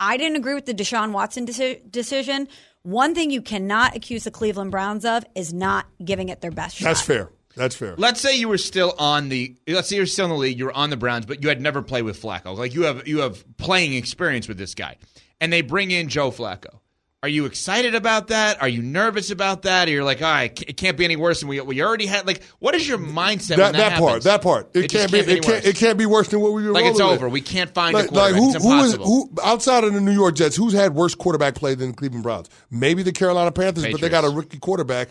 I 0.00 0.16
didn't 0.16 0.36
agree 0.36 0.54
with 0.54 0.64
the 0.64 0.72
Deshaun 0.72 1.12
Watson 1.12 1.44
deci- 1.44 1.90
decision. 1.92 2.48
One 2.84 3.14
thing 3.14 3.30
you 3.30 3.42
cannot 3.42 3.94
accuse 3.94 4.24
the 4.24 4.30
Cleveland 4.30 4.70
Browns 4.70 5.04
of 5.04 5.24
is 5.34 5.52
not 5.52 5.84
giving 6.02 6.30
it 6.30 6.40
their 6.40 6.52
best 6.52 6.76
shot. 6.76 6.84
That's 6.84 7.02
fair. 7.02 7.28
That's 7.58 7.76
fair. 7.76 7.94
Let's 7.98 8.20
say 8.20 8.36
you 8.36 8.48
were 8.48 8.58
still 8.58 8.94
on 8.98 9.28
the. 9.28 9.56
Let's 9.66 9.88
say 9.88 9.96
you're 9.96 10.06
still 10.06 10.26
in 10.26 10.30
the 10.30 10.36
league. 10.36 10.58
You 10.58 10.66
were 10.66 10.72
on 10.72 10.90
the 10.90 10.96
Browns, 10.96 11.26
but 11.26 11.42
you 11.42 11.48
had 11.48 11.60
never 11.60 11.82
played 11.82 12.02
with 12.02 12.20
Flacco. 12.20 12.56
Like 12.56 12.74
you 12.74 12.82
have, 12.82 13.06
you 13.06 13.18
have 13.20 13.44
playing 13.56 13.94
experience 13.94 14.48
with 14.48 14.58
this 14.58 14.74
guy, 14.74 14.96
and 15.40 15.52
they 15.52 15.62
bring 15.62 15.90
in 15.90 16.08
Joe 16.08 16.30
Flacco. 16.30 16.78
Are 17.20 17.28
you 17.28 17.46
excited 17.46 17.96
about 17.96 18.28
that? 18.28 18.62
Are 18.62 18.68
you 18.68 18.80
nervous 18.80 19.32
about 19.32 19.62
that? 19.62 19.88
Or 19.88 19.90
you're 19.90 20.04
like, 20.04 20.22
ah, 20.22 20.26
all 20.26 20.32
right, 20.34 20.62
it 20.62 20.76
can't 20.76 20.96
be 20.96 21.04
any 21.04 21.16
worse 21.16 21.40
than 21.40 21.48
we 21.48 21.60
we 21.60 21.82
already 21.82 22.06
had. 22.06 22.28
Like, 22.28 22.44
what 22.60 22.76
is 22.76 22.86
your 22.86 22.98
mindset? 22.98 23.56
that 23.56 23.58
when 23.58 23.72
that, 23.72 23.90
that 23.90 23.98
part. 23.98 24.22
That 24.22 24.40
part. 24.40 24.70
It, 24.72 24.84
It 24.84 24.90
can't 24.92 25.10
be. 25.10 25.18
can't 25.18 25.26
be 25.26 25.32
it 25.34 25.42
can't. 25.42 25.66
It 25.66 25.76
can't 25.76 25.98
be 25.98 26.06
worse 26.06 26.28
than 26.28 26.40
what 26.40 26.52
we 26.52 26.64
were. 26.64 26.70
Like 26.70 26.84
it's 26.84 27.00
rolling 27.00 27.14
with. 27.14 27.22
over. 27.22 27.28
We 27.28 27.40
can't 27.40 27.74
find 27.74 27.92
a 27.92 27.98
Like, 27.98 28.12
like 28.12 28.34
who, 28.36 28.54
it's 28.54 28.62
who 28.64 28.78
is 28.84 28.94
who 28.94 29.30
outside 29.42 29.82
of 29.82 29.94
the 29.94 30.00
New 30.00 30.12
York 30.12 30.36
Jets? 30.36 30.54
Who's 30.54 30.72
had 30.72 30.94
worse 30.94 31.16
quarterback 31.16 31.56
play 31.56 31.74
than 31.74 31.88
the 31.88 31.96
Cleveland 31.96 32.22
Browns? 32.22 32.50
Maybe 32.70 33.02
the 33.02 33.10
Carolina 33.10 33.50
Panthers, 33.50 33.86
but 33.90 34.00
they 34.00 34.08
got 34.08 34.24
a 34.24 34.30
rookie 34.30 34.60
quarterback. 34.60 35.08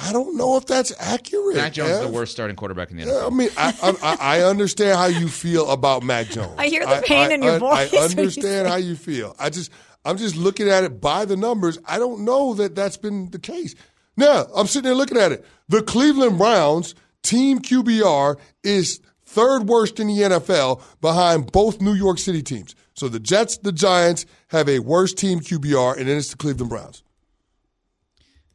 I 0.00 0.12
don't 0.12 0.36
know 0.36 0.56
if 0.56 0.66
that's 0.66 0.92
accurate. 0.98 1.56
Mac 1.56 1.72
Jones 1.72 1.90
is 1.90 2.00
the 2.00 2.08
worst 2.08 2.32
starting 2.32 2.56
quarterback 2.56 2.90
in 2.90 2.98
the 2.98 3.04
Yeah, 3.04 3.12
NFL. 3.12 3.26
I 3.26 3.34
mean, 3.34 3.48
I, 3.56 3.74
I, 3.82 3.96
I 4.02 4.38
I 4.38 4.42
understand 4.44 4.96
how 4.98 5.06
you 5.06 5.28
feel 5.28 5.70
about 5.70 6.02
Mac 6.02 6.28
Jones. 6.28 6.54
I 6.58 6.68
hear 6.68 6.86
the 6.86 7.02
pain 7.04 7.32
in 7.32 7.42
your 7.42 7.54
I, 7.54 7.58
voice 7.58 7.94
I 7.94 7.98
understand 8.04 8.32
say 8.66 8.68
how 8.68 8.76
you 8.76 8.96
feel. 8.96 9.34
I 9.38 9.50
just, 9.50 9.70
I'm 10.04 10.16
just 10.16 10.36
looking 10.36 10.68
at 10.68 10.84
it 10.84 11.00
by 11.00 11.24
the 11.24 11.36
numbers. 11.36 11.78
I 11.84 11.98
don't 11.98 12.24
know 12.24 12.54
that 12.54 12.74
that's 12.74 12.96
been 12.96 13.30
the 13.30 13.38
case. 13.38 13.74
Now, 14.16 14.46
I'm 14.54 14.66
sitting 14.66 14.84
there 14.84 14.94
looking 14.94 15.18
at 15.18 15.32
it. 15.32 15.44
The 15.68 15.82
Cleveland 15.82 16.38
Browns 16.38 16.94
team 17.22 17.60
QBR 17.60 18.36
is 18.64 19.00
third 19.24 19.68
worst 19.68 20.00
in 20.00 20.08
the 20.08 20.14
NFL 20.14 20.82
behind 21.00 21.52
both 21.52 21.80
New 21.80 21.94
York 21.94 22.18
City 22.18 22.42
teams. 22.42 22.74
So 22.94 23.08
the 23.08 23.20
Jets, 23.20 23.58
the 23.58 23.70
Giants 23.72 24.26
have 24.48 24.68
a 24.68 24.80
worse 24.80 25.14
team 25.14 25.40
QBR, 25.40 25.98
and 25.98 26.08
then 26.08 26.16
it's 26.16 26.30
the 26.30 26.36
Cleveland 26.36 26.70
Browns. 26.70 27.02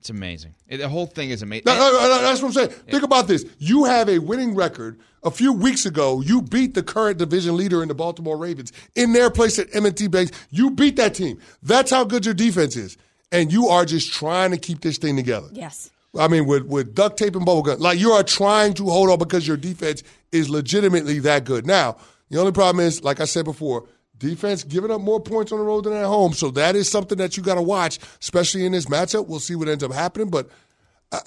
It's 0.03 0.09
amazing. 0.09 0.53
It- 0.67 0.79
the 0.79 0.89
whole 0.89 1.05
thing 1.05 1.29
is 1.29 1.41
amazing. 1.43 1.63
No, 1.65 1.75
no, 1.77 1.91
no, 1.93 2.21
that's 2.21 2.41
what 2.41 2.49
I'm 2.49 2.53
saying. 2.53 2.71
Think 2.91 3.03
about 3.03 3.29
this. 3.29 3.45
You 3.57 3.85
have 3.85 4.09
a 4.09 4.19
winning 4.19 4.53
record. 4.53 4.99
A 5.23 5.31
few 5.31 5.53
weeks 5.53 5.85
ago, 5.85 6.19
you 6.19 6.41
beat 6.41 6.73
the 6.73 6.83
current 6.83 7.17
division 7.19 7.55
leader 7.55 7.81
in 7.81 7.87
the 7.87 7.93
Baltimore 7.95 8.35
Ravens 8.35 8.73
in 8.95 9.13
their 9.13 9.29
place 9.29 9.57
at 9.59 9.73
M&T 9.73 10.07
Bank. 10.09 10.31
You 10.49 10.71
beat 10.71 10.97
that 10.97 11.15
team. 11.15 11.39
That's 11.61 11.89
how 11.89 12.03
good 12.03 12.25
your 12.25 12.33
defense 12.33 12.75
is. 12.75 12.97
And 13.31 13.49
you 13.49 13.69
are 13.69 13.85
just 13.85 14.11
trying 14.11 14.51
to 14.51 14.57
keep 14.57 14.81
this 14.81 14.97
thing 14.97 15.15
together. 15.15 15.47
Yes. 15.53 15.89
I 16.19 16.27
mean, 16.27 16.47
with, 16.47 16.63
with 16.65 16.93
duct 16.93 17.15
tape 17.17 17.37
and 17.37 17.45
bubble 17.45 17.61
gum. 17.61 17.79
Like, 17.79 17.97
you 17.97 18.11
are 18.11 18.23
trying 18.23 18.73
to 18.73 18.83
hold 18.87 19.09
on 19.09 19.19
because 19.19 19.47
your 19.47 19.55
defense 19.55 20.03
is 20.33 20.49
legitimately 20.49 21.19
that 21.19 21.45
good. 21.45 21.65
Now, 21.65 21.95
the 22.29 22.39
only 22.41 22.51
problem 22.51 22.85
is, 22.85 23.05
like 23.05 23.21
I 23.21 23.25
said 23.25 23.45
before, 23.45 23.85
defense 24.17 24.63
giving 24.63 24.91
up 24.91 25.01
more 25.01 25.19
points 25.19 25.51
on 25.51 25.59
the 25.59 25.65
road 25.65 25.83
than 25.85 25.93
at 25.93 26.05
home. 26.05 26.33
So 26.33 26.51
that 26.51 26.75
is 26.75 26.89
something 26.89 27.17
that 27.17 27.37
you 27.37 27.43
got 27.43 27.55
to 27.55 27.61
watch, 27.61 27.99
especially 28.21 28.65
in 28.65 28.71
this 28.71 28.85
matchup. 28.85 29.27
We'll 29.27 29.39
see 29.39 29.55
what 29.55 29.67
ends 29.67 29.83
up 29.83 29.91
happening. 29.91 30.29
But, 30.29 30.49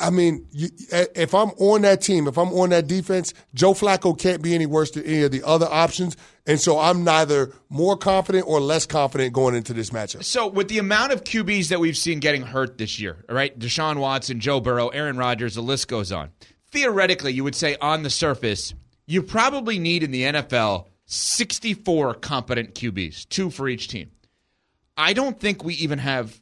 I- 0.01 0.11
mean, 0.11 0.47
you, 0.51 0.69
if 0.91 1.35
I'm 1.35 1.51
on 1.59 1.83
that 1.83 2.03
team, 2.03 2.27
if 2.27 2.37
I'm 2.39 2.53
on 2.53 2.71
that 2.71 2.87
defense, 2.87 3.35
Joe 3.55 3.73
Flacco 3.75 4.19
can't 4.19 4.43
be 4.43 4.55
any 4.55 4.67
worse 4.67 4.91
than 4.93 5.05
any 5.05 5.23
of 5.23 5.31
the 5.31 5.43
other 5.47 5.67
options. 5.67 6.17
And 6.47 6.61
so 6.61 6.79
I'm 6.79 7.05
neither 7.05 7.53
more 7.69 7.97
confident 7.97 8.47
or 8.49 8.61
less 8.61 8.87
confident 8.87 9.33
going 9.33 9.55
into 9.55 9.73
this 9.73 9.91
matchup. 9.91 10.25
So, 10.25 10.47
with 10.47 10.69
the 10.69 10.79
amount 10.79 11.13
of 11.13 11.25
QBs 11.25 11.69
that 11.69 11.81
we've 11.81 11.97
seen 11.97 12.21
getting 12.21 12.43
hurt 12.43 12.79
this 12.79 12.99
year, 13.01 13.25
all 13.29 13.35
right, 13.35 13.57
Deshaun 13.59 13.99
Watson, 13.99 14.39
Joe 14.41 14.61
Burrow, 14.61 14.89
Aaron 14.89 15.17
Rodgers, 15.17 15.57
the 15.57 15.61
list 15.61 15.89
goes 15.89 16.13
on. 16.13 16.31
Theoretically, 16.71 17.33
you 17.33 17.43
would 17.45 17.55
say 17.55 17.77
on 17.81 18.03
the 18.05 18.11
surface, 18.11 18.75
you 19.07 19.23
probably 19.23 19.79
need 19.79 20.03
in 20.03 20.11
the 20.11 20.23
NFL 20.23 20.87
64 21.07 22.15
competent 22.15 22.75
QBs, 22.75 23.29
two 23.29 23.51
for 23.51 23.69
each 23.69 23.89
team. 23.89 24.11
I 24.97 25.13
don't 25.13 25.39
think 25.39 25.65
we 25.65 25.75
even 25.75 25.99
have 25.99 26.41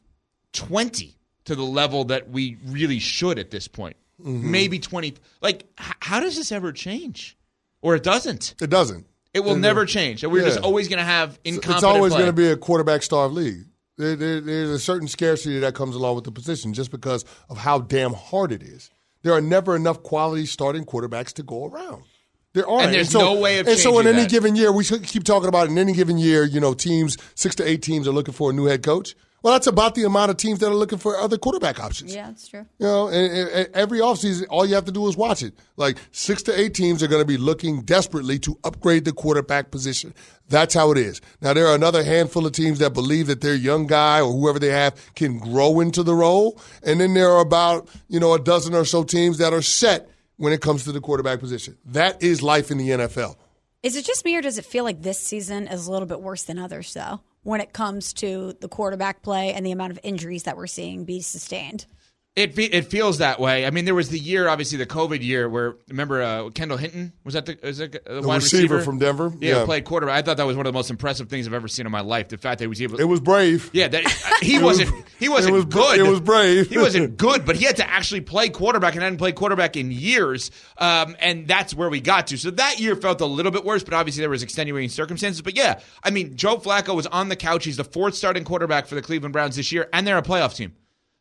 20 0.53 1.15
to 1.45 1.55
the 1.55 1.63
level 1.63 2.05
that 2.05 2.29
we 2.29 2.57
really 2.65 2.99
should 2.99 3.37
at 3.39 3.51
this 3.51 3.67
point. 3.67 3.95
Mm-hmm. 4.19 4.51
Maybe 4.51 4.79
20. 4.79 5.15
Like, 5.41 5.65
h- 5.79 5.93
how 5.99 6.19
does 6.19 6.35
this 6.35 6.51
ever 6.51 6.71
change? 6.71 7.37
Or 7.81 7.95
it 7.95 8.03
doesn't. 8.03 8.55
It 8.61 8.69
doesn't. 8.69 9.05
It 9.33 9.43
will 9.43 9.57
never 9.57 9.85
change. 9.85 10.23
We're 10.23 10.45
just 10.45 10.61
always 10.61 10.87
going 10.87 10.99
to 10.99 11.05
have 11.05 11.37
incompetent 11.43 11.75
it's 11.75 11.83
always 11.83 12.13
going 12.13 12.27
to 12.27 12.33
be 12.33 12.47
a 12.47 12.55
quarterback 12.55 13.03
starved 13.03 13.35
league. 13.35 13.65
There, 13.97 14.15
there, 14.15 14.39
there's 14.39 14.69
a 14.69 14.79
certain 14.79 15.09
scarcity 15.09 15.59
that 15.59 15.75
comes 15.75 15.93
along 15.93 16.15
with 16.15 16.23
the 16.23 16.31
position 16.31 16.73
just 16.73 16.89
because 16.89 17.25
of 17.49 17.57
how 17.57 17.79
damn 17.79 18.13
hard 18.13 18.53
it 18.53 18.63
is. 18.63 18.89
There 19.23 19.33
are 19.33 19.41
never 19.41 19.75
enough 19.75 20.03
quality 20.03 20.45
starting 20.45 20.85
quarterbacks 20.85 21.33
to 21.33 21.43
go 21.43 21.65
around. 21.65 22.03
There 22.55 22.67
aren't. 22.67 22.85
And 22.85 22.95
there's 22.95 23.09
so, 23.11 23.19
no 23.19 23.33
way 23.39 23.59
of 23.59 23.65
changing. 23.67 23.71
And 23.73 23.79
so, 23.81 23.89
in 23.99 24.05
changing 24.05 24.13
any 24.13 24.21
that. 24.23 24.29
given 24.31 24.55
year, 24.55 24.71
we 24.71 24.85
keep 24.85 25.25
talking 25.25 25.49
about. 25.49 25.67
In 25.67 25.77
any 25.77 25.91
given 25.93 26.17
year, 26.17 26.45
you 26.45 26.59
know, 26.61 26.73
teams 26.73 27.17
six 27.35 27.53
to 27.55 27.67
eight 27.67 27.81
teams 27.83 28.07
are 28.07 28.11
looking 28.13 28.33
for 28.33 28.49
a 28.49 28.53
new 28.53 28.65
head 28.65 28.81
coach. 28.81 29.13
Well, 29.43 29.53
that's 29.53 29.67
about 29.67 29.93
the 29.93 30.05
amount 30.05 30.31
of 30.31 30.37
teams 30.37 30.57
that 30.59 30.69
are 30.69 30.73
looking 30.75 30.97
for 30.97 31.15
other 31.17 31.37
quarterback 31.37 31.79
options. 31.79 32.15
Yeah, 32.15 32.27
that's 32.27 32.47
true. 32.47 32.65
You 32.79 32.87
know, 32.87 33.07
and, 33.09 33.31
and- 33.31 33.49
and 33.49 33.75
every 33.75 33.99
offseason, 33.99 34.45
all 34.49 34.65
you 34.65 34.73
have 34.73 34.85
to 34.85 34.91
do 34.91 35.05
is 35.07 35.15
watch 35.15 35.43
it. 35.43 35.53
Like 35.77 35.97
six 36.11 36.41
to 36.43 36.59
eight 36.59 36.73
teams 36.73 37.03
are 37.03 37.07
going 37.07 37.21
to 37.21 37.27
be 37.27 37.37
looking 37.37 37.81
desperately 37.83 38.39
to 38.39 38.57
upgrade 38.63 39.05
the 39.05 39.11
quarterback 39.11 39.69
position. 39.69 40.15
That's 40.49 40.73
how 40.73 40.91
it 40.91 40.97
is. 40.97 41.21
Now, 41.41 41.53
there 41.53 41.67
are 41.67 41.75
another 41.75 42.03
handful 42.03 42.45
of 42.47 42.53
teams 42.53 42.79
that 42.79 42.93
believe 42.93 43.27
that 43.27 43.41
their 43.41 43.53
young 43.53 43.85
guy 43.85 44.19
or 44.21 44.31
whoever 44.31 44.57
they 44.57 44.71
have 44.71 44.95
can 45.13 45.37
grow 45.37 45.79
into 45.79 46.01
the 46.01 46.15
role. 46.15 46.59
And 46.81 46.99
then 46.99 47.13
there 47.13 47.29
are 47.29 47.41
about, 47.41 47.87
you 48.07 48.19
know, 48.19 48.33
a 48.33 48.39
dozen 48.39 48.73
or 48.73 48.85
so 48.85 49.03
teams 49.03 49.37
that 49.37 49.53
are 49.53 49.61
set 49.61 50.09
when 50.37 50.53
it 50.53 50.61
comes 50.61 50.83
to 50.85 50.91
the 50.91 51.01
quarterback 51.01 51.39
position. 51.39 51.77
That 51.85 52.21
is 52.23 52.41
life 52.41 52.71
in 52.71 52.77
the 52.77 52.89
NFL. 52.89 53.35
Is 53.83 53.95
it 53.95 54.05
just 54.05 54.25
me 54.25 54.35
or 54.35 54.41
does 54.41 54.57
it 54.57 54.65
feel 54.65 54.83
like 54.83 55.01
this 55.01 55.19
season 55.19 55.67
is 55.67 55.87
a 55.87 55.91
little 55.91 56.07
bit 56.07 56.21
worse 56.21 56.43
than 56.43 56.57
others, 56.57 56.93
though, 56.93 57.21
when 57.43 57.61
it 57.61 57.71
comes 57.71 58.13
to 58.13 58.55
the 58.59 58.67
quarterback 58.67 59.21
play 59.21 59.53
and 59.53 59.65
the 59.65 59.71
amount 59.71 59.91
of 59.91 59.99
injuries 60.01 60.43
that 60.43 60.57
we're 60.57 60.67
seeing 60.67 61.05
be 61.05 61.21
sustained? 61.21 61.85
It 62.35 62.53
fe- 62.53 62.65
it 62.65 62.87
feels 62.87 63.19
that 63.19 63.39
way. 63.39 63.65
I 63.65 63.69
mean, 63.69 63.85
there 63.85 63.95
was 63.95 64.09
the 64.09 64.19
year, 64.19 64.49
obviously 64.49 64.77
the 64.77 64.85
COVID 64.85 65.23
year, 65.23 65.47
where 65.47 65.75
remember 65.87 66.21
uh, 66.21 66.49
Kendall 66.49 66.77
Hinton 66.77 67.13
was 67.23 67.33
that 67.35 67.45
the, 67.45 67.57
was 67.63 67.77
that 67.77 67.93
the, 67.93 68.01
The 68.21 68.27
wide 68.27 68.35
receiver 68.41 68.75
receiver 68.75 68.81
from 68.81 68.99
Denver? 68.99 69.31
Yeah, 69.39 69.59
Yeah. 69.59 69.65
played 69.65 69.85
quarterback. 69.85 70.17
I 70.17 70.21
thought 70.21 70.35
that 70.35 70.45
was 70.45 70.57
one 70.57 70.65
of 70.65 70.73
the 70.73 70.77
most 70.77 70.89
impressive 70.89 71.29
things 71.29 71.47
I've 71.47 71.53
ever 71.53 71.69
seen 71.69 71.85
in 71.85 71.93
my 71.93 72.01
life. 72.01 72.27
The 72.27 72.37
fact 72.37 72.59
that 72.59 72.65
he 72.65 72.67
was 72.67 72.81
able. 72.81 72.99
It 72.99 73.05
was 73.05 73.21
brave. 73.21 73.69
yeah, 73.71 73.87
that 73.87 74.05
he 74.41 74.59
wasn't. 74.61 74.91
he 75.17 75.29
wasn't 75.29 75.53
it 75.55 75.59
was- 75.59 75.65
good. 75.65 75.97
it 75.97 76.03
was 76.03 76.19
brave. 76.19 76.67
he 76.69 76.77
wasn't 76.77 77.15
good, 77.17 77.45
but 77.45 77.55
he 77.55 77.63
had 77.63 77.77
to 77.77 77.89
actually 77.89 78.19
play 78.19 78.49
quarterback 78.49 78.95
and 78.95 79.03
hadn't 79.03 79.17
played 79.17 79.35
quarterback 79.35 79.77
in 79.77 79.89
years. 79.91 80.51
Um, 80.77 81.15
and 81.21 81.47
that's 81.47 81.73
where 81.73 81.89
we 81.89 82.01
got 82.01 82.27
to. 82.27 82.37
So 82.37 82.51
that 82.51 82.79
year 82.81 82.97
felt 82.97 83.21
a 83.21 83.25
little 83.25 83.53
bit 83.53 83.63
worse, 83.63 83.85
but 83.85 83.93
obviously 83.93 84.19
there 84.19 84.29
was 84.29 84.43
extenuating 84.43 84.89
circumstances. 84.89 85.41
But 85.41 85.55
yeah, 85.55 85.79
I 86.03 86.09
mean, 86.09 86.35
Joe 86.35 86.57
Flacco 86.57 86.97
was 86.97 87.07
on 87.07 87.29
the 87.29 87.37
couch. 87.37 87.63
He's 87.63 87.77
the 87.77 87.85
fourth 87.85 88.13
starting 88.15 88.43
quarterback 88.43 88.87
for 88.87 88.95
the 88.95 89.01
Cleveland 89.01 89.31
Browns 89.31 89.55
this 89.55 89.71
year, 89.71 89.87
and 89.93 90.05
they're 90.05 90.17
a 90.17 90.21
playoff 90.21 90.53
team. 90.53 90.73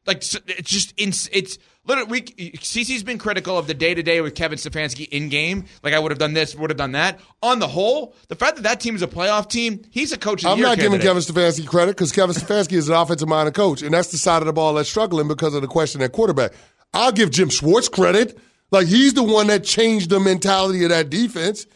Like 0.06 0.18
it's 0.18 0.70
just 0.70 0.94
it's, 0.96 1.28
it's 1.32 1.58
literally 1.86 2.10
we 2.10 2.22
CC's 2.52 3.02
been 3.02 3.18
critical 3.18 3.56
of 3.56 3.66
the 3.66 3.74
day 3.74 3.94
to 3.94 4.02
day 4.02 4.20
with 4.20 4.34
Kevin 4.34 4.58
Stefanski 4.58 5.08
in 5.08 5.28
game. 5.28 5.64
Like 5.82 5.94
I 5.94 5.98
would 5.98 6.10
have 6.10 6.18
done 6.18 6.34
this, 6.34 6.54
would 6.54 6.70
have 6.70 6.76
done 6.76 6.92
that. 6.92 7.20
On 7.42 7.58
the 7.58 7.68
whole, 7.68 8.14
the 8.28 8.34
fact 8.34 8.56
that 8.56 8.62
that 8.62 8.80
team 8.80 8.94
is 8.94 9.02
a 9.02 9.06
playoff 9.06 9.48
team, 9.48 9.82
he's 9.90 10.12
a 10.12 10.18
coach. 10.18 10.44
I'm 10.44 10.60
not 10.60 10.78
giving. 10.78 11.00
Kevin 11.00 11.22
Stefanski 11.22 11.66
credit 11.66 11.92
because 11.92 12.12
Kevin 12.12 12.34
Stefanski 12.34 12.72
is 12.72 12.88
an 12.88 12.94
offensive 12.94 13.28
minded 13.28 13.54
coach, 13.54 13.82
and 13.82 13.92
that's 13.94 14.10
the 14.10 14.18
side 14.18 14.42
of 14.42 14.46
the 14.46 14.52
ball 14.52 14.74
that's 14.74 14.88
struggling 14.88 15.28
because 15.28 15.54
of 15.54 15.62
the 15.62 15.68
question 15.68 16.02
at 16.02 16.12
quarterback. 16.12 16.52
I'll 16.94 17.12
give 17.12 17.30
Jim 17.30 17.50
Schwartz 17.50 17.88
credit. 17.88 18.38
Like, 18.70 18.86
he's 18.86 19.14
the 19.14 19.22
one 19.22 19.48
that 19.48 19.64
changed 19.64 20.10
the 20.10 20.20
mentality 20.20 20.84
of 20.84 20.90
that 20.90 21.10
defense. 21.10 21.66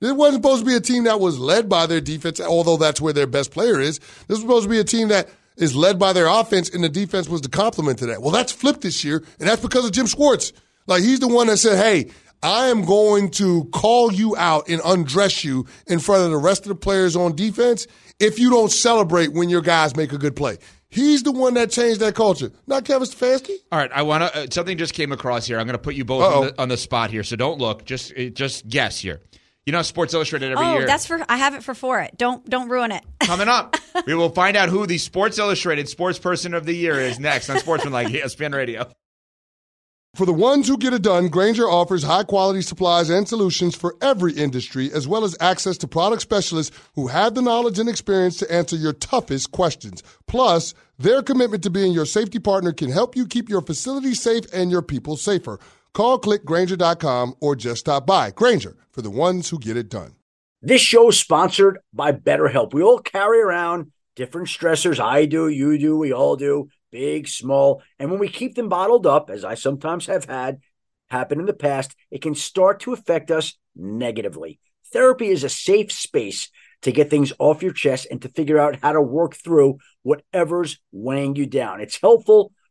This 0.00 0.12
wasn't 0.12 0.42
supposed 0.44 0.60
to 0.60 0.66
be 0.66 0.76
a 0.76 0.80
team 0.80 1.04
that 1.04 1.18
was 1.18 1.38
led 1.38 1.68
by 1.68 1.86
their 1.86 2.02
defense, 2.02 2.40
although 2.40 2.76
that's 2.76 3.00
where 3.00 3.14
their 3.14 3.26
best 3.26 3.50
player 3.50 3.80
is. 3.80 3.98
This 3.98 4.28
was 4.28 4.40
supposed 4.40 4.64
to 4.64 4.70
be 4.70 4.78
a 4.78 4.84
team 4.84 5.08
that 5.08 5.28
is 5.56 5.74
led 5.74 5.98
by 5.98 6.12
their 6.12 6.26
offense, 6.26 6.68
and 6.70 6.82
the 6.84 6.88
defense 6.88 7.28
was 7.28 7.40
the 7.40 7.48
complement 7.48 7.98
to 8.00 8.06
that. 8.06 8.22
Well, 8.22 8.30
that's 8.30 8.52
flipped 8.52 8.82
this 8.82 9.04
year, 9.04 9.24
and 9.38 9.48
that's 9.48 9.62
because 9.62 9.84
of 9.84 9.92
Jim 9.92 10.06
Schwartz. 10.06 10.52
Like, 10.86 11.02
he's 11.02 11.20
the 11.20 11.28
one 11.28 11.48
that 11.48 11.56
said, 11.56 11.76
hey, 11.76 12.10
I 12.42 12.68
am 12.68 12.84
going 12.84 13.30
to 13.32 13.64
call 13.72 14.12
you 14.12 14.36
out 14.36 14.68
and 14.68 14.80
undress 14.84 15.42
you 15.44 15.66
in 15.86 15.98
front 15.98 16.24
of 16.24 16.30
the 16.30 16.36
rest 16.36 16.62
of 16.62 16.68
the 16.68 16.76
players 16.76 17.16
on 17.16 17.34
defense 17.34 17.86
if 18.20 18.38
you 18.38 18.50
don't 18.50 18.70
celebrate 18.70 19.32
when 19.32 19.48
your 19.48 19.62
guys 19.62 19.96
make 19.96 20.12
a 20.12 20.18
good 20.18 20.36
play. 20.36 20.58
He's 20.88 21.24
the 21.24 21.32
one 21.32 21.54
that 21.54 21.70
changed 21.70 22.00
that 22.00 22.14
culture, 22.14 22.52
not 22.66 22.84
Kevin 22.84 23.08
Stefanski. 23.08 23.56
All 23.72 23.78
right, 23.78 23.90
I 23.92 24.02
want 24.02 24.22
to. 24.22 24.38
Uh, 24.38 24.46
something 24.50 24.78
just 24.78 24.94
came 24.94 25.10
across 25.12 25.46
here. 25.46 25.58
I'm 25.58 25.66
going 25.66 25.74
to 25.76 25.82
put 25.82 25.96
you 25.96 26.04
both 26.04 26.22
on 26.22 26.46
the, 26.46 26.62
on 26.62 26.68
the 26.68 26.76
spot 26.76 27.10
here, 27.10 27.24
so 27.24 27.34
don't 27.36 27.58
look. 27.58 27.84
Just 27.84 28.12
uh, 28.16 28.26
just 28.26 28.68
guess 28.68 29.00
here. 29.00 29.20
You 29.66 29.72
know, 29.72 29.82
Sports 29.82 30.14
Illustrated 30.14 30.52
every 30.52 30.64
oh, 30.64 30.78
year. 30.78 30.86
that's 30.86 31.06
for 31.06 31.24
I 31.28 31.38
have 31.38 31.54
it 31.56 31.64
for 31.64 31.74
for 31.74 32.00
it. 32.00 32.16
Don't 32.16 32.48
don't 32.48 32.68
ruin 32.68 32.92
it. 32.92 33.04
Coming 33.20 33.48
up, 33.48 33.76
we 34.06 34.14
will 34.14 34.30
find 34.30 34.56
out 34.56 34.68
who 34.68 34.86
the 34.86 34.96
Sports 34.96 35.38
Illustrated 35.38 35.88
Sports 35.88 36.20
Person 36.20 36.54
of 36.54 36.64
the 36.64 36.72
Year 36.72 37.00
is 37.00 37.18
next 37.18 37.50
on 37.50 37.58
Sportsman 37.58 37.92
like 37.92 38.06
ESPN 38.06 38.54
Radio. 38.54 38.88
For 40.14 40.24
the 40.24 40.32
ones 40.32 40.66
who 40.66 40.78
get 40.78 40.94
it 40.94 41.02
done, 41.02 41.28
Grainger 41.28 41.68
offers 41.68 42.04
high 42.04 42.22
quality 42.22 42.62
supplies 42.62 43.10
and 43.10 43.28
solutions 43.28 43.76
for 43.76 43.96
every 44.00 44.32
industry, 44.32 44.90
as 44.90 45.06
well 45.06 45.24
as 45.24 45.36
access 45.40 45.76
to 45.78 45.88
product 45.88 46.22
specialists 46.22 46.74
who 46.94 47.08
have 47.08 47.34
the 47.34 47.42
knowledge 47.42 47.78
and 47.78 47.86
experience 47.86 48.38
to 48.38 48.50
answer 48.50 48.76
your 48.76 48.94
toughest 48.94 49.50
questions. 49.50 50.02
Plus, 50.26 50.72
their 50.96 51.22
commitment 51.22 51.62
to 51.64 51.70
being 51.70 51.92
your 51.92 52.06
safety 52.06 52.38
partner 52.38 52.72
can 52.72 52.90
help 52.90 53.14
you 53.14 53.26
keep 53.26 53.50
your 53.50 53.60
facility 53.60 54.14
safe 54.14 54.44
and 54.54 54.70
your 54.70 54.80
people 54.80 55.18
safer. 55.18 55.58
Call 55.96 56.20
clickgrainger.com 56.20 57.36
or 57.40 57.56
just 57.56 57.80
stop 57.80 58.06
by. 58.06 58.30
Grainger 58.30 58.76
for 58.90 59.00
the 59.00 59.08
ones 59.08 59.48
who 59.48 59.58
get 59.58 59.78
it 59.78 59.88
done. 59.88 60.14
This 60.60 60.82
show 60.82 61.08
is 61.08 61.18
sponsored 61.18 61.78
by 61.90 62.12
BetterHelp. 62.12 62.74
We 62.74 62.82
all 62.82 62.98
carry 62.98 63.40
around 63.40 63.92
different 64.14 64.48
stressors. 64.48 65.00
I 65.00 65.24
do, 65.24 65.48
you 65.48 65.78
do, 65.78 65.96
we 65.96 66.12
all 66.12 66.36
do 66.36 66.68
big, 66.92 67.28
small. 67.28 67.82
And 67.98 68.10
when 68.10 68.20
we 68.20 68.28
keep 68.28 68.56
them 68.56 68.68
bottled 68.68 69.06
up, 69.06 69.30
as 69.30 69.42
I 69.42 69.54
sometimes 69.54 70.04
have 70.04 70.26
had 70.26 70.58
happen 71.08 71.40
in 71.40 71.46
the 71.46 71.54
past, 71.54 71.96
it 72.10 72.20
can 72.20 72.34
start 72.34 72.80
to 72.80 72.92
affect 72.92 73.30
us 73.30 73.54
negatively. 73.74 74.60
Therapy 74.92 75.28
is 75.28 75.44
a 75.44 75.48
safe 75.48 75.90
space 75.90 76.50
to 76.82 76.92
get 76.92 77.08
things 77.08 77.32
off 77.38 77.62
your 77.62 77.72
chest 77.72 78.06
and 78.10 78.20
to 78.20 78.28
figure 78.28 78.58
out 78.58 78.80
how 78.82 78.92
to 78.92 79.00
work 79.00 79.34
through 79.34 79.78
whatever's 80.02 80.78
weighing 80.92 81.36
you 81.36 81.46
down. 81.46 81.80
It's 81.80 81.98
helpful 81.98 82.52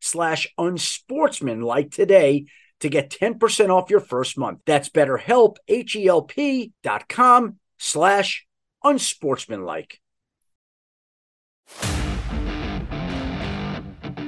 slash 0.00 0.46
unsportsmanlike 0.58 1.90
today 1.90 2.46
to 2.80 2.88
get 2.88 3.10
10% 3.10 3.70
off 3.70 3.90
your 3.90 4.00
first 4.00 4.38
month. 4.38 4.60
That's 4.66 4.88
betterhelp, 4.88 5.56
H-E-L-P 5.66 6.72
dot 6.82 7.08
com 7.08 7.58
slash 7.78 8.46
unsportsmanlike. 8.84 10.00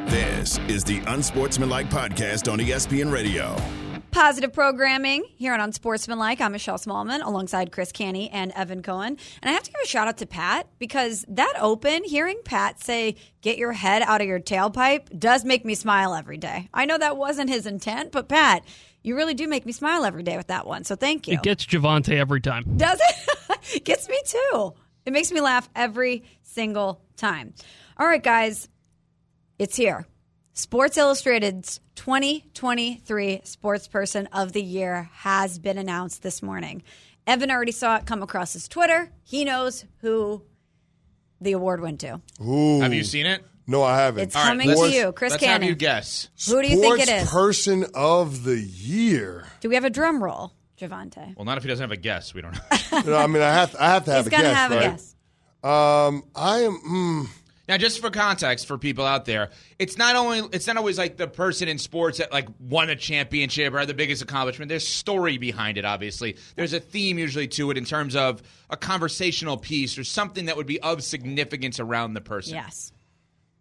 This 0.06 0.58
is 0.68 0.84
the 0.84 1.00
Unsportsmanlike 1.06 1.88
Podcast 1.90 2.50
on 2.50 2.58
ESPN 2.58 3.12
Radio. 3.12 3.56
Positive 4.12 4.52
programming 4.52 5.24
here 5.36 5.54
on 5.54 5.60
Unsportsmanlike. 5.60 6.40
I'm 6.40 6.50
Michelle 6.50 6.78
Smallmon 6.78 7.24
alongside 7.24 7.70
Chris 7.70 7.92
Canty 7.92 8.28
and 8.30 8.50
Evan 8.56 8.82
Cohen. 8.82 9.16
And 9.40 9.48
I 9.48 9.52
have 9.52 9.62
to 9.62 9.70
give 9.70 9.80
a 9.84 9.86
shout 9.86 10.08
out 10.08 10.18
to 10.18 10.26
Pat 10.26 10.66
because 10.80 11.24
that 11.28 11.54
open, 11.60 12.02
hearing 12.02 12.40
Pat 12.44 12.82
say, 12.82 13.14
get 13.40 13.56
your 13.56 13.72
head 13.72 14.02
out 14.02 14.20
of 14.20 14.26
your 14.26 14.40
tailpipe, 14.40 15.16
does 15.16 15.44
make 15.44 15.64
me 15.64 15.76
smile 15.76 16.14
every 16.14 16.38
day. 16.38 16.68
I 16.74 16.86
know 16.86 16.98
that 16.98 17.16
wasn't 17.16 17.50
his 17.50 17.66
intent, 17.66 18.10
but 18.10 18.28
Pat, 18.28 18.64
you 19.02 19.14
really 19.14 19.34
do 19.34 19.46
make 19.46 19.64
me 19.64 19.72
smile 19.72 20.04
every 20.04 20.24
day 20.24 20.36
with 20.36 20.48
that 20.48 20.66
one. 20.66 20.82
So 20.82 20.96
thank 20.96 21.28
you. 21.28 21.34
It 21.34 21.42
gets 21.42 21.64
Javante 21.64 22.16
every 22.16 22.40
time. 22.40 22.64
Does 22.76 23.00
it? 23.00 23.84
gets 23.84 24.08
me 24.08 24.20
too. 24.26 24.74
It 25.06 25.12
makes 25.12 25.30
me 25.30 25.40
laugh 25.40 25.68
every 25.76 26.24
single 26.42 27.00
time. 27.16 27.54
All 27.96 28.06
right, 28.06 28.22
guys, 28.22 28.68
it's 29.58 29.76
here. 29.76 30.06
Sports 30.60 30.98
Illustrated's 30.98 31.80
2023 31.94 33.40
Sports 33.44 33.88
Person 33.88 34.26
of 34.26 34.52
the 34.52 34.62
Year 34.62 35.08
has 35.14 35.58
been 35.58 35.78
announced 35.78 36.22
this 36.22 36.42
morning. 36.42 36.82
Evan 37.26 37.50
already 37.50 37.72
saw 37.72 37.96
it 37.96 38.04
come 38.04 38.22
across 38.22 38.52
his 38.52 38.68
Twitter. 38.68 39.10
He 39.22 39.46
knows 39.46 39.86
who 40.02 40.42
the 41.40 41.52
award 41.52 41.80
went 41.80 42.00
to. 42.00 42.20
Ooh. 42.46 42.80
Have 42.82 42.92
you 42.92 43.04
seen 43.04 43.24
it? 43.24 43.42
No, 43.66 43.82
I 43.82 43.96
haven't. 43.96 44.24
It's 44.24 44.34
coming 44.36 44.68
to 44.68 44.90
you, 44.90 45.12
Chris 45.12 45.30
Let's 45.30 45.42
Cannon. 45.42 45.62
have 45.62 45.68
you 45.70 45.74
guess. 45.76 46.28
Who 46.46 46.60
do 46.60 46.68
you 46.68 46.78
think 46.78 47.00
it 47.00 47.08
is? 47.08 47.30
Person 47.30 47.86
of 47.94 48.44
the 48.44 48.60
year. 48.60 49.46
Do 49.60 49.70
we 49.70 49.76
have 49.76 49.84
a 49.86 49.90
drum 49.90 50.22
roll, 50.22 50.52
Javante? 50.78 51.34
Well, 51.36 51.46
not 51.46 51.56
if 51.56 51.64
he 51.64 51.70
doesn't 51.70 51.82
have 51.84 51.90
a 51.90 51.96
guess. 51.96 52.34
We 52.34 52.42
don't 52.42 52.52
know. 52.92 52.98
You 52.98 53.02
know, 53.04 53.16
I 53.16 53.26
mean, 53.28 53.42
I 53.42 53.50
have, 53.50 53.74
I 53.80 53.86
have 53.92 54.04
to 54.04 54.10
have 54.12 54.26
He's 54.26 54.26
a 54.26 54.30
guess. 54.30 54.40
He's 54.40 54.46
gonna 54.46 54.54
have 54.54 54.70
right? 54.72 54.86
a 54.86 54.90
guess. 54.90 55.14
Um, 55.64 56.24
I 56.36 56.58
am. 56.60 56.78
Mm, 56.86 57.28
Now, 57.70 57.76
just 57.76 58.00
for 58.00 58.10
context 58.10 58.66
for 58.66 58.76
people 58.78 59.06
out 59.06 59.26
there, 59.26 59.50
it's 59.78 59.96
not 59.96 60.16
only 60.16 60.40
it's 60.52 60.66
not 60.66 60.76
always 60.76 60.98
like 60.98 61.16
the 61.16 61.28
person 61.28 61.68
in 61.68 61.78
sports 61.78 62.18
that 62.18 62.32
like 62.32 62.48
won 62.58 62.90
a 62.90 62.96
championship 62.96 63.72
or 63.72 63.78
had 63.78 63.86
the 63.88 63.94
biggest 63.94 64.22
accomplishment. 64.22 64.68
There's 64.68 64.84
story 64.84 65.38
behind 65.38 65.78
it. 65.78 65.84
Obviously, 65.84 66.36
there's 66.56 66.72
a 66.72 66.80
theme 66.80 67.16
usually 67.16 67.46
to 67.46 67.70
it 67.70 67.78
in 67.78 67.84
terms 67.84 68.16
of 68.16 68.42
a 68.70 68.76
conversational 68.76 69.56
piece 69.56 69.96
or 69.98 70.02
something 70.02 70.46
that 70.46 70.56
would 70.56 70.66
be 70.66 70.80
of 70.80 71.04
significance 71.04 71.78
around 71.78 72.14
the 72.14 72.20
person. 72.20 72.54
Yes. 72.56 72.90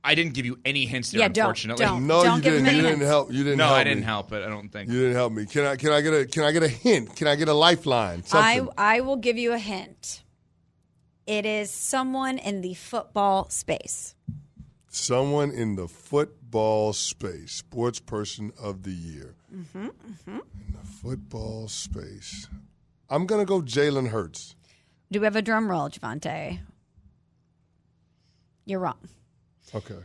I 0.03 0.16
didn't 0.16 0.34
give 0.34 0.45
you 0.47 0.57
any 0.66 0.88
hints 0.88 1.12
there, 1.12 1.20
Yeah, 1.20 1.28
don't- 1.28 1.43
unfortunately. 1.43 1.86
don't. 1.86 2.07
no, 2.07 2.24
Don't 2.24 2.38
you 2.38 2.41
give 2.41 2.53
didn't. 2.53 2.68
any 2.68 2.76
You 2.78 2.82
didn't 2.82 2.97
hints. 2.99 3.10
help. 3.12 3.32
You 3.32 3.43
didn't. 3.43 3.57
No, 3.60 3.66
help 3.66 3.78
I 3.78 3.84
didn't 3.84 3.99
me. 3.99 4.05
help 4.05 4.34
it. 4.34 4.43
I 4.43 4.49
don't 4.49 4.70
think. 4.70 4.89
You 4.89 4.97
didn't 5.01 5.16
help 5.18 5.34
me. 5.34 5.45
Can 5.45 5.66
I? 5.66 5.76
Can 5.76 5.91
I 5.91 6.01
get 6.01 6.14
a? 6.16 6.26
Can 6.26 6.43
I 6.45 6.51
get 6.51 6.64
a 6.64 6.68
hint? 6.68 7.16
Can 7.16 7.28
I 7.28 7.36
get 7.36 7.47
a 7.47 7.53
lifeline? 7.53 8.24
I, 8.32 8.62
I 8.76 9.01
will 9.01 9.18
give 9.18 9.38
you 9.38 9.51
a 9.53 9.60
hint. 9.60 10.24
It 11.30 11.45
is 11.45 11.69
someone 11.69 12.39
in 12.39 12.61
the 12.61 12.73
football 12.73 13.49
space. 13.51 14.15
Someone 14.89 15.51
in 15.51 15.75
the 15.75 15.88
football 15.88 16.91
space, 16.93 17.51
sports 17.51 17.99
person 17.99 18.51
of 18.59 18.82
the 18.82 18.89
year. 18.91 19.36
Mm-hmm, 19.55 19.89
In 20.27 20.41
the 20.71 20.88
football 20.88 21.67
space, 21.67 22.47
I'm 23.11 23.27
gonna 23.27 23.45
go 23.45 23.61
Jalen 23.61 24.07
Hurts. 24.09 24.55
Do 25.11 25.19
we 25.19 25.25
have 25.25 25.36
a 25.36 25.43
drum 25.43 25.69
roll, 25.69 25.88
Javante? 25.89 26.59
You're 28.65 28.80
wrong. 28.80 28.97
Okay. 29.73 29.95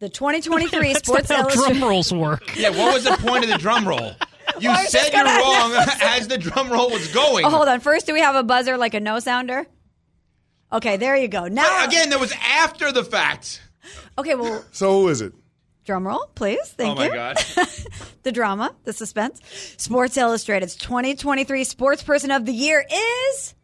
The 0.00 0.08
2023 0.10 0.94
Sports 1.02 1.28
not 1.30 1.36
how 1.38 1.42
Illustrated. 1.44 1.78
drum 1.78 1.88
rolls 1.90 2.12
work. 2.12 2.56
Yeah, 2.56 2.70
what 2.70 2.92
was 2.94 3.04
the 3.04 3.16
point 3.26 3.44
of 3.44 3.50
the 3.50 3.58
drum 3.58 3.88
roll? 3.88 4.12
You 4.60 4.68
I 4.70 4.82
was 4.82 4.90
said 4.90 4.98
just 5.00 5.12
you're 5.14 5.24
gonna- 5.24 5.40
wrong 5.40 5.72
as 6.02 6.28
the 6.28 6.36
drum 6.36 6.70
roll 6.70 6.90
was 6.90 7.08
going. 7.14 7.44
Oh, 7.46 7.48
hold 7.50 7.68
on. 7.68 7.80
First, 7.80 8.06
do 8.06 8.12
we 8.12 8.20
have 8.20 8.34
a 8.34 8.42
buzzer 8.42 8.76
like 8.76 8.92
a 8.92 9.00
no 9.00 9.18
sounder? 9.18 9.66
Okay, 10.72 10.96
there 10.96 11.16
you 11.16 11.28
go. 11.28 11.48
Now, 11.48 11.84
Again, 11.84 12.10
that 12.10 12.20
was 12.20 12.32
after 12.42 12.92
the 12.92 13.04
fact. 13.04 13.60
Okay, 14.18 14.34
well, 14.34 14.64
So 14.72 15.00
who 15.02 15.08
is 15.08 15.20
it? 15.20 15.32
drum 15.84 16.06
roll, 16.06 16.26
please. 16.36 16.60
Thank 16.76 16.96
you. 16.98 17.04
oh 17.04 17.08
my 17.08 17.12
you. 17.12 17.14
god. 17.14 17.36
The 18.22 18.30
drama, 18.30 18.72
the 18.84 18.92
suspense. 18.92 19.40
Sports 19.78 20.16
Illustrated's 20.16 20.76
2023 20.76 21.64
Sports 21.64 22.04
Person 22.04 22.30
of 22.30 22.46
the 22.46 22.52
Year 22.52 22.84
is 22.88 23.54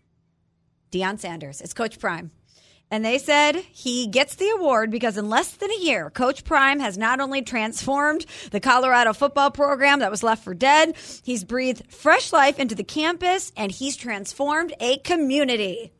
Deion 0.90 1.20
Sanders. 1.20 1.60
It's 1.60 1.72
Coach 1.74 2.00
Prime. 2.00 2.32
And 2.90 3.04
they 3.04 3.18
said 3.18 3.54
he 3.54 4.08
gets 4.08 4.34
the 4.34 4.48
award 4.50 4.90
because 4.90 5.16
in 5.16 5.28
less 5.28 5.52
than 5.52 5.70
a 5.70 5.78
year, 5.78 6.10
Coach 6.10 6.42
Prime 6.42 6.80
has 6.80 6.98
not 6.98 7.20
only 7.20 7.42
transformed 7.42 8.26
the 8.50 8.58
Colorado 8.58 9.12
football 9.12 9.52
program 9.52 10.00
that 10.00 10.10
was 10.10 10.24
left 10.24 10.42
for 10.42 10.54
dead, 10.54 10.96
he's 11.22 11.44
breathed 11.44 11.84
fresh 11.92 12.32
life 12.32 12.58
into 12.58 12.74
the 12.74 12.82
campus 12.82 13.52
and 13.56 13.70
he's 13.70 13.94
transformed 13.96 14.72
a 14.80 14.98
community. 14.98 15.92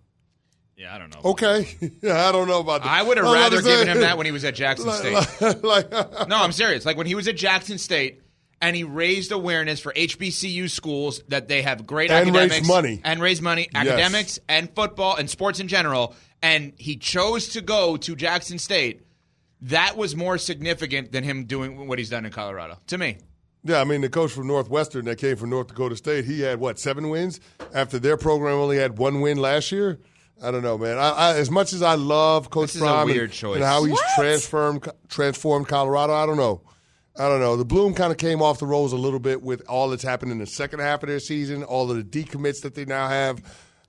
Yeah, 0.79 0.95
I 0.95 0.99
don't 0.99 1.13
know. 1.13 1.31
Okay. 1.31 1.77
yeah, 2.03 2.29
I 2.29 2.33
don't 2.33 2.47
know 2.47 2.61
about 2.61 2.83
that. 2.85 2.89
I 2.89 3.03
would 3.03 3.17
have 3.17 3.27
rather 3.27 3.61
given 3.61 3.89
him 3.89 4.01
that 4.01 4.17
when 4.17 4.27
he 4.27 4.33
was 4.33 4.45
at 4.45 4.55
Jackson 4.55 4.91
State. 4.93 5.15
like, 5.65 5.91
No, 5.91 6.37
I'm 6.37 6.53
serious. 6.53 6.87
Like 6.87 6.97
when 6.97 7.07
he 7.07 7.17
was 7.17 7.27
at 7.27 7.37
Jackson 7.37 7.79
State 7.79 8.23
and 8.63 8.77
he 8.77 8.85
raised 8.85 9.33
awareness 9.33 9.81
for 9.81 9.93
HBCU 9.93 10.71
schools 10.71 11.21
that 11.29 11.49
they 11.49 11.63
have 11.63 11.85
great 11.85 12.13
And 12.13 12.27
raise 12.33 12.45
academics 12.45 12.69
money. 12.69 13.01
and 13.03 13.21
raise 13.21 13.43
money, 13.43 13.69
academics 13.75 14.39
and 14.49 14.73
football 14.73 15.17
and 15.17 15.29
sports 15.29 15.59
in 15.59 15.67
general, 15.67 16.15
and 16.43 16.73
he 16.77 16.97
chose 16.97 17.49
to 17.51 17.61
go 17.61 17.97
to 17.97 18.15
Jackson 18.15 18.59
State. 18.59 19.03
That 19.63 19.97
was 19.97 20.15
more 20.15 20.39
significant 20.39 21.11
than 21.11 21.25
him 21.25 21.47
doing 21.47 21.89
what 21.89 21.99
he's 21.99 22.11
done 22.11 22.25
in 22.25 22.31
Colorado 22.31 22.79
to 22.87 22.99
me. 22.99 23.19
Yeah, 23.65 23.81
I 23.81 23.85
mean 23.85 24.01
the 24.01 24.09
coach 24.09 24.31
from 24.31 24.47
Northwestern 24.47 25.07
that 25.07 25.17
came 25.17 25.37
from 25.37 25.51
North 25.51 25.67
Dakota 25.67 25.97
State, 25.97 26.25
he 26.25 26.41
had 26.43 26.61
what 26.61 26.79
seven 26.79 27.09
wins 27.09 27.41
after 27.75 27.99
their 27.99 28.17
program 28.17 28.55
only 28.55 28.77
had 28.77 28.99
one 28.99 29.21
win 29.21 29.39
last 29.39 29.73
year. 29.73 29.99
I 30.43 30.51
don't 30.51 30.63
know, 30.63 30.79
man. 30.79 30.99
I, 30.99 31.11
I, 31.11 31.35
as 31.37 31.51
much 31.51 31.73
as 31.73 31.83
I 31.83 31.95
love 31.95 32.51
Coach 32.51 32.69
This 32.69 32.77
is 32.77 32.83
a 32.83 32.85
Prime 32.85 33.07
weird 33.07 33.25
and, 33.25 33.33
choice. 33.33 33.57
and 33.57 33.65
how 33.65 33.85
he's 33.85 33.93
What? 33.93 34.05
transformed 34.17 34.89
transformed 35.09 35.67
Colorado, 35.69 36.13
I 36.15 36.27
don't 36.27 36.37
know. 36.37 36.63
I 37.19 37.29
don't 37.29 37.41
know. 37.41 37.57
The 37.57 37.65
bloom 37.65 37.95
kind 37.95 38.13
of 38.13 38.19
came 38.19 38.41
off 38.41 38.61
the 38.61 38.67
rose 38.67 38.93
a 38.93 38.97
little 38.97 39.19
bit 39.19 39.43
with 39.43 39.63
all 39.69 39.89
that's 39.91 40.05
happened 40.05 40.31
in 40.31 40.39
the 40.39 40.47
second 40.47 40.79
half 40.79 41.03
of 41.03 41.09
their 41.09 41.19
season, 41.19 41.65
all 41.65 41.91
of 41.91 41.97
the 41.97 42.05
decommits 42.05 42.63
that 42.63 42.75
they 42.77 42.85
now 42.85 43.09
have. 43.09 43.43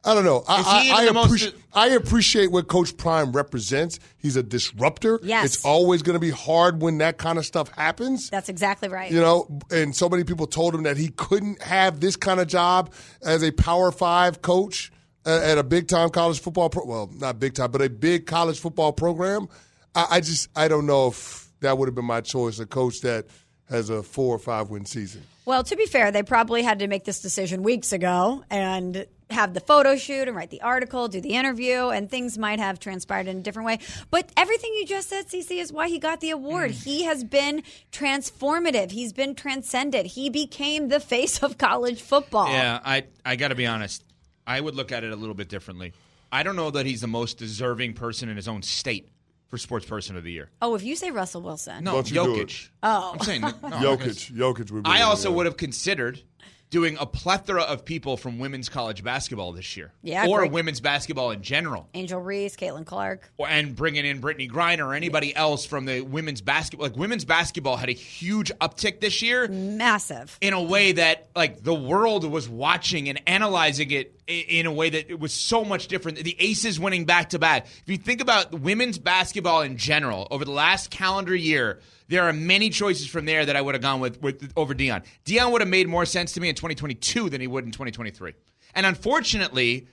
I 0.03 0.13
don't 0.15 0.23
know. 0.23 0.43
I, 0.47 0.91
I, 0.95 0.95
I, 1.01 1.05
the 1.05 1.13
most- 1.13 1.53
I 1.73 1.87
appreciate 1.89 2.51
what 2.51 2.67
Coach 2.69 2.95
Prime 2.97 3.33
represents. 3.33 3.99
He's 4.17 4.37
a 4.37 4.41
disruptor. 4.41 5.19
Yes. 5.21 5.43
It's 5.45 5.65
always 5.65 6.01
going 6.01 6.13
to 6.15 6.19
be 6.21 6.29
hard 6.31 6.81
when 6.81 6.99
that 6.99 7.17
kind 7.17 7.37
of 7.37 7.45
stuff 7.45 7.69
happens. 7.73 8.29
That's 8.29 8.47
exactly 8.49 8.87
right. 8.87 9.11
You 9.11 9.19
know, 9.19 9.59
and 9.69 9.93
so 9.95 10.07
many 10.09 10.23
people 10.23 10.47
told 10.47 10.73
him 10.73 10.83
that 10.83 10.95
he 10.97 11.09
couldn't 11.09 11.61
have 11.61 11.99
this 11.99 12.15
kind 12.15 12.39
of 12.39 12.47
job 12.47 12.93
as 13.21 13.43
a 13.43 13.51
Power 13.51 13.91
Five 13.91 14.41
coach 14.41 14.89
at, 15.26 15.43
at 15.43 15.57
a 15.57 15.63
big 15.63 15.88
time 15.88 16.09
college 16.09 16.39
football. 16.39 16.70
Pro- 16.70 16.86
well, 16.86 17.09
not 17.15 17.39
big 17.39 17.53
time, 17.53 17.72
but 17.72 17.82
a 17.82 17.89
big 17.89 18.26
college 18.26 18.59
football 18.59 18.93
program. 18.93 19.47
I, 19.95 20.07
I 20.11 20.20
just 20.20 20.49
I 20.55 20.67
don't 20.67 20.86
know 20.86 21.07
if 21.07 21.47
that 21.61 21.78
would 21.78 21.88
have 21.88 21.95
been 21.95 22.05
my 22.05 22.22
choice. 22.22 22.59
A 22.59 22.65
coach 22.65 23.01
that 23.01 23.26
has 23.70 23.89
a 23.89 24.01
four 24.01 24.36
or 24.36 24.39
five 24.39 24.70
win 24.70 24.86
season. 24.86 25.22
Well, 25.45 25.63
to 25.63 25.76
be 25.76 25.86
fair, 25.86 26.11
they 26.11 26.24
probably 26.24 26.63
had 26.63 26.80
to 26.80 26.88
make 26.88 27.05
this 27.05 27.22
decision 27.22 27.63
weeks 27.63 27.91
ago 27.91 28.43
and 28.49 29.05
have 29.30 29.53
the 29.53 29.59
photo 29.59 29.95
shoot 29.95 30.28
and 30.28 30.36
write 30.36 30.49
the 30.49 30.61
article, 30.61 31.07
do 31.07 31.22
the 31.22 31.30
interview, 31.30 31.89
and 31.89 32.09
things 32.09 32.38
might 32.38 32.59
have 32.59 32.80
transpired 32.80 33.28
in 33.28 33.38
a 33.38 33.41
different 33.41 33.67
way. 33.67 33.80
But 34.09 34.32
everything 34.36 34.74
you 34.76 34.86
just 34.86 35.09
said, 35.09 35.28
CC, 35.28 35.59
is 35.59 35.72
why 35.72 35.88
he 35.88 35.99
got 35.99 36.20
the 36.20 36.32
award. 36.32 36.72
Mm. 36.72 36.84
He 36.84 37.03
has 37.03 37.24
been 37.24 37.63
transformative. 37.91 38.91
He's 38.91 39.13
been 39.13 39.36
transcended. 39.36 40.07
He 40.07 40.30
became 40.30 40.88
the 40.88 40.99
face 40.99 41.43
of 41.43 41.57
college 41.57 42.01
football. 42.01 42.51
Yeah, 42.51 42.80
I 42.84 43.05
I 43.24 43.36
got 43.36 43.49
to 43.49 43.55
be 43.55 43.67
honest. 43.67 44.03
I 44.49 44.59
would 44.59 44.75
look 44.75 44.91
at 44.91 45.03
it 45.03 45.11
a 45.11 45.15
little 45.15 45.35
bit 45.35 45.47
differently. 45.47 45.93
I 46.31 46.41
don't 46.43 46.55
know 46.55 46.71
that 46.71 46.85
he's 46.85 47.01
the 47.01 47.07
most 47.07 47.37
deserving 47.37 47.93
person 47.93 48.29
in 48.29 48.35
his 48.35 48.47
own 48.47 48.63
state 48.63 49.09
for 49.47 49.57
Sports 49.57 49.85
Person 49.85 50.15
of 50.17 50.23
the 50.23 50.31
Year. 50.31 50.49
Oh, 50.61 50.75
if 50.75 50.83
you 50.83 50.95
say 50.95 51.11
Russell 51.11 51.41
Wilson. 51.41 51.83
No, 51.83 51.93
Don't 51.93 52.09
you 52.11 52.15
do 52.15 52.45
Jokic. 52.45 52.69
Oh. 52.83 53.11
I'm 53.13 53.19
saying 53.21 53.41
no, 53.41 53.49
Jokic, 53.51 54.31
Jokic 54.31 54.71
would 54.71 54.83
be. 54.83 54.89
I 54.89 55.03
also 55.03 55.31
would 55.31 55.45
have 55.45 55.57
considered 55.57 56.21
doing 56.69 56.97
a 56.99 57.05
plethora 57.07 57.63
of 57.63 57.83
people 57.83 58.15
from 58.15 58.37
women's 58.37 58.69
college 58.69 59.03
basketball 59.03 59.51
this 59.53 59.75
year, 59.75 59.91
Yeah, 60.03 60.27
or 60.27 60.41
great. 60.41 60.51
women's 60.51 60.79
basketball 60.79 61.31
in 61.31 61.41
general. 61.41 61.89
Angel 61.95 62.21
Reese, 62.21 62.55
Caitlin 62.55 62.85
Clark. 62.85 63.31
or- 63.39 63.47
and 63.49 63.75
bringing 63.75 64.05
in 64.05 64.21
Brittney 64.21 64.47
Griner 64.47 64.85
or 64.85 64.93
anybody 64.93 65.35
else 65.35 65.65
from 65.65 65.85
the 65.85 66.01
women's 66.01 66.41
basketball. 66.41 66.87
Like 66.87 66.95
women's 66.95 67.25
basketball 67.25 67.75
had 67.75 67.89
a 67.89 67.93
huge 67.93 68.51
uptick 68.61 68.99
this 68.99 69.23
year 69.23 69.47
Massive. 69.47 70.37
in 70.41 70.53
a 70.53 70.61
way 70.61 70.91
that 70.91 71.29
like 71.35 71.63
the 71.63 71.73
world 71.73 72.23
was 72.23 72.47
watching 72.47 73.09
and 73.09 73.19
analyzing 73.25 73.89
it 73.89 74.13
i- 74.15 74.18
in 74.30 74.65
a 74.65 74.71
way 74.71 74.89
that 74.89 75.09
it 75.09 75.19
was 75.19 75.34
so 75.34 75.65
much 75.65 75.88
different. 75.88 76.19
The 76.19 76.36
Aces 76.39 76.80
winning 76.80 77.05
back 77.05 77.30
to 77.30 77.39
back. 77.39 77.65
If 77.65 77.84
you 77.88 77.97
think 77.97 78.21
about 78.21 78.59
women's 78.59 78.97
basketball 78.97 79.61
in 79.61 79.77
general 79.77 80.27
over 80.32 80.45
the 80.45 80.51
last 80.51 80.91
calendar 80.91 81.36
year, 81.36 81.80
there 82.07 82.23
are 82.23 82.34
many 82.34 82.69
choices 82.69 83.07
from 83.07 83.25
there 83.25 83.45
that 83.45 83.55
I 83.55 83.61
would 83.61 83.75
have 83.75 83.82
gone 83.82 83.99
with, 83.99 84.21
with 84.21 84.51
over 84.55 84.73
Deion. 84.73 85.03
Deion 85.25 85.51
would 85.51 85.61
have 85.61 85.69
made 85.69 85.88
more 85.88 86.05
sense 86.05 86.34
to 86.34 86.41
me 86.41 86.49
in 86.49 86.55
2022 86.55 87.30
than 87.30 87.41
he 87.41 87.47
would 87.47 87.65
in 87.65 87.71
2023. 87.71 88.34
And 88.75 88.86
unfortunately, 88.86 89.88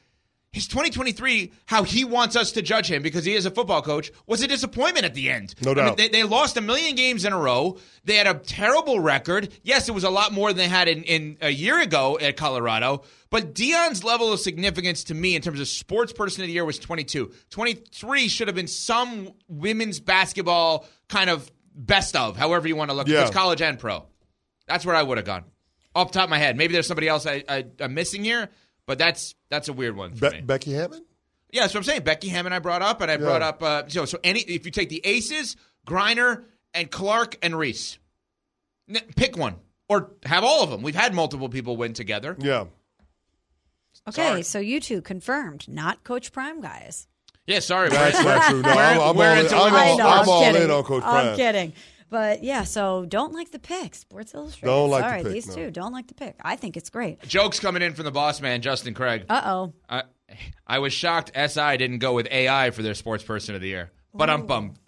his 0.57 0.67
2023, 0.69 1.53
how 1.67 1.83
he 1.83 2.03
wants 2.03 2.35
us 2.35 2.53
to 2.53 2.63
judge 2.63 2.91
him 2.91 3.03
because 3.03 3.27
he 3.27 3.35
is 3.35 3.45
a 3.45 3.51
football 3.51 3.83
coach, 3.83 4.11
was 4.27 4.43
a 4.43 4.49
disappointment 4.49 5.05
at 5.05 5.13
the 5.13 5.29
end. 5.29 5.55
No 5.61 5.73
I 5.73 5.75
mean, 5.75 5.85
doubt. 5.85 5.97
they, 5.99 6.09
they 6.09 6.23
lost 6.23 6.57
a 6.57 6.63
million 6.63 6.95
games 6.95 7.27
in 7.27 7.35
a 7.35 7.39
row. 7.39 7.77
They 8.05 8.15
had 8.15 8.27
a 8.27 8.39
terrible 8.39 8.99
record. 8.99 9.53
Yes, 9.63 9.87
it 9.87 9.93
was 9.93 10.03
a 10.03 10.09
lot 10.09 10.33
more 10.33 10.49
than 10.49 10.57
they 10.57 10.69
had 10.69 10.89
in, 10.89 11.03
in 11.03 11.37
a 11.43 11.51
year 11.51 11.79
ago 11.79 12.19
at 12.19 12.39
Colorado. 12.39 13.03
But 13.29 13.55
Deion's 13.55 14.03
level 14.03 14.33
of 14.33 14.41
significance 14.41 15.05
to 15.05 15.15
me 15.15 15.37
in 15.37 15.43
terms 15.43 15.61
of 15.61 15.69
sports 15.69 16.15
person 16.15 16.41
of 16.43 16.47
the 16.47 16.55
year 16.55 16.65
was 16.65 16.79
22. 16.79 17.33
23 17.51 18.29
should 18.29 18.49
have 18.49 18.55
been 18.55 18.67
some 18.67 19.35
women's 19.49 20.01
basketball 20.01 20.87
kind 21.11 21.29
of 21.29 21.53
best 21.75 22.17
of, 22.17 22.39
however 22.39 22.67
you 22.67 22.77
want 22.77 22.91
to 22.91 22.97
look. 22.97 23.09
Yeah. 23.09 23.23
It's 23.27 23.31
college 23.31 23.61
and 23.61 23.79
pro. 23.79 24.07
That's 24.67 24.87
where 24.87 24.97
I 24.97 25.03
would 25.03 25.19
have 25.19 25.27
gone. 25.27 25.45
Off 25.95 26.13
the 26.13 26.19
top 26.19 26.25
of 26.25 26.31
my 26.31 26.39
head. 26.39 26.57
Maybe 26.57 26.73
there's 26.73 26.87
somebody 26.87 27.09
else 27.09 27.27
I, 27.27 27.45
I, 27.47 27.67
I'm 27.79 27.93
missing 27.93 28.25
here, 28.25 28.49
but 28.87 28.99
that's 28.99 29.35
that's 29.51 29.69
a 29.69 29.73
weird 29.73 29.97
one 29.97 30.15
for 30.15 30.31
Be- 30.31 30.37
me. 30.37 30.43
Becky 30.43 30.73
Hammon. 30.73 31.05
Yeah, 31.53 31.63
that's 31.63 31.75
what 31.75 31.81
I'm 31.81 31.85
saying. 31.85 32.03
Becky 32.03 32.29
Hammon 32.29 32.53
I 32.53 32.59
brought 32.59 32.83
up, 32.83 33.01
and 33.01 33.11
I 33.11 33.17
brought 33.17 33.43
up 33.43 33.63
uh, 33.63 33.89
so 33.89 34.05
so 34.05 34.19
any 34.25 34.41
if 34.41 34.65
you 34.67 34.73
take 34.73 34.89
the 34.89 35.01
Aces, 35.05 35.57
Griner, 35.87 36.45
and 36.75 36.91
Clark 36.91 37.37
and 37.43 37.57
Reese, 37.57 37.99
N- 38.89 39.01
pick 39.15 39.37
one 39.37 39.57
or 39.89 40.11
have 40.25 40.43
all 40.45 40.63
of 40.63 40.71
them. 40.71 40.83
We've 40.83 40.95
had 40.97 41.15
multiple 41.15 41.49
people 41.49 41.77
win 41.77 41.93
together. 41.93 42.37
Yeah. 42.39 42.67
Okay, 44.09 44.23
Sorry. 44.23 44.43
so 44.43 44.59
you 44.59 44.81
two 44.81 45.03
confirmed, 45.03 45.67
not 45.69 46.05
Coach 46.05 46.33
Prime 46.33 46.61
guys. 46.61 47.09
Yeah, 47.47 47.61
sorry. 47.61 47.89
That's 47.91 48.23
not 48.23 48.51
true. 48.51 48.63
No, 48.63 48.71
I'm, 48.71 48.77
I'm 48.95 48.99
all, 49.01 49.21
in, 49.21 49.47
I'm 49.47 49.55
all, 49.55 49.71
know, 49.99 50.07
I'm 50.07 50.21
I'm 50.23 50.29
all 50.29 50.55
in 50.55 50.71
on 50.71 50.83
Coach 50.85 51.03
I'm 51.05 51.11
Prime. 51.27 51.37
kidding. 51.37 51.73
But 52.09 52.45
yeah, 52.45 52.65
so 52.65 53.05
don't 53.07 53.33
like 53.33 53.51
the 53.51 53.59
pick. 53.59 53.95
Sports 53.95 54.33
Illustrated. 54.35 54.67
Don't 54.67 54.91
like 54.91 55.03
the 55.03 55.09
Sorry, 55.09 55.23
pick, 55.25 55.33
these 55.33 55.49
no. 55.49 55.55
two 55.55 55.71
don't 55.71 55.93
like 55.93 56.07
the 56.07 56.15
pick. 56.15 56.37
I 56.43 56.57
think 56.57 56.77
it's 56.77 56.91
great. 56.91 57.21
Jokes 57.27 57.59
coming 57.59 57.83
in 57.83 57.95
from 57.95 58.05
the 58.05 58.11
boss 58.13 58.41
man, 58.41 58.63
Justin 58.63 58.95
Craig. 58.95 59.25
Uh 59.29 59.43
oh. 59.45 59.73
I, 59.89 60.03
I 60.67 60.79
was 60.79 60.93
shocked 60.93 61.33
SI 61.35 61.77
didn't 61.77 61.99
go 61.99 62.13
with 62.15 62.29
AI 62.31 62.71
for 62.71 62.83
their 62.83 62.95
sports 62.95 63.25
person 63.25 63.55
of 63.55 63.61
the 63.61 63.69
year. 63.69 63.91
But 64.15 64.31
I'm 64.31 64.47
bummed. 64.47 64.79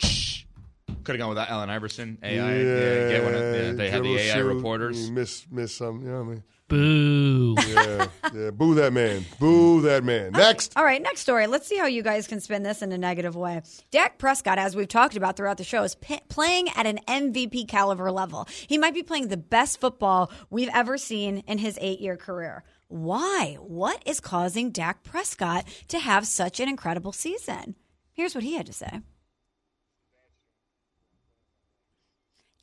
Could 1.05 1.15
have 1.15 1.19
gone 1.19 1.29
with 1.31 1.39
Allen 1.39 1.71
Iverson. 1.71 2.19
AI. 2.23 2.35
Yeah, 2.57 3.09
get 3.11 3.25
one 3.25 3.35
of- 3.35 3.41
yeah, 3.41 3.73
they 3.73 3.91
had 3.91 4.03
the 4.05 4.17
AI 4.17 4.35
shoot, 4.35 4.45
reporters. 4.45 5.11
Miss, 5.11 5.47
miss 5.51 5.75
some. 5.75 6.01
You 6.03 6.09
know 6.09 6.15
what 6.19 6.21
I 6.21 6.29
mean? 6.35 6.43
Boo. 6.69 7.55
Yeah, 7.67 8.09
yeah. 8.35 8.51
Boo 8.51 8.75
that 8.75 8.93
man. 8.93 9.25
Boo 9.41 9.81
that 9.83 10.05
man. 10.05 10.33
Next. 10.33 10.75
All 10.77 10.85
right, 10.85 11.01
next 11.03 11.21
story. 11.21 11.47
Let's 11.47 11.67
see 11.67 11.79
how 11.79 11.87
you 11.87 12.03
guys 12.03 12.27
can 12.27 12.41
spin 12.41 12.63
this 12.63 12.83
in 12.83 12.93
a 12.93 12.99
negative 12.99 13.35
way. 13.35 13.63
Dak 13.91 14.19
Prescott, 14.19 14.59
as 14.59 14.77
we've 14.77 14.87
talked 14.89 15.17
about 15.17 15.37
throughout 15.37 15.57
the 15.57 15.65
show, 15.65 15.83
is 15.83 15.95
p- 15.95 16.21
playing 16.29 16.69
at 16.77 16.87
an 16.87 17.01
MVP 17.09 17.69
caliber 17.69 18.13
level. 18.13 18.47
He 18.67 18.77
might 18.79 18.95
be 18.95 19.03
playing 19.03 19.29
the 19.29 19.37
best 19.39 19.81
football 19.81 20.31
we've 20.51 20.71
ever 20.75 20.99
seen 20.99 21.39
in 21.47 21.59
his 21.59 21.79
eight 21.81 22.01
year 22.01 22.17
career. 22.17 22.65
Why? 22.89 23.57
What 23.61 24.03
is 24.07 24.21
causing 24.21 24.71
Dak 24.71 25.03
Prescott 25.05 25.67
to 25.89 25.99
have 25.99 26.27
such 26.27 26.61
an 26.61 26.69
incredible 26.69 27.13
season? 27.13 27.77
Here's 28.13 28.35
what 28.35 28.45
he 28.45 28.55
had 28.55 28.67
to 28.67 28.73
say. 28.73 29.01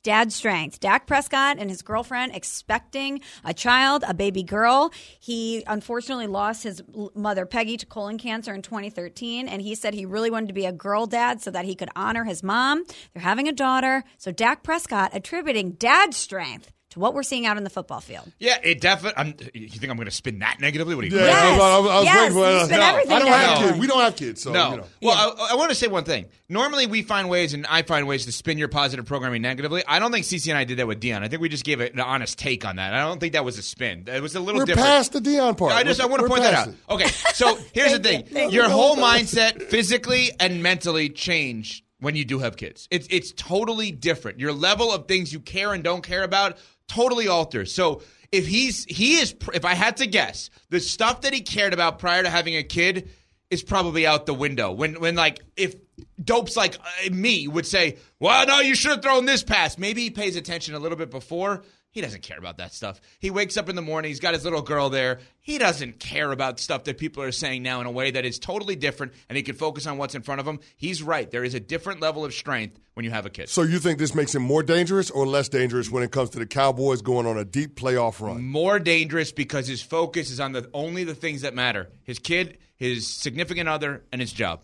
Dad 0.06 0.32
strength. 0.32 0.78
Dak 0.78 1.08
Prescott 1.08 1.56
and 1.58 1.68
his 1.68 1.82
girlfriend 1.82 2.32
expecting 2.32 3.20
a 3.44 3.52
child, 3.52 4.04
a 4.06 4.14
baby 4.14 4.44
girl. 4.44 4.92
He 5.18 5.64
unfortunately 5.66 6.28
lost 6.28 6.62
his 6.62 6.80
mother, 7.16 7.44
Peggy, 7.44 7.76
to 7.76 7.86
colon 7.86 8.16
cancer 8.16 8.54
in 8.54 8.62
2013. 8.62 9.48
And 9.48 9.60
he 9.60 9.74
said 9.74 9.94
he 9.94 10.06
really 10.06 10.30
wanted 10.30 10.46
to 10.46 10.54
be 10.54 10.64
a 10.64 10.70
girl 10.70 11.06
dad 11.06 11.42
so 11.42 11.50
that 11.50 11.64
he 11.64 11.74
could 11.74 11.88
honor 11.96 12.22
his 12.22 12.44
mom. 12.44 12.84
They're 13.14 13.22
having 13.24 13.48
a 13.48 13.52
daughter. 13.52 14.04
So 14.16 14.30
Dak 14.30 14.62
Prescott 14.62 15.10
attributing 15.12 15.72
dad 15.72 16.14
strength 16.14 16.70
to 16.96 17.00
what 17.00 17.14
we're 17.14 17.22
seeing 17.22 17.46
out 17.46 17.56
in 17.58 17.64
the 17.64 17.70
football 17.70 18.00
field. 18.00 18.32
Yeah, 18.38 18.56
it 18.62 18.80
definitely. 18.80 19.50
You 19.54 19.68
think 19.68 19.90
I'm 19.90 19.96
going 19.96 20.06
to 20.06 20.10
spin 20.10 20.40
that 20.40 20.56
negatively? 20.60 20.94
What 20.94 21.02
do 21.02 21.08
you 21.08 21.16
Yeah, 21.16 21.26
Yes. 21.26 21.36
I 21.36 21.56
was, 21.56 21.60
I 21.60 21.78
was- 21.78 21.90
I 21.90 21.96
was 21.96 22.04
Yes, 22.04 22.16
waiting 22.16 22.32
for 22.34 22.50
you 22.50 22.64
spin 22.64 22.78
No, 22.80 22.86
everything 22.86 23.12
I 23.12 23.18
don't 23.18 23.28
have 23.28 23.58
kids. 23.58 23.78
We 23.78 23.86
don't 23.86 24.00
have 24.00 24.16
kids, 24.16 24.42
so 24.42 24.52
No. 24.52 24.70
you 24.70 24.76
know. 24.78 24.84
Well, 25.02 25.36
I, 25.38 25.48
I 25.52 25.54
want 25.56 25.68
to 25.70 25.74
say 25.74 25.86
one 25.86 26.04
thing. 26.04 26.26
Normally, 26.48 26.86
we 26.86 27.02
find 27.02 27.28
ways, 27.28 27.54
and 27.54 27.66
I 27.66 27.82
find 27.82 28.06
ways 28.06 28.24
to 28.26 28.32
spin 28.32 28.56
your 28.58 28.68
positive 28.68 29.04
programming 29.04 29.42
negatively. 29.42 29.82
I 29.86 29.98
don't 29.98 30.12
think 30.12 30.24
CC 30.26 30.48
and 30.48 30.56
I 30.58 30.64
did 30.64 30.78
that 30.78 30.86
with 30.86 31.00
Deion. 31.00 31.22
I 31.22 31.28
think 31.28 31.42
we 31.42 31.48
just 31.48 31.64
gave 31.64 31.80
an 31.80 32.00
honest 32.00 32.38
take 32.38 32.64
on 32.64 32.76
that. 32.76 32.94
I 32.94 33.00
don't 33.00 33.18
think 33.20 33.32
that 33.34 33.44
was 33.44 33.58
a 33.58 33.62
spin. 33.62 34.04
It 34.06 34.22
was 34.22 34.34
a 34.34 34.40
little 34.40 34.60
We're 34.60 34.66
different. 34.66 34.86
past 34.86 35.12
the 35.12 35.20
Deion 35.20 35.56
part. 35.58 35.72
I 35.72 35.82
just 35.82 36.00
I 36.00 36.04
We're- 36.06 36.12
want 36.12 36.22
to 36.22 36.28
point 36.28 36.42
that 36.42 36.54
out. 36.54 36.68
it. 36.68 36.74
Okay, 36.88 37.08
so 37.34 37.58
here's 37.72 37.92
the 37.92 37.98
thing: 37.98 38.24
Thank 38.24 38.52
your 38.52 38.68
whole 38.68 38.96
mindset, 38.96 39.60
physically 39.64 40.30
and 40.40 40.62
mentally, 40.62 41.08
change 41.10 41.82
when 41.98 42.14
you 42.14 42.24
do 42.24 42.38
have 42.38 42.56
kids. 42.56 42.86
It's 42.90 43.08
it's 43.10 43.32
totally 43.32 43.90
different. 43.90 44.38
Your 44.38 44.52
level 44.52 44.92
of 44.92 45.08
things 45.08 45.32
you 45.32 45.40
care 45.40 45.72
and 45.72 45.82
don't 45.82 46.02
care 46.02 46.22
about 46.22 46.58
totally 46.88 47.28
alters. 47.28 47.72
So 47.72 48.02
if 48.32 48.46
he's 48.46 48.84
he 48.84 49.18
is 49.18 49.34
if 49.54 49.64
I 49.64 49.74
had 49.74 49.98
to 49.98 50.06
guess, 50.06 50.50
the 50.70 50.80
stuff 50.80 51.22
that 51.22 51.32
he 51.32 51.40
cared 51.40 51.72
about 51.72 51.98
prior 51.98 52.22
to 52.22 52.30
having 52.30 52.56
a 52.56 52.62
kid 52.62 53.10
is 53.50 53.62
probably 53.62 54.06
out 54.06 54.26
the 54.26 54.34
window. 54.34 54.72
When 54.72 55.00
when 55.00 55.14
like 55.14 55.40
if 55.56 55.74
dopes 56.22 56.56
like 56.56 56.76
uh, 56.78 57.10
me 57.12 57.48
would 57.48 57.66
say, 57.66 57.98
"Well, 58.18 58.46
no, 58.46 58.60
you 58.60 58.74
should 58.74 58.90
have 58.92 59.02
thrown 59.02 59.24
this 59.24 59.42
pass." 59.42 59.78
Maybe 59.78 60.02
he 60.02 60.10
pays 60.10 60.36
attention 60.36 60.74
a 60.74 60.78
little 60.78 60.98
bit 60.98 61.10
before. 61.10 61.64
He 61.96 62.02
doesn't 62.02 62.20
care 62.20 62.36
about 62.36 62.58
that 62.58 62.74
stuff. 62.74 63.00
He 63.20 63.30
wakes 63.30 63.56
up 63.56 63.70
in 63.70 63.74
the 63.74 63.80
morning, 63.80 64.10
he's 64.10 64.20
got 64.20 64.34
his 64.34 64.44
little 64.44 64.60
girl 64.60 64.90
there. 64.90 65.20
He 65.40 65.56
doesn't 65.56 65.98
care 65.98 66.30
about 66.30 66.60
stuff 66.60 66.84
that 66.84 66.98
people 66.98 67.22
are 67.22 67.32
saying 67.32 67.62
now 67.62 67.80
in 67.80 67.86
a 67.86 67.90
way 67.90 68.10
that 68.10 68.26
is 68.26 68.38
totally 68.38 68.76
different 68.76 69.14
and 69.30 69.36
he 69.38 69.42
can 69.42 69.54
focus 69.54 69.86
on 69.86 69.96
what's 69.96 70.14
in 70.14 70.20
front 70.20 70.42
of 70.42 70.46
him. 70.46 70.60
He's 70.76 71.02
right. 71.02 71.30
There 71.30 71.42
is 71.42 71.54
a 71.54 71.60
different 71.60 72.02
level 72.02 72.22
of 72.26 72.34
strength 72.34 72.78
when 72.92 73.04
you 73.06 73.12
have 73.12 73.24
a 73.24 73.30
kid. 73.30 73.48
So 73.48 73.62
you 73.62 73.78
think 73.78 73.98
this 73.98 74.14
makes 74.14 74.34
him 74.34 74.42
more 74.42 74.62
dangerous 74.62 75.10
or 75.10 75.26
less 75.26 75.48
dangerous 75.48 75.90
when 75.90 76.02
it 76.02 76.10
comes 76.10 76.28
to 76.30 76.38
the 76.38 76.44
Cowboys 76.44 77.00
going 77.00 77.24
on 77.24 77.38
a 77.38 77.46
deep 77.46 77.80
playoff 77.80 78.20
run? 78.20 78.44
More 78.44 78.78
dangerous 78.78 79.32
because 79.32 79.66
his 79.66 79.80
focus 79.80 80.30
is 80.30 80.38
on 80.38 80.52
the 80.52 80.68
only 80.74 81.04
the 81.04 81.14
things 81.14 81.40
that 81.40 81.54
matter. 81.54 81.88
His 82.04 82.18
kid, 82.18 82.58
his 82.76 83.06
significant 83.06 83.70
other, 83.70 84.04
and 84.12 84.20
his 84.20 84.34
job. 84.34 84.60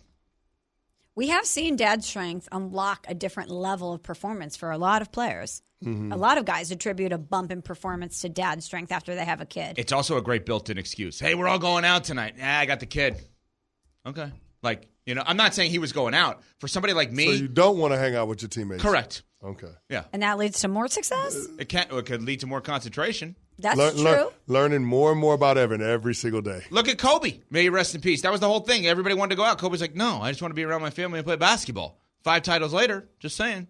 We 1.15 1.29
have 1.29 1.45
seen 1.45 1.77
dad 1.77 2.03
strength 2.05 2.49
unlock 2.53 3.05
a 3.09 3.15
different 3.15 3.51
level 3.51 3.93
of 3.93 4.03
performance 4.03 4.57
for 4.57 4.71
a 4.71 4.79
lot 4.79 5.03
of 5.03 5.13
players. 5.13 5.63
A 5.85 6.17
lot 6.17 6.39
of 6.39 6.45
guys 6.45 6.71
attribute 6.71 7.13
a 7.13 7.19
bump 7.19 7.51
in 7.51 7.61
performance 7.61 8.21
to 8.21 8.29
dad 8.29 8.63
strength 8.63 8.93
after 8.93 9.17
they 9.17 9.25
have 9.25 9.41
a 9.41 9.45
kid. 9.45 9.81
It's 9.81 9.91
also 9.91 10.17
a 10.17 10.23
great 10.23 10.47
built-in 10.47 10.79
excuse. 10.79 11.19
Hey, 11.19 11.35
we're 11.35 11.49
all 11.49 11.59
going 11.59 11.85
out 11.85 12.05
tonight. 12.05 12.37
Ah, 12.41 12.61
I 12.61 12.67
got 12.67 12.79
the 12.79 12.87
kid. 12.87 13.17
Okay. 14.07 14.31
Like, 14.63 14.87
you 15.07 15.17
know, 15.17 15.25
I'm 15.27 15.37
not 15.37 15.55
saying 15.55 15.73
he 15.73 15.81
was 15.81 15.93
going 15.93 16.15
out. 16.15 16.41
For 16.61 16.69
somebody 16.69 16.95
like 16.95 17.11
me, 17.11 17.27
So 17.27 17.33
you 17.33 17.49
don't 17.49 17.79
want 17.79 17.93
to 17.95 17.99
hang 17.99 18.15
out 18.15 18.29
with 18.29 18.43
your 18.43 18.49
teammates. 18.49 18.81
correct. 18.81 19.25
Okay. 19.45 19.73
Yeah. 19.91 20.05
and 20.13 20.23
that 20.23 20.39
leads 20.39 20.61
to 20.61 20.69
more 20.69 20.87
success? 20.87 21.49
It 21.59 21.69
can 21.69 21.89
it 21.91 22.07
could 22.07 22.23
lead 22.23 22.39
to 22.41 22.47
more 22.47 22.61
concentration. 22.61 23.35
That's 23.63 23.79
Learn- 23.79 23.95
true. 23.95 24.03
learn- 24.05 24.27
learning 24.47 24.85
more 24.85 25.11
and 25.13 25.21
more 25.21 25.35
about 25.35 25.57
Evan 25.59 25.81
every 25.83 26.15
single 26.15 26.43
day. 26.43 26.63
Look 26.71 26.89
at 26.89 26.99
Kobe. 26.99 27.39
May 27.51 27.63
he 27.63 27.69
rest 27.69 27.95
in 27.95 28.01
peace. 28.01 28.23
That 28.23 28.33
was 28.33 28.41
the 28.41 28.49
whole 28.49 28.61
thing. 28.61 28.87
Everybody 28.87 29.15
wanted 29.15 29.31
to 29.31 29.37
go 29.37 29.45
out. 29.45 29.59
Kobe's 29.59 29.81
like, 29.81 29.95
no, 29.95 30.21
I 30.21 30.31
just 30.31 30.43
want 30.43 30.51
to 30.51 30.57
be 30.57 30.65
around 30.65 30.83
my 30.83 30.91
family 30.91 31.19
and 31.19 31.27
play 31.27 31.37
basketball. 31.37 31.99
Five 32.25 32.43
titles 32.43 32.73
later, 32.73 33.09
just 33.19 33.37
saying. 33.37 33.67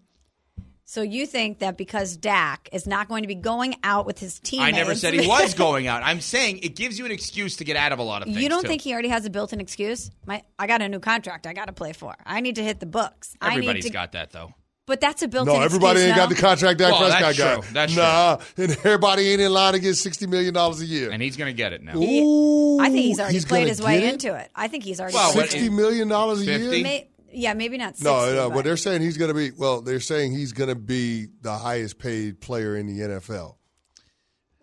So 0.85 1.01
you 1.01 1.25
think 1.25 1.59
that 1.59 1.77
because 1.77 2.17
Dak 2.17 2.67
is 2.73 2.85
not 2.85 3.07
going 3.07 3.23
to 3.23 3.27
be 3.27 3.35
going 3.35 3.75
out 3.83 4.05
with 4.05 4.19
his 4.19 4.37
team? 4.39 4.61
I 4.61 4.71
never 4.71 4.95
said 4.95 5.13
he 5.13 5.25
was 5.25 5.53
going 5.55 5.87
out. 5.87 6.03
I'm 6.03 6.19
saying 6.19 6.59
it 6.61 6.75
gives 6.75 6.99
you 6.99 7.05
an 7.05 7.11
excuse 7.11 7.55
to 7.57 7.63
get 7.63 7.77
out 7.77 7.93
of 7.93 7.99
a 7.99 8.03
lot 8.03 8.21
of 8.21 8.27
things. 8.27 8.41
You 8.41 8.49
don't 8.49 8.61
too. 8.63 8.67
think 8.67 8.81
he 8.81 8.91
already 8.91 9.07
has 9.07 9.25
a 9.25 9.29
built-in 9.29 9.61
excuse? 9.61 10.11
My, 10.25 10.43
I 10.59 10.67
got 10.67 10.81
a 10.81 10.89
new 10.89 10.99
contract. 10.99 11.47
I 11.47 11.53
got 11.53 11.65
to 11.65 11.73
play 11.73 11.93
for. 11.93 12.13
I 12.25 12.41
need 12.41 12.55
to 12.55 12.63
hit 12.63 12.79
the 12.81 12.85
books. 12.85 13.35
I 13.41 13.51
everybody's 13.51 13.85
need 13.85 13.89
to, 13.91 13.93
got 13.93 14.11
that 14.11 14.31
though. 14.31 14.53
But 14.85 14.99
that's 14.99 15.21
a 15.21 15.29
built-in 15.29 15.53
No, 15.53 15.61
everybody 15.61 16.01
ain't 16.01 16.09
now. 16.09 16.15
got 16.17 16.29
the 16.29 16.35
contract 16.35 16.77
Dak 16.77 16.91
Well, 16.91 17.09
Prescott 17.09 17.37
got. 17.37 17.63
true. 17.63 17.73
That's 17.73 17.95
nah, 17.95 18.37
and 18.57 18.71
everybody 18.83 19.29
ain't 19.29 19.39
in 19.39 19.53
line 19.53 19.73
to 19.73 19.79
get 19.79 19.95
sixty 19.95 20.27
million 20.27 20.53
dollars 20.53 20.81
a 20.81 20.85
year. 20.85 21.09
And 21.09 21.21
he's 21.23 21.37
going 21.37 21.49
to 21.49 21.55
get 21.55 21.71
it 21.71 21.81
now. 21.81 21.95
Ooh, 21.95 22.79
I 22.81 22.89
think 22.89 23.03
he's 23.05 23.19
already 23.19 23.39
played 23.41 23.67
his 23.69 23.81
way 23.81 24.03
it? 24.03 24.13
into 24.13 24.35
it. 24.35 24.49
I 24.53 24.67
think 24.67 24.83
he's 24.83 24.99
already. 24.99 25.15
Well, 25.15 25.31
played 25.31 25.43
what- 25.43 25.51
Sixty 25.51 25.69
million 25.69 26.09
dollars 26.09 26.41
a 26.41 26.45
50? 26.45 26.63
year. 26.75 26.83
May, 26.83 27.09
yeah, 27.31 27.53
maybe 27.53 27.77
not. 27.77 27.95
60, 27.95 28.03
No, 28.03 28.33
no, 28.35 28.49
but 28.49 28.55
but 28.55 28.65
they're 28.65 28.75
saying 28.77 29.01
he's 29.01 29.15
going 29.17 29.29
to 29.29 29.33
be. 29.33 29.51
Well, 29.57 29.81
they're 29.81 30.01
saying 30.01 30.33
he's 30.33 30.51
going 30.51 30.69
to 30.69 30.75
be 30.75 31.27
the 31.41 31.53
highest 31.57 31.97
paid 31.97 32.41
player 32.41 32.75
in 32.75 32.85
the 32.87 33.03
NFL. 33.05 33.55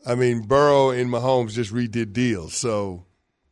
I 0.07 0.15
mean, 0.17 0.43
Burrow 0.43 0.91
and 0.91 1.11
Mahomes 1.11 1.53
just 1.53 1.73
redid 1.73 2.13
deals, 2.13 2.55
so 2.55 3.07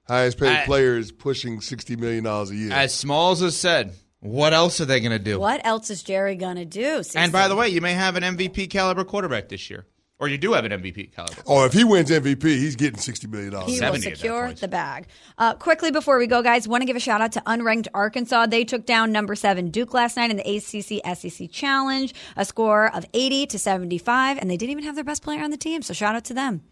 highest 0.06 0.38
paid 0.38 0.50
I- 0.54 0.64
player 0.66 0.98
is 0.98 1.12
pushing 1.12 1.62
sixty 1.62 1.96
million 1.96 2.24
dollars 2.24 2.50
a 2.50 2.56
year. 2.56 2.72
As 2.72 2.92
Smalls 2.94 3.40
has 3.40 3.56
said, 3.56 3.94
what 4.20 4.52
else 4.52 4.80
are 4.80 4.84
they 4.84 5.00
going 5.00 5.12
to 5.12 5.18
do? 5.18 5.38
what 5.38 5.60
else 5.64 5.90
is 5.90 6.02
Jerry 6.02 6.34
gonna 6.36 6.64
do? 6.64 7.02
And 7.14 7.32
by 7.32 7.48
the 7.48 7.56
way, 7.56 7.68
you 7.68 7.80
may 7.80 7.94
have 7.94 8.16
an 8.16 8.22
MVP 8.22 8.70
caliber 8.70 9.04
quarterback 9.04 9.48
this 9.48 9.70
year. 9.70 9.86
Or 10.20 10.26
you 10.26 10.36
do 10.36 10.54
have 10.54 10.64
an 10.64 10.72
MVP 10.72 11.14
caliber. 11.14 11.40
oh, 11.46 11.64
if 11.64 11.72
he 11.72 11.84
wins 11.84 12.10
MVP, 12.10 12.42
he's 12.42 12.74
getting 12.74 12.98
sixty 12.98 13.28
million 13.28 13.52
dollars. 13.52 13.68
He 13.68 13.74
will 13.74 13.92
70 13.92 14.06
at 14.08 14.16
secure 14.16 14.52
the 14.52 14.66
bag. 14.66 15.06
Uh, 15.38 15.54
quickly 15.54 15.92
before 15.92 16.18
we 16.18 16.26
go, 16.26 16.42
guys, 16.42 16.66
want 16.66 16.82
to 16.82 16.86
give 16.86 16.96
a 16.96 17.00
shout 17.00 17.20
out 17.20 17.30
to 17.32 17.40
unranked 17.42 17.86
Arkansas. 17.94 18.46
They 18.46 18.64
took 18.64 18.84
down 18.84 19.12
number 19.12 19.36
seven 19.36 19.70
Duke 19.70 19.94
last 19.94 20.16
night 20.16 20.32
in 20.32 20.36
the 20.38 20.56
ACC 20.56 21.16
SEC 21.16 21.48
Challenge, 21.52 22.12
a 22.36 22.44
score 22.44 22.92
of 22.92 23.06
80 23.14 23.46
to 23.46 23.58
75, 23.60 24.38
and 24.38 24.50
they 24.50 24.56
didn't 24.56 24.72
even 24.72 24.82
have 24.82 24.96
their 24.96 25.04
best 25.04 25.22
player 25.22 25.40
on 25.44 25.50
the 25.50 25.56
team. 25.56 25.82
So 25.82 25.94
shout 25.94 26.16
out 26.16 26.24
to 26.24 26.34
them. 26.34 26.62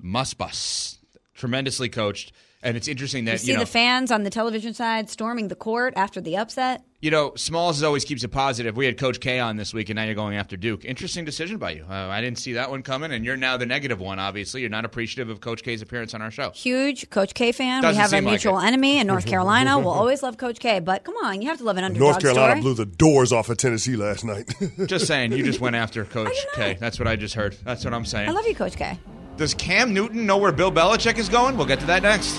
Musbus. 0.00 0.98
Tremendously 1.34 1.88
coached. 1.88 2.30
And 2.62 2.76
it's 2.76 2.88
interesting 2.88 3.24
You 3.24 3.30
that, 3.32 3.40
see 3.40 3.48
you 3.48 3.54
know, 3.54 3.60
the 3.60 3.66
fans 3.66 4.10
on 4.10 4.22
the 4.22 4.28
television 4.28 4.74
side 4.74 5.08
storming 5.08 5.48
the 5.48 5.54
court 5.54 5.94
after 5.96 6.20
the 6.20 6.36
upset. 6.36 6.82
you 7.00 7.10
know, 7.10 7.32
Smalls 7.34 7.82
always 7.82 8.04
keeps 8.04 8.22
it 8.22 8.28
positive. 8.28 8.76
We 8.76 8.84
had 8.84 8.98
Coach 8.98 9.18
K 9.18 9.38
on 9.40 9.56
this 9.56 9.72
week, 9.72 9.88
and 9.88 9.96
now 9.96 10.04
you're 10.04 10.14
going 10.14 10.36
after 10.36 10.58
Duke. 10.58 10.84
Interesting 10.84 11.24
decision 11.24 11.56
by 11.56 11.70
you. 11.70 11.86
Uh, 11.88 11.94
I 11.94 12.20
didn't 12.20 12.36
see 12.38 12.52
that 12.52 12.68
one 12.68 12.82
coming, 12.82 13.12
and 13.12 13.24
you're 13.24 13.38
now 13.38 13.56
the 13.56 13.64
negative 13.64 13.98
one, 13.98 14.18
obviously. 14.18 14.60
You're 14.60 14.68
not 14.68 14.84
appreciative 14.84 15.30
of 15.30 15.40
Coach 15.40 15.62
K's 15.62 15.80
appearance 15.80 16.12
on 16.12 16.20
our 16.20 16.30
show. 16.30 16.50
Huge 16.50 17.08
Coach 17.08 17.32
K 17.32 17.52
fan. 17.52 17.80
Doesn't 17.80 17.96
we 17.96 18.02
have 18.02 18.08
a 18.12 18.16
seem 18.16 18.24
like 18.24 18.32
mutual 18.32 18.60
enemy 18.60 18.98
in 18.98 19.06
North 19.06 19.24
Carolina. 19.32 19.78
we'll 19.78 19.88
always 19.88 20.22
love 20.22 20.36
Coach 20.36 20.58
K, 20.58 20.80
but 20.80 21.02
come 21.02 21.14
on, 21.24 21.40
you 21.40 21.48
have 21.48 21.56
to 21.56 21.64
love 21.64 21.78
an 21.78 21.84
underdog 21.84 22.02
North 22.10 22.20
Carolina 22.20 22.52
story. 22.52 22.60
blew 22.60 22.74
the 22.74 22.84
doors 22.84 23.32
off 23.32 23.48
of 23.48 23.56
Tennessee 23.56 23.96
last 23.96 24.22
night. 24.22 24.52
Just 24.86 25.06
saying, 25.06 25.32
you 25.32 25.42
just 25.44 25.60
went 25.60 25.76
after 25.76 26.04
Coach 26.16 26.36
K. 26.56 26.76
That's 26.78 26.98
what 26.98 27.08
I 27.08 27.16
just 27.16 27.34
heard. 27.34 27.56
That's 27.64 27.86
what 27.86 27.94
I'm 27.94 28.04
saying. 28.04 28.28
I 28.28 28.32
love 28.32 28.46
you, 28.46 28.54
Coach 28.54 28.76
K. 28.76 28.98
Does 29.40 29.54
Cam 29.54 29.94
Newton 29.94 30.26
know 30.26 30.36
where 30.36 30.52
Bill 30.52 30.70
Belichick 30.70 31.16
is 31.16 31.30
going? 31.30 31.56
We'll 31.56 31.64
get 31.64 31.80
to 31.80 31.86
that 31.86 32.02
next. 32.02 32.34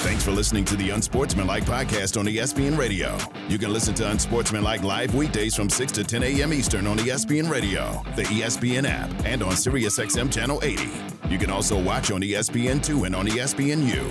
Thanks 0.00 0.24
for 0.24 0.30
listening 0.30 0.64
to 0.64 0.76
the 0.76 0.88
Unsportsmanlike 0.88 1.64
podcast 1.64 2.18
on 2.18 2.24
ESPN 2.24 2.78
Radio. 2.78 3.18
You 3.50 3.58
can 3.58 3.70
listen 3.70 3.92
to 3.96 4.10
Unsportsmanlike 4.10 4.82
live 4.82 5.14
weekdays 5.14 5.54
from 5.54 5.68
6 5.68 5.92
to 5.92 6.02
10 6.02 6.22
a.m. 6.22 6.54
Eastern 6.54 6.86
on 6.86 6.96
ESPN 6.96 7.50
Radio, 7.50 8.02
the 8.16 8.22
ESPN 8.22 8.88
app, 8.88 9.10
and 9.26 9.42
on 9.42 9.52
SiriusXM 9.52 10.32
Channel 10.32 10.60
80. 10.62 10.88
You 11.28 11.36
can 11.36 11.50
also 11.50 11.78
watch 11.78 12.10
on 12.10 12.22
E 12.22 12.32
ESPN2 12.32 13.04
and 13.04 13.14
on 13.14 13.26
ESPNU. 13.26 14.10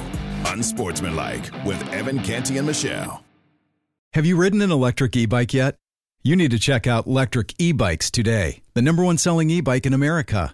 Unsportsmanlike 0.54 1.66
with 1.66 1.82
Evan 1.92 2.20
Canty 2.20 2.60
and 2.60 2.68
Michelle. 2.68 3.24
Have 4.14 4.28
you 4.28 4.38
ridden 4.38 4.62
an 4.62 4.72
electric 4.72 5.16
e 5.16 5.26
bike 5.26 5.56
yet? 5.56 5.78
You 6.22 6.36
need 6.36 6.52
to 6.52 6.60
check 6.60 6.86
out 6.86 7.08
Lectric 7.08 7.56
E 7.58 7.72
Bikes 7.72 8.12
today, 8.12 8.62
the 8.76 8.84
number 8.84 9.04
one 9.04 9.18
selling 9.18 9.50
e 9.50 9.62
bike 9.62 9.88
in 9.88 9.96
America. 9.96 10.54